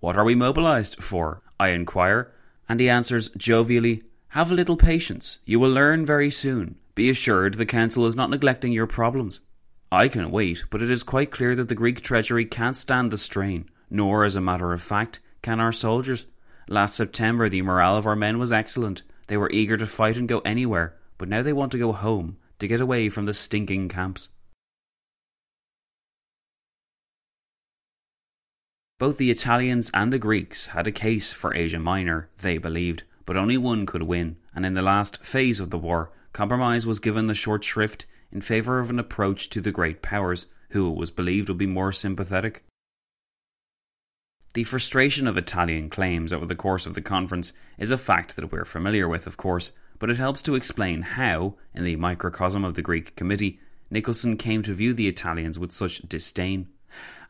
What 0.00 0.16
are 0.16 0.24
we 0.24 0.34
mobilized 0.34 1.02
for? 1.02 1.42
I 1.58 1.68
inquire, 1.68 2.32
and 2.68 2.78
he 2.78 2.88
answers 2.88 3.28
jovially, 3.30 4.02
Have 4.28 4.50
a 4.50 4.54
little 4.54 4.76
patience. 4.76 5.38
You 5.44 5.58
will 5.58 5.70
learn 5.70 6.06
very 6.06 6.30
soon. 6.30 6.76
Be 6.94 7.10
assured 7.10 7.54
the 7.54 7.66
Council 7.66 8.06
is 8.06 8.14
not 8.14 8.30
neglecting 8.30 8.72
your 8.72 8.86
problems. 8.86 9.40
I 9.90 10.08
can 10.08 10.30
wait, 10.30 10.64
but 10.70 10.82
it 10.82 10.90
is 10.90 11.02
quite 11.02 11.30
clear 11.30 11.54
that 11.56 11.68
the 11.68 11.74
Greek 11.74 12.00
treasury 12.00 12.44
can't 12.44 12.76
stand 12.76 13.10
the 13.10 13.18
strain, 13.18 13.68
nor, 13.90 14.24
as 14.24 14.36
a 14.36 14.40
matter 14.40 14.72
of 14.72 14.82
fact, 14.82 15.20
can 15.42 15.60
our 15.60 15.72
soldiers. 15.72 16.26
Last 16.68 16.96
September, 16.96 17.48
the 17.48 17.62
morale 17.62 17.96
of 17.96 18.06
our 18.06 18.16
men 18.16 18.38
was 18.38 18.52
excellent. 18.52 19.02
They 19.26 19.36
were 19.36 19.50
eager 19.50 19.76
to 19.76 19.86
fight 19.86 20.16
and 20.16 20.28
go 20.28 20.40
anywhere, 20.40 20.96
but 21.18 21.28
now 21.28 21.42
they 21.42 21.52
want 21.52 21.72
to 21.72 21.78
go 21.78 21.92
home, 21.92 22.36
to 22.58 22.68
get 22.68 22.80
away 22.80 23.08
from 23.08 23.26
the 23.26 23.34
stinking 23.34 23.88
camps. 23.88 24.30
Both 28.98 29.18
the 29.18 29.30
Italians 29.30 29.90
and 29.92 30.12
the 30.12 30.18
Greeks 30.18 30.68
had 30.68 30.86
a 30.86 30.92
case 30.92 31.32
for 31.32 31.54
Asia 31.54 31.78
Minor, 31.78 32.28
they 32.40 32.58
believed, 32.58 33.02
but 33.26 33.36
only 33.36 33.58
one 33.58 33.86
could 33.86 34.04
win, 34.04 34.36
and 34.54 34.64
in 34.64 34.74
the 34.74 34.82
last 34.82 35.22
phase 35.24 35.60
of 35.60 35.70
the 35.70 35.78
war, 35.78 36.10
compromise 36.32 36.86
was 36.86 37.00
given 37.00 37.26
the 37.26 37.34
short 37.34 37.64
shrift 37.64 38.06
in 38.30 38.40
favour 38.40 38.78
of 38.78 38.90
an 38.90 38.98
approach 38.98 39.50
to 39.50 39.60
the 39.60 39.72
great 39.72 40.00
powers, 40.00 40.46
who 40.70 40.90
it 40.90 40.96
was 40.96 41.10
believed 41.10 41.48
would 41.48 41.58
be 41.58 41.66
more 41.66 41.92
sympathetic. 41.92 42.64
The 44.54 44.64
frustration 44.64 45.26
of 45.26 45.36
Italian 45.36 45.90
claims 45.90 46.32
over 46.32 46.46
the 46.46 46.54
course 46.54 46.86
of 46.86 46.94
the 46.94 47.02
conference 47.02 47.52
is 47.76 47.90
a 47.90 47.98
fact 47.98 48.36
that 48.36 48.52
we're 48.52 48.64
familiar 48.64 49.08
with, 49.08 49.26
of 49.26 49.36
course, 49.36 49.72
but 49.98 50.10
it 50.10 50.18
helps 50.18 50.42
to 50.42 50.54
explain 50.54 51.02
how, 51.02 51.54
in 51.74 51.84
the 51.84 51.96
microcosm 51.96 52.64
of 52.64 52.74
the 52.74 52.82
Greek 52.82 53.16
committee, 53.16 53.60
Nicolson 53.90 54.38
came 54.38 54.62
to 54.62 54.74
view 54.74 54.92
the 54.92 55.08
Italians 55.08 55.58
with 55.58 55.72
such 55.72 56.02
disdain. 56.08 56.68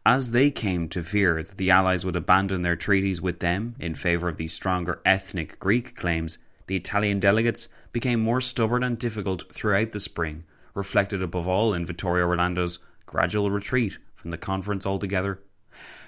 As 0.07 0.33
they 0.33 0.51
came 0.51 0.89
to 0.91 1.03
fear 1.03 1.43
that 1.43 1.57
the 1.57 1.71
Allies 1.71 2.05
would 2.05 2.17
abandon 2.17 2.63
their 2.63 2.77
treaties 2.77 3.23
with 3.23 3.41
them 3.41 3.75
in 3.79 3.95
favour 3.95 4.29
of 4.29 4.37
the 4.37 4.49
stronger 4.49 5.01
ethnic 5.05 5.59
Greek 5.59 5.97
claims, 5.97 6.39
the 6.67 6.77
Italian 6.77 7.21
delegates 7.21 7.69
became 7.93 8.21
more 8.21 8.41
stubborn 8.41 8.83
and 8.83 8.99
difficult 8.99 9.53
throughout 9.53 9.93
the 9.93 10.01
spring, 10.01 10.45
reflected 10.75 11.23
above 11.23 11.49
all 11.49 11.73
in 11.73 11.87
Vittorio 11.87 12.27
Orlando's 12.27 12.81
gradual 13.07 13.51
retreat 13.51 13.99
from 14.15 14.31
the 14.31 14.39
conference 14.39 14.85
altogether. 14.85 15.41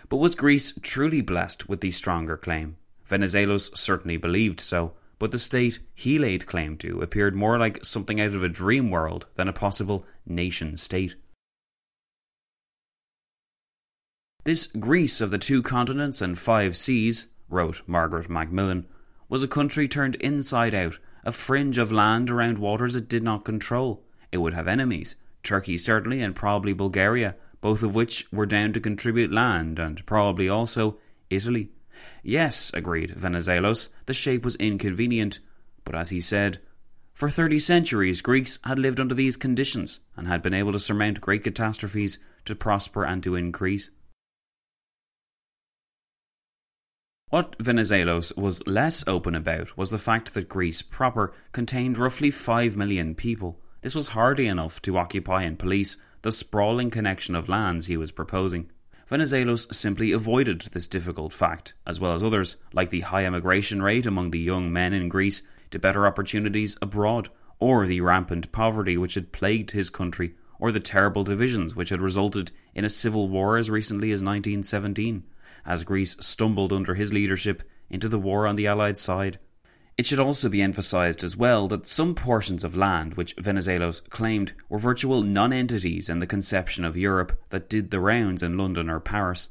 But 0.09 0.17
was 0.19 0.35
Greece 0.35 0.79
truly 0.83 1.21
blessed 1.21 1.69
with 1.69 1.81
the 1.81 1.91
stronger 1.91 2.37
claim? 2.37 2.77
Venizelos 3.09 3.77
certainly 3.77 4.17
believed 4.17 4.61
so, 4.61 4.95
but 5.19 5.31
the 5.31 5.39
state 5.39 5.79
he 5.95 6.19
laid 6.19 6.47
claim 6.47 6.77
to 6.77 7.01
appeared 7.01 7.35
more 7.35 7.59
like 7.59 7.85
something 7.85 8.21
out 8.21 8.35
of 8.35 8.43
a 8.43 8.49
dream 8.49 8.91
world 8.91 9.27
than 9.35 9.49
a 9.49 9.53
possible 9.53 10.07
nation 10.27 10.77
state. 10.77 11.17
This 14.45 14.67
Greece 14.67 15.21
of 15.21 15.31
the 15.31 15.39
two 15.39 15.63
continents 15.63 16.21
and 16.23 16.39
five 16.39 16.77
seas, 16.77 17.29
wrote 17.49 17.83
Margaret 17.87 18.31
Macmillan, 18.31 18.87
was 19.29 19.43
a 19.43 19.49
country 19.49 19.89
turned 19.89 20.15
inside 20.17 20.75
out, 20.75 20.99
a 21.25 21.33
fringe 21.33 21.79
of 21.79 21.91
land 21.91 22.31
around 22.31 22.59
waters 22.59 22.95
it 22.95 23.09
did 23.09 23.25
not 23.25 23.45
control. 23.45 24.05
It 24.31 24.39
would 24.39 24.53
have 24.53 24.69
enemies, 24.69 25.17
Turkey 25.43 25.79
certainly, 25.79 26.23
and 26.23 26.35
probably 26.35 26.73
Bulgaria, 26.73 27.35
both 27.61 27.83
of 27.83 27.95
which 27.95 28.27
were 28.31 28.47
down 28.47 28.73
to 28.75 28.81
contribute 28.81 29.33
land, 29.33 29.81
and 29.81 30.05
probably 30.07 30.49
also 30.49 30.99
Italy. 31.29 31.71
Yes, 32.23 32.71
agreed 32.75 33.15
Venizelos, 33.17 33.89
the 34.07 34.15
shape 34.15 34.45
was 34.45 34.57
inconvenient, 34.57 35.41
but 35.85 35.95
as 35.95 36.11
he 36.11 36.21
said, 36.21 36.61
for 37.15 37.31
thirty 37.31 37.59
centuries 37.59 38.21
Greeks 38.21 38.59
had 38.65 38.79
lived 38.79 39.01
under 39.01 39.15
these 39.15 39.37
conditions 39.37 40.01
and 40.17 40.29
had 40.29 40.43
been 40.43 40.53
able 40.53 40.73
to 40.73 40.79
surmount 40.79 41.21
great 41.21 41.45
catastrophes, 41.45 42.19
to 42.45 42.55
prosper 42.55 43.05
and 43.05 43.23
to 43.23 43.35
increase. 43.35 43.91
What 47.31 47.59
Venizelos 47.59 48.37
was 48.37 48.67
less 48.67 49.07
open 49.09 49.35
about 49.35 49.77
was 49.77 49.91
the 49.91 49.99
fact 49.99 50.35
that 50.35 50.49
Greece 50.49 50.83
proper 50.83 51.35
contained 51.53 51.99
roughly 51.99 52.31
five 52.31 52.77
million 52.77 53.15
people. 53.15 53.61
This 53.81 53.95
was 53.95 54.09
hardly 54.09 54.47
enough 54.47 54.81
to 54.83 54.97
occupy 54.97 55.43
and 55.43 55.59
police 55.59 55.97
the 56.23 56.31
sprawling 56.33 56.91
connection 56.91 57.35
of 57.35 57.49
lands 57.49 57.87
he 57.87 57.97
was 57.97 58.13
proposing. 58.13 58.71
Venizelos 59.09 59.73
simply 59.73 60.11
avoided 60.11 60.63
this 60.73 60.89
difficult 60.89 61.33
fact, 61.33 61.75
as 61.87 62.01
well 62.01 62.13
as 62.13 62.25
others, 62.25 62.57
like 62.73 62.91
the 62.91 63.03
high 63.03 63.25
emigration 63.25 63.81
rate 63.81 64.05
among 64.05 64.33
the 64.33 64.39
young 64.41 64.73
men 64.73 64.93
in 64.93 65.09
Greece 65.09 65.45
to 65.71 65.79
better 65.79 66.09
opportunities 66.09 66.77
abroad, 66.83 67.29
or 67.61 67.87
the 67.87 68.01
rampant 68.01 68.51
poverty 68.51 68.97
which 68.97 69.15
had 69.15 69.31
plagued 69.31 69.71
his 69.71 69.91
country, 69.91 70.35
or 70.59 70.73
the 70.73 70.81
terrible 70.81 71.23
divisions 71.23 71.77
which 71.77 71.91
had 71.91 72.01
resulted 72.01 72.51
in 72.75 72.85
a 72.85 72.89
civil 72.89 73.29
war 73.29 73.57
as 73.57 73.71
recently 73.71 74.11
as 74.11 74.25
1917, 74.25 75.23
as 75.65 75.85
Greece 75.85 76.17
stumbled 76.19 76.73
under 76.73 76.95
his 76.95 77.13
leadership 77.13 77.63
into 77.89 78.09
the 78.09 78.19
war 78.19 78.45
on 78.45 78.57
the 78.57 78.67
Allied 78.67 78.99
side. 78.99 79.39
It 79.99 80.07
should 80.07 80.21
also 80.21 80.51
be 80.51 80.61
emphasized 80.61 81.25
as 81.25 81.39
well 81.39 81.69
that 81.69 81.87
some 81.87 82.15
portions 82.15 82.65
of 82.65 82.77
land 82.77 83.15
which 83.15 83.35
Venizelos 83.37 84.07
claimed 84.11 84.53
were 84.69 84.79
virtual 84.79 85.23
nonentities 85.23 86.11
in 86.11 86.19
the 86.19 86.27
conception 86.27 86.85
of 86.85 86.99
Europe 86.99 87.41
that 87.49 87.71
did 87.71 87.91
the 87.91 88.01
rounds 88.01 88.43
in 88.43 88.59
London 88.59 88.91
or 88.91 89.01
Paris. 89.01 89.49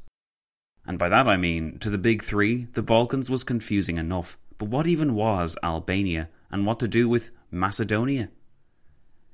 And 0.86 1.00
by 1.00 1.10
that 1.10 1.28
I 1.28 1.36
mean, 1.36 1.80
to 1.80 1.89
the 1.89 1.98
big 1.98 2.22
three, 2.22 2.66
the 2.74 2.84
Balkans 2.84 3.28
was 3.28 3.43
confusing 3.43 3.98
enough. 3.98 4.38
But 4.60 4.70
what 4.70 4.86
even 4.86 5.16
was 5.16 5.58
Albania, 5.64 6.30
and 6.52 6.66
what 6.66 6.80
to 6.80 6.88
do 6.88 7.10
with 7.10 7.32
Macedonia? 7.50 8.30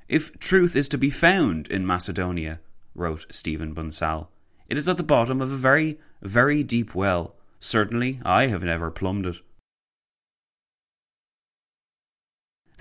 If 0.07 0.39
truth 0.39 0.78
is 0.78 0.88
to 0.89 0.97
be 0.97 1.09
found 1.09 1.68
in 1.68 1.86
Macedonia, 1.86 2.62
wrote 2.95 3.26
Stephen 3.30 3.76
Bonsal, 3.76 4.30
it 4.70 4.78
is 4.78 4.88
at 4.88 4.95
the 4.95 5.03
bottom 5.03 5.41
of 5.41 5.51
a 5.51 5.57
very, 5.57 5.99
very 6.22 6.64
deep 6.64 6.95
well. 6.95 7.36
Certainly, 7.59 8.22
I 8.24 8.47
have 8.47 8.64
never 8.64 8.89
plumbed 8.89 9.26
it. 9.26 9.38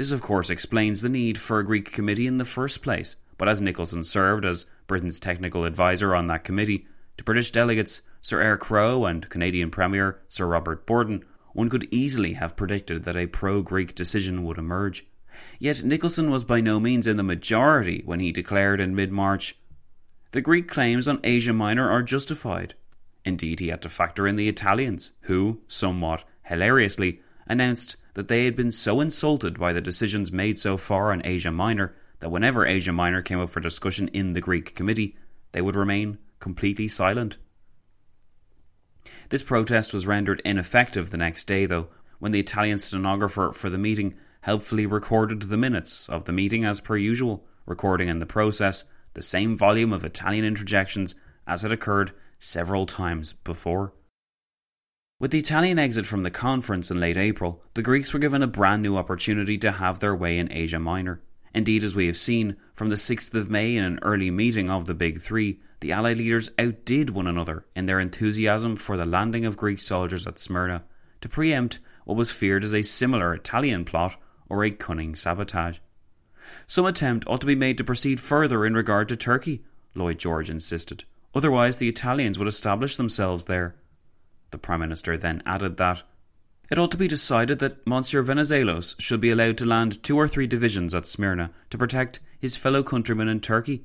This, 0.00 0.12
of 0.12 0.22
course, 0.22 0.48
explains 0.48 1.02
the 1.02 1.10
need 1.10 1.36
for 1.36 1.58
a 1.58 1.62
Greek 1.62 1.92
committee 1.92 2.26
in 2.26 2.38
the 2.38 2.46
first 2.46 2.80
place, 2.80 3.16
but 3.36 3.50
as 3.50 3.60
Nicolson 3.60 4.02
served 4.02 4.46
as 4.46 4.64
Britain's 4.86 5.20
technical 5.20 5.66
advisor 5.66 6.14
on 6.14 6.26
that 6.28 6.42
committee, 6.42 6.86
to 7.18 7.24
British 7.24 7.50
delegates 7.50 8.00
Sir 8.22 8.40
Eyre 8.40 8.56
Crowe 8.56 9.04
and 9.04 9.28
Canadian 9.28 9.70
Premier 9.70 10.18
Sir 10.26 10.46
Robert 10.46 10.86
Borden, 10.86 11.22
one 11.52 11.68
could 11.68 11.86
easily 11.90 12.32
have 12.32 12.56
predicted 12.56 13.04
that 13.04 13.14
a 13.14 13.26
pro 13.26 13.60
Greek 13.60 13.94
decision 13.94 14.42
would 14.44 14.56
emerge. 14.56 15.04
Yet 15.58 15.84
Nicolson 15.84 16.30
was 16.30 16.44
by 16.44 16.62
no 16.62 16.80
means 16.80 17.06
in 17.06 17.18
the 17.18 17.22
majority 17.22 18.00
when 18.06 18.20
he 18.20 18.32
declared 18.32 18.80
in 18.80 18.94
mid 18.94 19.12
March 19.12 19.58
The 20.30 20.40
Greek 20.40 20.66
claims 20.66 21.08
on 21.08 21.20
Asia 21.22 21.52
Minor 21.52 21.90
are 21.90 22.02
justified. 22.02 22.72
Indeed, 23.26 23.60
he 23.60 23.68
had 23.68 23.82
to 23.82 23.90
factor 23.90 24.26
in 24.26 24.36
the 24.36 24.48
Italians, 24.48 25.12
who, 25.24 25.60
somewhat 25.68 26.24
hilariously, 26.44 27.20
announced 27.46 27.96
that 28.14 28.28
they 28.28 28.44
had 28.44 28.56
been 28.56 28.70
so 28.70 29.00
insulted 29.00 29.58
by 29.58 29.72
the 29.72 29.80
decisions 29.80 30.32
made 30.32 30.58
so 30.58 30.76
far 30.76 31.12
on 31.12 31.22
Asia 31.24 31.50
Minor 31.50 31.94
that 32.20 32.30
whenever 32.30 32.66
Asia 32.66 32.92
Minor 32.92 33.22
came 33.22 33.40
up 33.40 33.50
for 33.50 33.60
discussion 33.60 34.08
in 34.08 34.32
the 34.32 34.40
Greek 34.40 34.74
committee, 34.74 35.16
they 35.52 35.60
would 35.60 35.76
remain 35.76 36.18
completely 36.38 36.88
silent. 36.88 37.38
This 39.30 39.42
protest 39.42 39.94
was 39.94 40.06
rendered 40.06 40.42
ineffective 40.44 41.10
the 41.10 41.16
next 41.16 41.44
day, 41.44 41.66
though, 41.66 41.88
when 42.18 42.32
the 42.32 42.40
Italian 42.40 42.78
stenographer 42.78 43.52
for 43.52 43.70
the 43.70 43.78
meeting 43.78 44.14
helpfully 44.42 44.86
recorded 44.86 45.42
the 45.42 45.56
minutes 45.56 46.08
of 46.08 46.24
the 46.24 46.32
meeting 46.32 46.64
as 46.64 46.80
per 46.80 46.96
usual, 46.96 47.44
recording 47.66 48.08
in 48.08 48.18
the 48.18 48.26
process 48.26 48.84
the 49.14 49.22
same 49.22 49.56
volume 49.56 49.92
of 49.92 50.04
Italian 50.04 50.44
interjections 50.44 51.14
as 51.46 51.62
had 51.62 51.72
occurred 51.72 52.12
several 52.38 52.86
times 52.86 53.32
before. 53.32 53.92
With 55.20 55.32
the 55.32 55.38
Italian 55.38 55.78
exit 55.78 56.06
from 56.06 56.22
the 56.22 56.30
conference 56.30 56.90
in 56.90 56.98
late 56.98 57.18
April, 57.18 57.62
the 57.74 57.82
Greeks 57.82 58.14
were 58.14 58.18
given 58.18 58.42
a 58.42 58.46
brand 58.46 58.82
new 58.82 58.96
opportunity 58.96 59.58
to 59.58 59.72
have 59.72 60.00
their 60.00 60.16
way 60.16 60.38
in 60.38 60.50
Asia 60.50 60.78
Minor. 60.78 61.20
Indeed, 61.52 61.84
as 61.84 61.94
we 61.94 62.06
have 62.06 62.16
seen, 62.16 62.56
from 62.72 62.88
the 62.88 62.94
6th 62.94 63.34
of 63.34 63.50
May 63.50 63.76
in 63.76 63.84
an 63.84 63.98
early 64.00 64.30
meeting 64.30 64.70
of 64.70 64.86
the 64.86 64.94
Big 64.94 65.20
Three, 65.20 65.60
the 65.80 65.92
Allied 65.92 66.16
leaders 66.16 66.50
outdid 66.58 67.10
one 67.10 67.26
another 67.26 67.66
in 67.76 67.84
their 67.84 68.00
enthusiasm 68.00 68.76
for 68.76 68.96
the 68.96 69.04
landing 69.04 69.44
of 69.44 69.58
Greek 69.58 69.78
soldiers 69.78 70.26
at 70.26 70.38
Smyrna, 70.38 70.84
to 71.20 71.28
preempt 71.28 71.80
what 72.06 72.16
was 72.16 72.30
feared 72.30 72.64
as 72.64 72.72
a 72.72 72.80
similar 72.80 73.34
Italian 73.34 73.84
plot 73.84 74.16
or 74.48 74.64
a 74.64 74.70
cunning 74.70 75.14
sabotage. 75.14 75.80
Some 76.66 76.86
attempt 76.86 77.26
ought 77.26 77.42
to 77.42 77.46
be 77.46 77.54
made 77.54 77.76
to 77.76 77.84
proceed 77.84 78.20
further 78.20 78.64
in 78.64 78.72
regard 78.72 79.06
to 79.10 79.16
Turkey, 79.16 79.64
Lloyd 79.94 80.18
George 80.18 80.48
insisted. 80.48 81.04
Otherwise, 81.34 81.76
the 81.76 81.90
Italians 81.90 82.38
would 82.38 82.48
establish 82.48 82.96
themselves 82.96 83.44
there. 83.44 83.76
The 84.50 84.58
Prime 84.58 84.80
Minister 84.80 85.16
then 85.16 85.42
added 85.46 85.76
that 85.76 86.02
it 86.70 86.78
ought 86.78 86.92
to 86.92 86.96
be 86.96 87.08
decided 87.08 87.58
that 87.58 87.84
Monsieur 87.86 88.22
Venizelos 88.22 88.94
should 89.00 89.20
be 89.20 89.30
allowed 89.30 89.58
to 89.58 89.66
land 89.66 90.02
two 90.02 90.16
or 90.16 90.28
three 90.28 90.46
divisions 90.46 90.94
at 90.94 91.06
Smyrna 91.06 91.50
to 91.70 91.78
protect 91.78 92.20
his 92.38 92.56
fellow 92.56 92.82
countrymen 92.82 93.28
in 93.28 93.40
Turkey. 93.40 93.82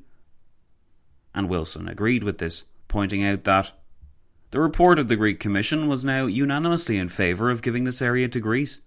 And 1.33 1.49
Wilson 1.49 1.87
agreed 1.87 2.23
with 2.23 2.37
this, 2.37 2.65
pointing 2.87 3.23
out 3.23 3.43
that 3.43 3.71
the 4.51 4.59
report 4.59 4.99
of 4.99 5.07
the 5.07 5.15
Greek 5.15 5.39
Commission 5.39 5.87
was 5.87 6.05
now 6.05 6.27
unanimously 6.27 6.97
in 6.97 7.09
favour 7.09 7.49
of 7.49 7.63
giving 7.63 7.83
this 7.83 8.01
area 8.01 8.27
to 8.29 8.39
Greece. 8.39 8.81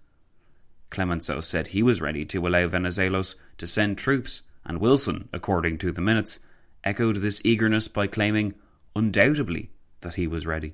Clemenceau 0.89 1.41
said 1.41 1.67
he 1.67 1.83
was 1.83 2.01
ready 2.01 2.25
to 2.25 2.47
allow 2.47 2.67
Venizelos 2.67 3.35
to 3.57 3.67
send 3.67 3.97
troops, 3.97 4.43
and 4.65 4.79
Wilson, 4.79 5.29
according 5.33 5.77
to 5.79 5.91
the 5.91 6.01
minutes, 6.01 6.39
echoed 6.83 7.17
this 7.17 7.41
eagerness 7.43 7.87
by 7.87 8.07
claiming, 8.07 8.55
undoubtedly, 8.95 9.69
that 10.01 10.15
he 10.15 10.25
was 10.25 10.47
ready. 10.47 10.73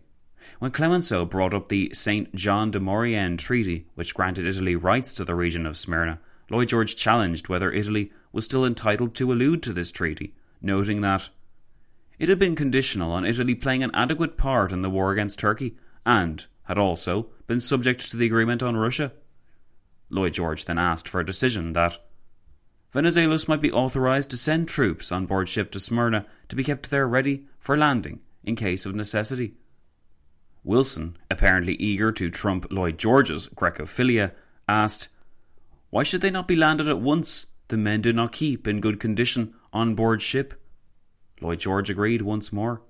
When 0.60 0.72
Clemenceau 0.72 1.26
brought 1.26 1.54
up 1.54 1.70
the 1.70 1.92
St. 1.94 2.34
John 2.36 2.72
de 2.72 2.80
Maurienne 2.80 3.38
Treaty, 3.38 3.88
which 3.96 4.14
granted 4.14 4.46
Italy 4.46 4.76
rights 4.76 5.14
to 5.16 5.26
the 5.26 5.36
region 5.36 5.66
of 5.66 5.78
Smyrna, 5.78 6.20
Lloyd 6.50 6.70
George 6.70 6.96
challenged 6.96 7.50
whether 7.50 7.72
Italy 7.72 8.12
was 8.32 8.46
still 8.46 8.66
entitled 8.66 9.16
to 9.16 9.32
allude 9.32 9.64
to 9.64 9.74
this 9.74 9.92
treaty, 9.92 10.36
noting 10.62 11.02
that 11.02 11.30
it 12.20 12.30
had 12.30 12.40
been 12.40 12.56
conditional 12.56 13.12
on 13.12 13.26
Italy 13.26 13.56
playing 13.56 13.84
an 13.84 13.92
adequate 13.94 14.38
part 14.38 14.72
in 14.72 14.82
the 14.82 14.90
war 14.90 15.12
against 15.12 15.40
Turkey, 15.40 15.76
and 16.06 16.46
had 16.64 16.78
also 16.78 17.28
been 17.48 17.60
subject 17.60 18.10
to 18.10 18.18
the 18.18 18.26
agreement 18.26 18.62
on 18.64 18.78
Russia. 18.78 19.12
Lloyd 20.10 20.34
George 20.34 20.66
then 20.66 20.78
asked 20.78 21.08
for 21.08 21.20
a 21.20 21.26
decision 21.26 21.74
that 21.74 21.98
Venizelos 22.94 23.48
might 23.48 23.62
be 23.62 23.72
authorized 23.72 24.30
to 24.30 24.38
send 24.38 24.68
troops 24.68 25.12
on 25.12 25.26
board 25.26 25.50
ship 25.50 25.72
to 25.72 25.80
Smyrna 25.80 26.26
to 26.48 26.56
be 26.56 26.64
kept 26.64 26.90
there 26.90 27.08
ready 27.08 27.46
for 27.60 27.78
landing 27.78 28.22
in 28.44 28.56
case 28.56 28.86
of 28.86 28.96
necessity. 28.96 29.56
Wilson, 30.66 31.16
apparently 31.30 31.76
eager 31.76 32.12
to 32.12 32.32
trump 32.32 32.66
Lloyd 32.72 32.98
George's 32.98 33.48
Grecophilia, 33.50 34.32
asked, 34.68 35.10
Why 35.92 36.02
should 36.02 36.22
they 36.22 36.32
not 36.32 36.48
be 36.48 36.56
landed 36.56 36.88
at 36.88 37.00
once? 37.00 37.46
The 37.68 37.78
men 37.78 38.02
do 38.02 38.12
not 38.12 38.32
keep 38.32 38.68
in 38.68 38.82
good 38.82 39.00
condition 39.00 39.54
on 39.72 39.94
board 39.94 40.24
ship. 40.24 40.60
Lloyd 41.40 41.60
George 41.60 41.92
agreed 41.92 42.24
once 42.24 42.52
more. 42.52 42.82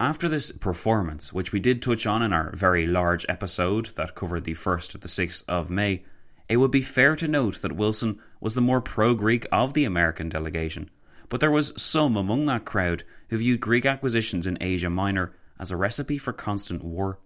After 0.00 0.28
this 0.28 0.50
performance, 0.50 1.32
which 1.32 1.52
we 1.52 1.60
did 1.60 1.80
touch 1.80 2.04
on 2.04 2.22
in 2.22 2.32
our 2.32 2.50
very 2.56 2.88
large 2.88 3.24
episode 3.28 3.86
that 3.94 4.16
covered 4.16 4.42
the 4.42 4.54
1st 4.54 4.90
to 4.90 4.98
the 4.98 5.06
6th 5.06 5.44
of 5.46 5.70
May, 5.70 6.04
it 6.48 6.56
would 6.56 6.72
be 6.72 6.82
fair 6.82 7.14
to 7.14 7.28
note 7.28 7.62
that 7.62 7.76
Wilson 7.76 8.18
was 8.40 8.54
the 8.54 8.60
more 8.60 8.80
pro 8.80 9.14
Greek 9.14 9.46
of 9.52 9.74
the 9.74 9.84
American 9.84 10.28
delegation 10.28 10.90
but 11.28 11.40
there 11.40 11.50
was 11.50 11.72
some 11.80 12.16
among 12.16 12.46
that 12.46 12.64
crowd 12.64 13.04
who 13.28 13.38
viewed 13.38 13.60
Greek 13.60 13.86
acquisitions 13.86 14.46
in 14.46 14.58
Asia 14.60 14.90
Minor 14.90 15.32
as 15.58 15.70
a 15.70 15.76
recipe 15.76 16.18
for 16.18 16.32
constant 16.32 16.82
war. 16.84 17.18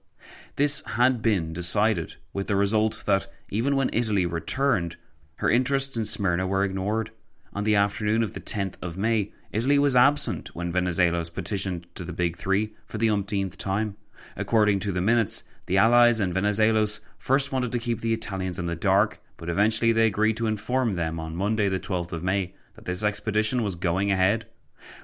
This 0.57 0.84
had 0.84 1.22
been 1.22 1.53
decided, 1.53 2.16
with 2.32 2.47
the 2.47 2.57
result 2.57 3.05
that 3.07 3.28
even 3.49 3.76
when 3.76 3.90
Italy 3.92 4.26
returned, 4.26 4.97
her 5.36 5.51
interests 5.51 5.97
in 5.97 6.05
Smyrna 6.05 6.47
were 6.47 6.64
ignored. 6.64 7.11
On 7.53 7.64
the 7.64 7.76
afternoon 7.76 8.22
of 8.22 8.32
the 8.32 8.40
10th 8.40 8.74
of 8.82 8.99
May, 8.99 9.32
Italy 9.53 9.78
was 9.78 9.97
absent 9.97 10.55
when 10.55 10.72
Venizelos 10.72 11.32
petitioned 11.32 11.86
to 11.94 12.05
the 12.05 12.12
Big 12.12 12.36
Three 12.36 12.74
for 12.86 12.99
the 12.99 13.09
umpteenth 13.09 13.57
time. 13.57 13.97
According 14.36 14.80
to 14.80 14.92
the 14.92 15.01
minutes, 15.01 15.44
the 15.66 15.78
Allies 15.78 16.20
and 16.20 16.34
Venizelos 16.34 17.01
first 17.18 17.53
wanted 17.53 17.72
to 17.72 17.78
keep 17.78 18.01
the 18.01 18.12
Italians 18.12 18.59
in 18.59 18.66
the 18.66 18.76
dark, 18.76 19.20
but 19.36 19.49
eventually 19.49 19.92
they 19.92 20.07
agreed 20.07 20.36
to 20.38 20.47
inform 20.47 20.97
them 20.97 21.20
on 21.20 21.36
Monday, 21.36 21.68
the 21.68 21.80
12th 21.80 22.12
of 22.12 22.22
May, 22.22 22.55
that 22.77 22.85
this 22.85 23.03
expedition 23.03 23.62
was 23.62 23.74
going 23.74 24.12
ahead. 24.12 24.47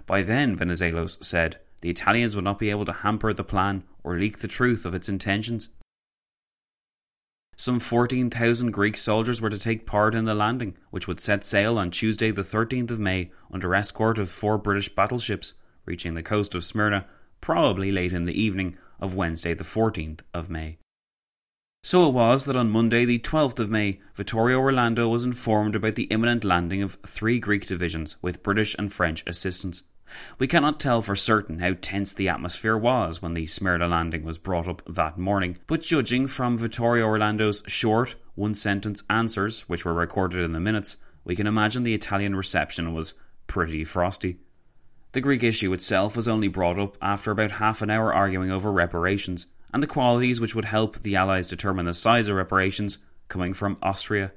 By 0.07 0.23
then, 0.23 0.57
Venizelos 0.57 1.23
said, 1.23 1.59
the 1.81 1.91
Italians 1.91 2.37
would 2.37 2.45
not 2.45 2.61
be 2.61 2.71
able 2.71 2.85
to 2.85 2.93
hamper 2.93 3.33
the 3.33 3.43
plan 3.43 3.83
or 4.05 4.17
leak 4.17 4.39
the 4.39 4.49
truth 4.49 4.87
of 4.87 4.95
its 4.95 5.09
intentions. 5.09 5.69
Some 7.57 7.81
14,000 7.81 8.71
Greek 8.71 8.97
soldiers 8.97 9.41
were 9.41 9.51
to 9.51 9.59
take 9.59 9.87
part 9.87 10.15
in 10.15 10.25
the 10.25 10.35
landing, 10.35 10.77
which 10.91 11.07
would 11.07 11.21
set 11.21 11.45
sail 11.45 11.79
on 11.79 11.91
Tuesday, 11.91 12.31
the 12.31 12.43
13th 12.43 12.91
of 12.91 13.01
May, 13.01 13.31
under 13.53 13.75
escort 13.75 14.19
of 14.19 14.31
four 14.31 14.59
British 14.59 14.89
battleships, 14.89 15.55
reaching 15.85 16.15
the 16.15 16.23
coast 16.23 16.55
of 16.55 16.65
Smyrna 16.65 17.07
probably 17.41 17.91
late 17.93 18.13
in 18.13 18.25
the 18.25 18.41
evening 18.41 18.79
of 19.01 19.15
Wednesday, 19.15 19.53
the 19.53 19.65
14th 19.65 20.21
of 20.33 20.49
May. 20.49 20.79
So 21.85 22.07
it 22.09 22.13
was 22.13 22.45
that 22.45 22.55
on 22.55 22.71
Monday, 22.71 23.05
the 23.05 23.19
12th 23.19 23.59
of 23.59 23.69
May, 23.69 23.99
Vittorio 24.15 24.61
Orlando 24.61 25.09
was 25.09 25.25
informed 25.25 25.75
about 25.75 25.97
the 25.97 26.05
imminent 26.05 26.45
landing 26.45 26.81
of 26.81 26.97
three 27.05 27.41
Greek 27.41 27.67
divisions 27.67 28.17
with 28.23 28.45
British 28.45 28.77
and 28.79 28.93
French 28.93 29.25
assistance. 29.27 29.83
We 30.39 30.47
cannot 30.47 30.79
tell 30.79 31.03
for 31.03 31.17
certain 31.17 31.59
how 31.59 31.75
tense 31.81 32.13
the 32.13 32.29
atmosphere 32.29 32.79
was 32.79 33.21
when 33.21 33.35
the 33.35 33.49
Smyrna 33.49 33.89
landing 33.89 34.23
was 34.23 34.39
brought 34.39 34.69
up 34.69 34.83
that 34.87 35.19
morning, 35.19 35.59
but 35.67 35.83
judging 35.83 36.29
from 36.29 36.57
Vittorio 36.57 37.05
Orlando's 37.05 37.65
short, 37.67 38.15
one 38.37 38.55
sentence 38.55 39.03
answers, 39.11 39.63
which 39.63 39.85
were 39.85 39.93
recorded 39.93 40.45
in 40.45 40.53
the 40.53 40.61
minutes, 40.61 40.99
we 41.25 41.35
can 41.35 41.49
imagine 41.49 41.83
the 41.83 41.95
Italian 41.95 42.37
reception 42.37 42.95
was 42.95 43.15
pretty 43.49 43.85
frosty. 43.85 44.39
The 45.13 45.21
Greek 45.21 45.43
issue 45.43 45.73
itself 45.73 46.17
was 46.17 46.29
only 46.29 46.47
brought 46.47 46.79
up 46.79 46.97
after 47.03 47.33
about 47.33 47.51
half 47.51 47.83
an 47.83 47.91
hour 47.91 48.15
arguing 48.15 48.53
over 48.53 48.71
reparations 48.71 49.49
and 49.73 49.83
the 49.83 49.87
qualities 49.87 50.41
which 50.41 50.55
would 50.55 50.67
help 50.67 51.01
the 51.01 51.17
Allies 51.17 51.47
determine 51.47 51.87
the 51.87 51.95
size 51.95 52.29
of 52.29 52.37
reparations 52.37 52.99
coming 53.29 53.53
from 53.55 53.79
Austria. 53.83 54.33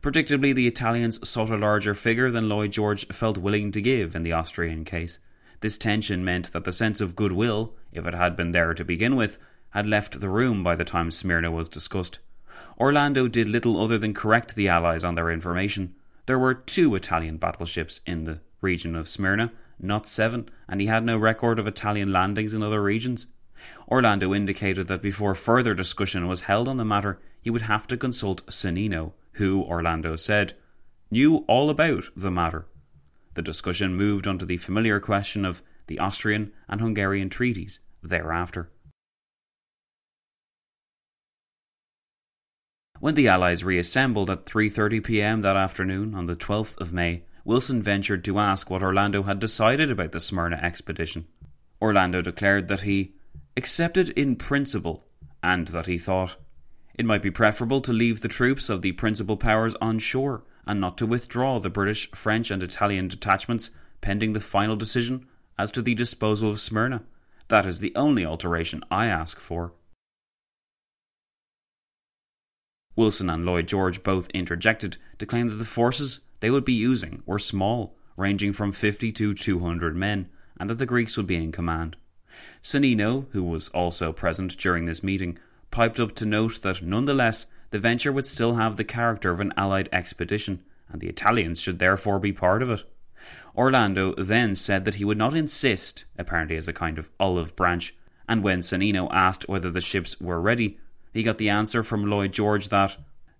Predictably, 0.00 0.54
the 0.54 0.66
Italians 0.66 1.26
sought 1.28 1.50
a 1.50 1.56
larger 1.56 1.94
figure 1.94 2.30
than 2.30 2.48
Lloyd 2.48 2.72
George 2.72 3.06
felt 3.08 3.38
willing 3.38 3.72
to 3.72 3.82
give 3.82 4.14
in 4.14 4.22
the 4.22 4.32
Austrian 4.32 4.84
case. 4.84 5.18
This 5.60 5.78
tension 5.78 6.24
meant 6.24 6.52
that 6.52 6.64
the 6.64 6.72
sense 6.72 7.00
of 7.00 7.16
goodwill, 7.16 7.74
if 7.92 8.06
it 8.06 8.14
had 8.14 8.36
been 8.36 8.52
there 8.52 8.74
to 8.74 8.84
begin 8.84 9.16
with, 9.16 9.38
had 9.70 9.86
left 9.86 10.20
the 10.20 10.28
room 10.28 10.62
by 10.62 10.76
the 10.76 10.84
time 10.84 11.10
Smyrna 11.10 11.50
was 11.50 11.68
discussed. 11.68 12.18
Orlando 12.78 13.26
did 13.28 13.48
little 13.48 13.82
other 13.82 13.98
than 13.98 14.14
correct 14.14 14.54
the 14.54 14.68
Allies 14.68 15.04
on 15.04 15.14
their 15.14 15.30
information. 15.30 15.94
There 16.26 16.38
were 16.38 16.54
two 16.54 16.94
Italian 16.94 17.36
battleships 17.36 18.00
in 18.06 18.24
the 18.24 18.40
region 18.60 18.94
of 18.94 19.08
Smyrna, 19.08 19.52
not 19.78 20.06
seven, 20.06 20.48
and 20.68 20.80
he 20.80 20.86
had 20.86 21.04
no 21.04 21.16
record 21.16 21.58
of 21.58 21.66
Italian 21.66 22.12
landings 22.12 22.54
in 22.54 22.62
other 22.62 22.82
regions. 22.82 23.26
Orlando 23.88 24.34
indicated 24.34 24.88
that 24.88 25.02
before 25.02 25.34
further 25.34 25.74
discussion 25.74 26.26
was 26.26 26.42
held 26.42 26.66
on 26.66 26.76
the 26.76 26.84
matter, 26.84 27.20
he 27.40 27.50
would 27.50 27.62
have 27.62 27.86
to 27.86 27.96
consult 27.96 28.44
Sonnino, 28.46 29.12
who, 29.32 29.62
Orlando 29.62 30.16
said, 30.16 30.54
knew 31.10 31.44
all 31.46 31.70
about 31.70 32.04
the 32.16 32.30
matter. 32.30 32.66
The 33.34 33.42
discussion 33.42 33.94
moved 33.94 34.26
on 34.26 34.38
to 34.38 34.46
the 34.46 34.56
familiar 34.56 34.98
question 34.98 35.44
of 35.44 35.62
the 35.86 35.98
Austrian 35.98 36.52
and 36.68 36.80
Hungarian 36.80 37.28
treaties 37.28 37.78
thereafter. 38.02 38.70
When 42.98 43.14
the 43.14 43.28
Allies 43.28 43.62
reassembled 43.62 44.30
at 44.30 44.46
3:30 44.46 45.04
p.m. 45.04 45.42
that 45.42 45.54
afternoon 45.54 46.14
on 46.14 46.26
the 46.26 46.34
12th 46.34 46.76
of 46.78 46.94
May, 46.94 47.24
Wilson 47.44 47.82
ventured 47.82 48.24
to 48.24 48.38
ask 48.38 48.70
what 48.70 48.82
Orlando 48.82 49.24
had 49.24 49.38
decided 49.38 49.90
about 49.90 50.12
the 50.12 50.18
Smyrna 50.18 50.56
expedition. 50.56 51.26
Orlando 51.80 52.22
declared 52.22 52.68
that 52.68 52.80
he 52.80 53.12
accepted 53.56 54.10
in 54.10 54.36
principle 54.36 55.06
and 55.42 55.68
that 55.68 55.86
he 55.86 55.96
thought 55.98 56.36
it 56.94 57.06
might 57.06 57.22
be 57.22 57.30
preferable 57.30 57.80
to 57.80 57.92
leave 57.92 58.20
the 58.20 58.28
troops 58.28 58.68
of 58.68 58.82
the 58.82 58.92
principal 58.92 59.36
powers 59.36 59.74
on 59.80 59.98
shore 59.98 60.44
and 60.66 60.80
not 60.80 60.98
to 60.98 61.06
withdraw 61.06 61.58
the 61.58 61.70
British, 61.70 62.10
French, 62.12 62.50
and 62.50 62.62
Italian 62.62 63.08
detachments 63.08 63.70
pending 64.00 64.32
the 64.32 64.40
final 64.40 64.76
decision 64.76 65.26
as 65.58 65.70
to 65.70 65.82
the 65.82 65.94
disposal 65.94 66.50
of 66.50 66.60
Smyrna. 66.60 67.02
That 67.48 67.66
is 67.66 67.80
the 67.80 67.94
only 67.94 68.26
alteration 68.26 68.82
I 68.90 69.06
ask 69.06 69.38
for. 69.38 69.72
Wilson 72.96 73.28
and 73.28 73.44
Lloyd 73.44 73.68
George 73.68 74.02
both 74.02 74.30
interjected 74.30 74.96
to 75.18 75.26
claim 75.26 75.48
that 75.48 75.56
the 75.56 75.64
forces 75.64 76.20
they 76.40 76.50
would 76.50 76.64
be 76.64 76.72
using 76.72 77.22
were 77.26 77.38
small, 77.38 77.96
ranging 78.16 78.52
from 78.52 78.72
50 78.72 79.12
to 79.12 79.34
200 79.34 79.94
men, 79.94 80.28
and 80.58 80.70
that 80.70 80.78
the 80.78 80.86
Greeks 80.86 81.16
would 81.16 81.26
be 81.26 81.36
in 81.36 81.52
command. 81.52 81.96
Sonnino, 82.62 83.26
who 83.30 83.42
was 83.42 83.68
also 83.70 84.12
present 84.12 84.56
during 84.58 84.86
this 84.86 85.02
meeting, 85.02 85.38
piped 85.70 86.00
up 86.00 86.14
to 86.16 86.26
note 86.26 86.62
that 86.62 86.82
nonetheless 86.82 87.46
the 87.70 87.78
venture 87.78 88.12
would 88.12 88.26
still 88.26 88.54
have 88.54 88.76
the 88.76 88.84
character 88.84 89.30
of 89.30 89.40
an 89.40 89.52
Allied 89.56 89.88
expedition, 89.92 90.62
and 90.88 91.00
the 91.00 91.08
Italians 91.08 91.60
should 91.60 91.78
therefore 91.78 92.18
be 92.18 92.32
part 92.32 92.62
of 92.62 92.70
it. 92.70 92.84
Orlando 93.56 94.14
then 94.14 94.54
said 94.54 94.84
that 94.84 94.96
he 94.96 95.04
would 95.04 95.18
not 95.18 95.34
insist, 95.34 96.04
apparently 96.18 96.56
as 96.56 96.68
a 96.68 96.72
kind 96.72 96.98
of 96.98 97.08
olive 97.18 97.56
branch, 97.56 97.94
and 98.28 98.42
when 98.42 98.60
Sonnino 98.60 99.08
asked 99.10 99.48
whether 99.48 99.70
the 99.70 99.80
ships 99.80 100.20
were 100.20 100.40
ready, 100.40 100.78
he 101.12 101.22
got 101.22 101.38
the 101.38 101.48
answer 101.48 101.82
from 101.82 102.06
Lloyd 102.06 102.32
George 102.32 102.68
that 102.68 102.96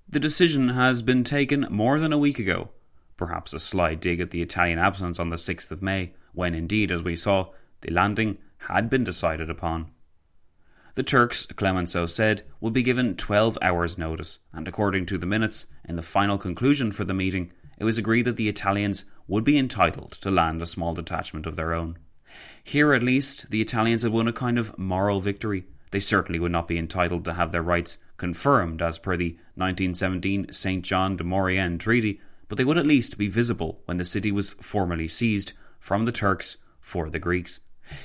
the 0.08 0.20
decision 0.20 0.70
has 0.70 1.02
been 1.02 1.24
taken 1.24 1.66
more 1.68 1.98
than 1.98 2.12
a 2.12 2.18
week 2.18 2.38
ago. 2.38 2.70
Perhaps 3.16 3.52
a 3.52 3.58
sly 3.58 3.94
dig 3.94 4.20
at 4.20 4.30
the 4.30 4.42
Italian 4.42 4.78
absence 4.78 5.18
on 5.18 5.30
the 5.30 5.36
6th 5.36 5.70
of 5.70 5.82
May, 5.82 6.14
when 6.32 6.54
indeed, 6.54 6.92
as 6.92 7.02
we 7.02 7.16
saw, 7.16 7.50
the 7.80 7.90
landing 7.90 8.38
had 8.68 8.90
been 8.90 9.04
decided 9.04 9.50
upon. 9.50 9.90
The 10.94 11.02
Turks, 11.02 11.46
Clemenceau 11.46 12.06
said, 12.06 12.42
would 12.60 12.72
be 12.72 12.82
given 12.82 13.16
12 13.16 13.58
hours' 13.60 13.98
notice, 13.98 14.38
and 14.52 14.66
according 14.66 15.06
to 15.06 15.18
the 15.18 15.26
minutes, 15.26 15.66
in 15.84 15.96
the 15.96 16.02
final 16.02 16.38
conclusion 16.38 16.92
for 16.92 17.04
the 17.04 17.14
meeting, 17.14 17.52
it 17.78 17.84
was 17.84 17.98
agreed 17.98 18.22
that 18.22 18.36
the 18.36 18.48
Italians 18.48 19.04
would 19.28 19.44
be 19.44 19.58
entitled 19.58 20.12
to 20.12 20.30
land 20.30 20.62
a 20.62 20.66
small 20.66 20.94
detachment 20.94 21.46
of 21.46 21.56
their 21.56 21.74
own. 21.74 21.98
Here, 22.64 22.94
at 22.94 23.02
least, 23.02 23.50
the 23.50 23.60
Italians 23.60 24.02
had 24.02 24.12
won 24.12 24.28
a 24.28 24.32
kind 24.32 24.58
of 24.58 24.76
moral 24.78 25.20
victory, 25.20 25.66
they 25.90 26.00
certainly 26.00 26.38
would 26.38 26.52
not 26.52 26.68
be 26.68 26.78
entitled 26.78 27.24
to 27.24 27.34
have 27.34 27.52
their 27.52 27.62
rights 27.62 27.98
confirmed 28.16 28.82
as 28.82 28.98
per 28.98 29.16
the 29.16 29.38
1917 29.54 30.52
St. 30.52 30.84
John 30.84 31.16
de 31.16 31.24
Maurienne 31.24 31.78
Treaty, 31.78 32.20
but 32.48 32.58
they 32.58 32.64
would 32.64 32.78
at 32.78 32.86
least 32.86 33.18
be 33.18 33.28
visible 33.28 33.80
when 33.84 33.96
the 33.96 34.04
city 34.04 34.32
was 34.32 34.54
formally 34.54 35.08
seized 35.08 35.52
from 35.78 36.04
the 36.04 36.12
Turks 36.12 36.58
for 36.80 37.08
the 37.08 37.18
Greeks. 37.18 37.60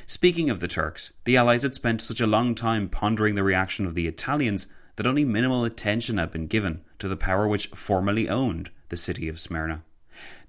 Speaking 0.06 0.50
of 0.50 0.60
the 0.60 0.68
Turks, 0.68 1.14
the 1.24 1.38
Allies 1.38 1.64
had 1.64 1.76
spent 1.76 2.02
such 2.02 2.22
a 2.22 2.28
long 2.28 2.56
time 2.56 2.90
pondering 2.90 3.36
the 3.36 3.44
reaction 3.44 3.86
of 3.86 3.96
the 3.96 4.08
Italians 4.08 4.68
that 4.96 5.08
only 5.08 5.26
minimal 5.26 5.66
attention 5.66 6.18
had 6.18 6.32
been 6.32 6.48
given 6.48 6.82
to 7.00 7.08
the 7.08 7.16
power 7.16 7.48
which 7.48 7.68
formerly 7.68 8.30
owned 8.30 8.70
the 8.90 8.98
city 8.98 9.28
of 9.28 9.40
Smyrna. 9.40 9.84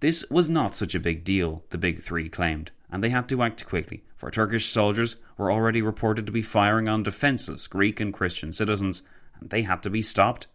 This 0.01 0.29
was 0.31 0.49
not 0.49 0.75
such 0.75 0.95
a 0.95 1.01
big 1.01 1.25
deal, 1.25 1.65
the 1.71 1.79
Big 1.79 2.01
Three 2.01 2.29
claimed, 2.29 2.71
and 2.91 3.03
they 3.03 3.11
had 3.11 3.29
to 3.31 3.43
act 3.43 3.65
quickly, 3.65 4.05
for 4.17 4.31
Turkish 4.31 4.67
soldiers 4.67 5.17
were 5.39 5.51
already 5.51 5.81
reported 5.81 6.27
to 6.27 6.33
be 6.33 6.43
firing 6.43 6.89
on 6.89 7.03
defenceless 7.03 7.67
Greek 7.67 8.01
and 8.01 8.13
Christian 8.13 8.53
citizens, 8.53 9.03
and 9.41 9.51
they 9.51 9.63
had 9.63 9.83
to 9.83 9.91
be 9.91 10.03
stopped. 10.03 10.49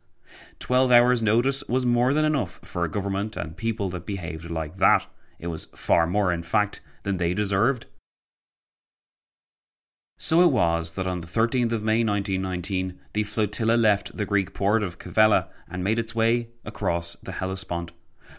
Twelve 0.60 0.92
hours' 0.92 1.24
notice 1.24 1.64
was 1.68 1.86
more 1.86 2.14
than 2.14 2.26
enough 2.26 2.60
for 2.64 2.84
a 2.84 2.92
government 2.92 3.38
and 3.38 3.58
people 3.58 3.90
that 3.90 4.06
behaved 4.06 4.52
like 4.52 4.78
that. 4.78 5.08
It 5.40 5.48
was 5.48 5.66
far 5.74 6.06
more, 6.06 6.32
in 6.32 6.44
fact, 6.44 6.82
than 7.04 7.18
they 7.18 7.34
deserved. 7.34 7.86
So 10.20 10.42
it 10.42 10.52
was 10.52 10.94
that 10.94 11.06
on 11.06 11.22
the 11.22 11.28
13th 11.28 11.72
of 11.72 11.84
May 11.84 12.04
1919, 12.04 13.00
the 13.14 13.24
flotilla 13.24 13.78
left 13.78 14.18
the 14.18 14.26
Greek 14.26 14.54
port 14.54 14.82
of 14.82 14.98
Kavala 14.98 15.48
and 15.70 15.84
made 15.84 16.00
its 16.00 16.16
way 16.16 16.50
across 16.66 17.16
the 17.22 17.34
Hellespont. 17.34 17.92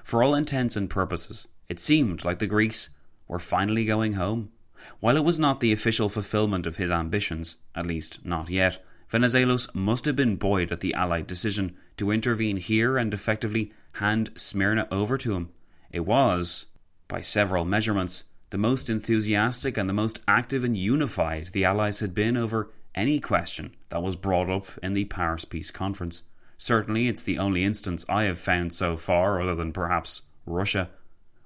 For 0.03 0.21
all 0.21 0.35
intents 0.35 0.75
and 0.75 0.91
purposes, 0.91 1.47
it 1.69 1.79
seemed 1.79 2.25
like 2.25 2.41
the 2.41 2.49
Greeks 2.49 2.91
were 3.29 3.39
finally 3.39 3.85
going 3.85 4.15
home. 4.15 4.51
While 4.99 5.17
it 5.17 5.25
was 5.25 5.39
not 5.39 5.61
the 5.61 5.73
official 5.73 6.09
fulfillment 6.09 6.67
of 6.67 6.77
his 6.77 6.91
ambitions, 6.91 7.57
at 7.77 7.87
least 7.87 8.25
not 8.25 8.51
yet, 8.51 8.85
Venizelos 9.09 9.73
must 9.73 10.05
have 10.05 10.17
been 10.17 10.37
buoyed 10.37 10.73
at 10.73 10.81
the 10.81 10.95
Allied 10.95 11.29
decision 11.29 11.77
to 11.97 12.11
intervene 12.11 12.57
here 12.57 12.99
and 12.99 13.15
effectively 13.15 13.73
hand 13.93 14.31
Smyrna 14.35 14.89
over 14.91 15.17
to 15.19 15.35
him. 15.35 15.51
It 15.93 16.01
was, 16.01 16.67
by 17.07 17.21
several 17.21 17.65
measurements, 17.65 18.25
the 18.51 18.59
most 18.59 18.89
enthusiastic 18.89 19.77
and 19.77 19.89
the 19.89 19.95
most 19.95 20.21
active 20.27 20.65
and 20.65 20.77
unified 20.77 21.49
the 21.49 21.65
Allies 21.65 22.01
had 22.01 22.15
been 22.15 22.37
over 22.37 22.71
any 22.95 23.21
question 23.21 23.75
that 23.91 24.03
was 24.03 24.17
brought 24.17 24.49
up 24.49 24.67
in 24.83 24.95
the 24.95 25.05
Paris 25.05 25.45
Peace 25.45 25.71
Conference. 25.71 26.23
Certainly, 26.57 27.09
it's 27.09 27.23
the 27.23 27.39
only 27.39 27.63
instance 27.65 28.05
I 28.09 28.25
have 28.25 28.39
found 28.39 28.73
so 28.73 28.97
far, 28.97 29.41
other 29.41 29.55
than 29.55 29.73
perhaps 29.73 30.23
Russia, 30.47 30.91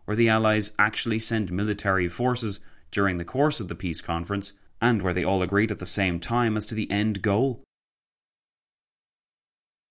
where 0.04 0.16
the 0.16 0.28
Allies 0.28 0.72
actually 0.78 1.20
sent 1.20 1.50
military 1.50 2.08
forces 2.08 2.60
during 2.90 3.18
the 3.18 3.24
course 3.24 3.60
of 3.60 3.68
the 3.68 3.74
peace 3.74 4.00
conference, 4.00 4.52
and 4.80 5.02
where 5.02 5.14
they 5.14 5.24
all 5.24 5.42
agreed 5.42 5.70
at 5.70 5.78
the 5.78 5.86
same 5.86 6.18
time 6.18 6.56
as 6.56 6.66
to 6.66 6.74
the 6.74 6.90
end 6.90 7.22
goal. 7.22 7.62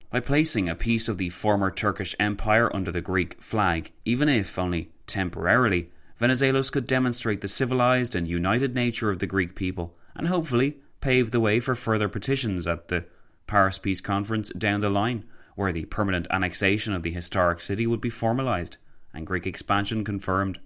By 0.10 0.20
placing 0.20 0.68
a 0.68 0.76
piece 0.76 1.08
of 1.08 1.18
the 1.18 1.30
former 1.30 1.72
Turkish 1.72 2.16
Empire 2.20 2.74
under 2.76 2.92
the 2.92 3.02
Greek 3.02 3.42
flag, 3.42 3.92
even 4.04 4.28
if 4.28 4.58
only 4.60 4.92
temporarily, 5.08 5.92
Venizelos 6.22 6.72
could 6.72 6.86
demonstrate 6.86 7.42
the 7.42 7.48
civilized 7.48 8.14
and 8.14 8.28
united 8.28 8.76
nature 8.76 9.10
of 9.10 9.18
the 9.18 9.26
Greek 9.26 9.56
people, 9.56 9.98
and 10.16 10.28
hopefully 10.28 10.78
pave 11.02 11.32
the 11.32 11.40
way 11.40 11.60
for 11.60 11.74
further 11.74 12.08
petitions 12.08 12.68
at 12.68 12.90
the 12.90 13.06
Paris 13.48 13.80
Peace 13.80 14.02
Conference 14.02 14.50
down 14.52 14.82
the 14.82 14.90
line, 14.92 15.26
where 15.56 15.72
the 15.72 15.86
permanent 15.86 16.28
annexation 16.30 16.94
of 16.94 17.02
the 17.02 17.12
historic 17.12 17.60
city 17.60 17.88
would 17.88 18.02
be 18.02 18.10
formalized 18.12 18.78
and 19.16 19.26
Greek 19.26 19.48
expansion 19.48 20.04
confirmed. 20.04 20.60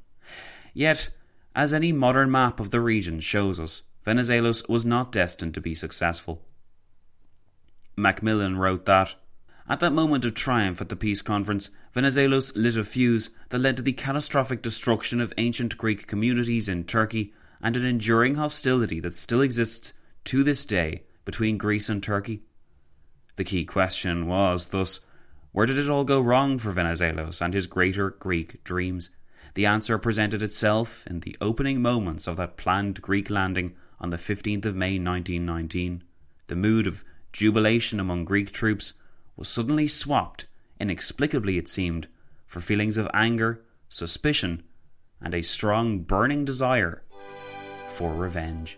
Yet, 0.74 1.10
as 1.56 1.74
any 1.74 1.94
modern 1.94 2.30
map 2.30 2.60
of 2.60 2.72
the 2.72 2.82
region 2.82 3.22
shows 3.22 3.58
us, 3.58 3.84
Venizelos 4.06 4.68
was 4.68 4.84
not 4.84 5.14
destined 5.14 5.54
to 5.54 5.62
be 5.62 5.74
successful. 5.74 6.42
Macmillan 7.96 8.58
wrote 8.58 8.84
that, 8.86 9.16
at 9.68 9.80
that 9.80 9.94
moment 9.94 10.26
of 10.26 10.34
triumph 10.36 10.80
at 10.80 10.90
the 10.90 10.96
peace 10.96 11.22
conference, 11.22 11.72
Venizelos 11.94 12.52
lit 12.56 12.78
a 12.78 12.84
fuse 12.84 13.32
that 13.50 13.60
led 13.60 13.78
to 13.78 13.84
the 13.84 13.94
catastrophic 13.94 14.62
destruction 14.62 15.20
of 15.20 15.34
ancient 15.38 15.78
Greek 15.78 16.06
communities 16.06 16.70
in 16.70 16.84
Turkey 16.84 17.34
and 17.62 17.76
an 17.76 17.84
enduring 17.84 18.36
hostility 18.36 19.00
that 19.00 19.16
still 19.16 19.42
exists 19.42 19.94
to 20.26 20.44
this 20.44 20.66
day 20.66 21.04
between 21.24 21.58
Greece 21.58 21.90
and 21.90 22.04
Turkey. 22.04 22.44
The 23.38 23.44
key 23.44 23.66
question 23.66 24.28
was, 24.28 24.68
thus, 24.68 25.00
where 25.52 25.66
did 25.66 25.80
it 25.80 25.90
all 25.90 26.04
go 26.04 26.22
wrong 26.22 26.60
for 26.60 26.72
Venizelos 26.72 27.42
and 27.42 27.54
his 27.54 27.66
greater 27.66 28.12
Greek 28.12 28.64
dreams? 28.64 29.10
The 29.56 29.66
answer 29.66 29.98
presented 29.98 30.42
itself 30.42 31.08
in 31.08 31.22
the 31.22 31.38
opening 31.42 31.82
moments 31.82 32.28
of 32.28 32.38
that 32.38 32.58
planned 32.58 33.02
Greek 33.02 33.30
landing 33.30 33.74
on 34.00 34.10
the 34.10 34.18
15th 34.18 34.66
of 34.66 34.76
May 34.76 35.00
1919. 35.00 36.04
The 36.48 36.56
mood 36.56 36.86
of 36.86 37.04
jubilation 37.32 38.00
among 38.00 38.26
Greek 38.26 38.52
troops 38.52 38.94
was 39.36 39.48
suddenly 39.48 39.88
swapped, 39.88 40.48
inexplicably 40.80 41.58
it 41.58 41.68
seemed, 41.68 42.08
for 42.46 42.60
feelings 42.60 42.98
of 42.98 43.10
anger, 43.14 43.64
suspicion, 43.90 44.64
and 45.22 45.34
a 45.34 45.42
strong 45.42 46.00
burning 46.00 46.46
desire 46.46 47.04
for 47.90 48.14
revenge. 48.14 48.78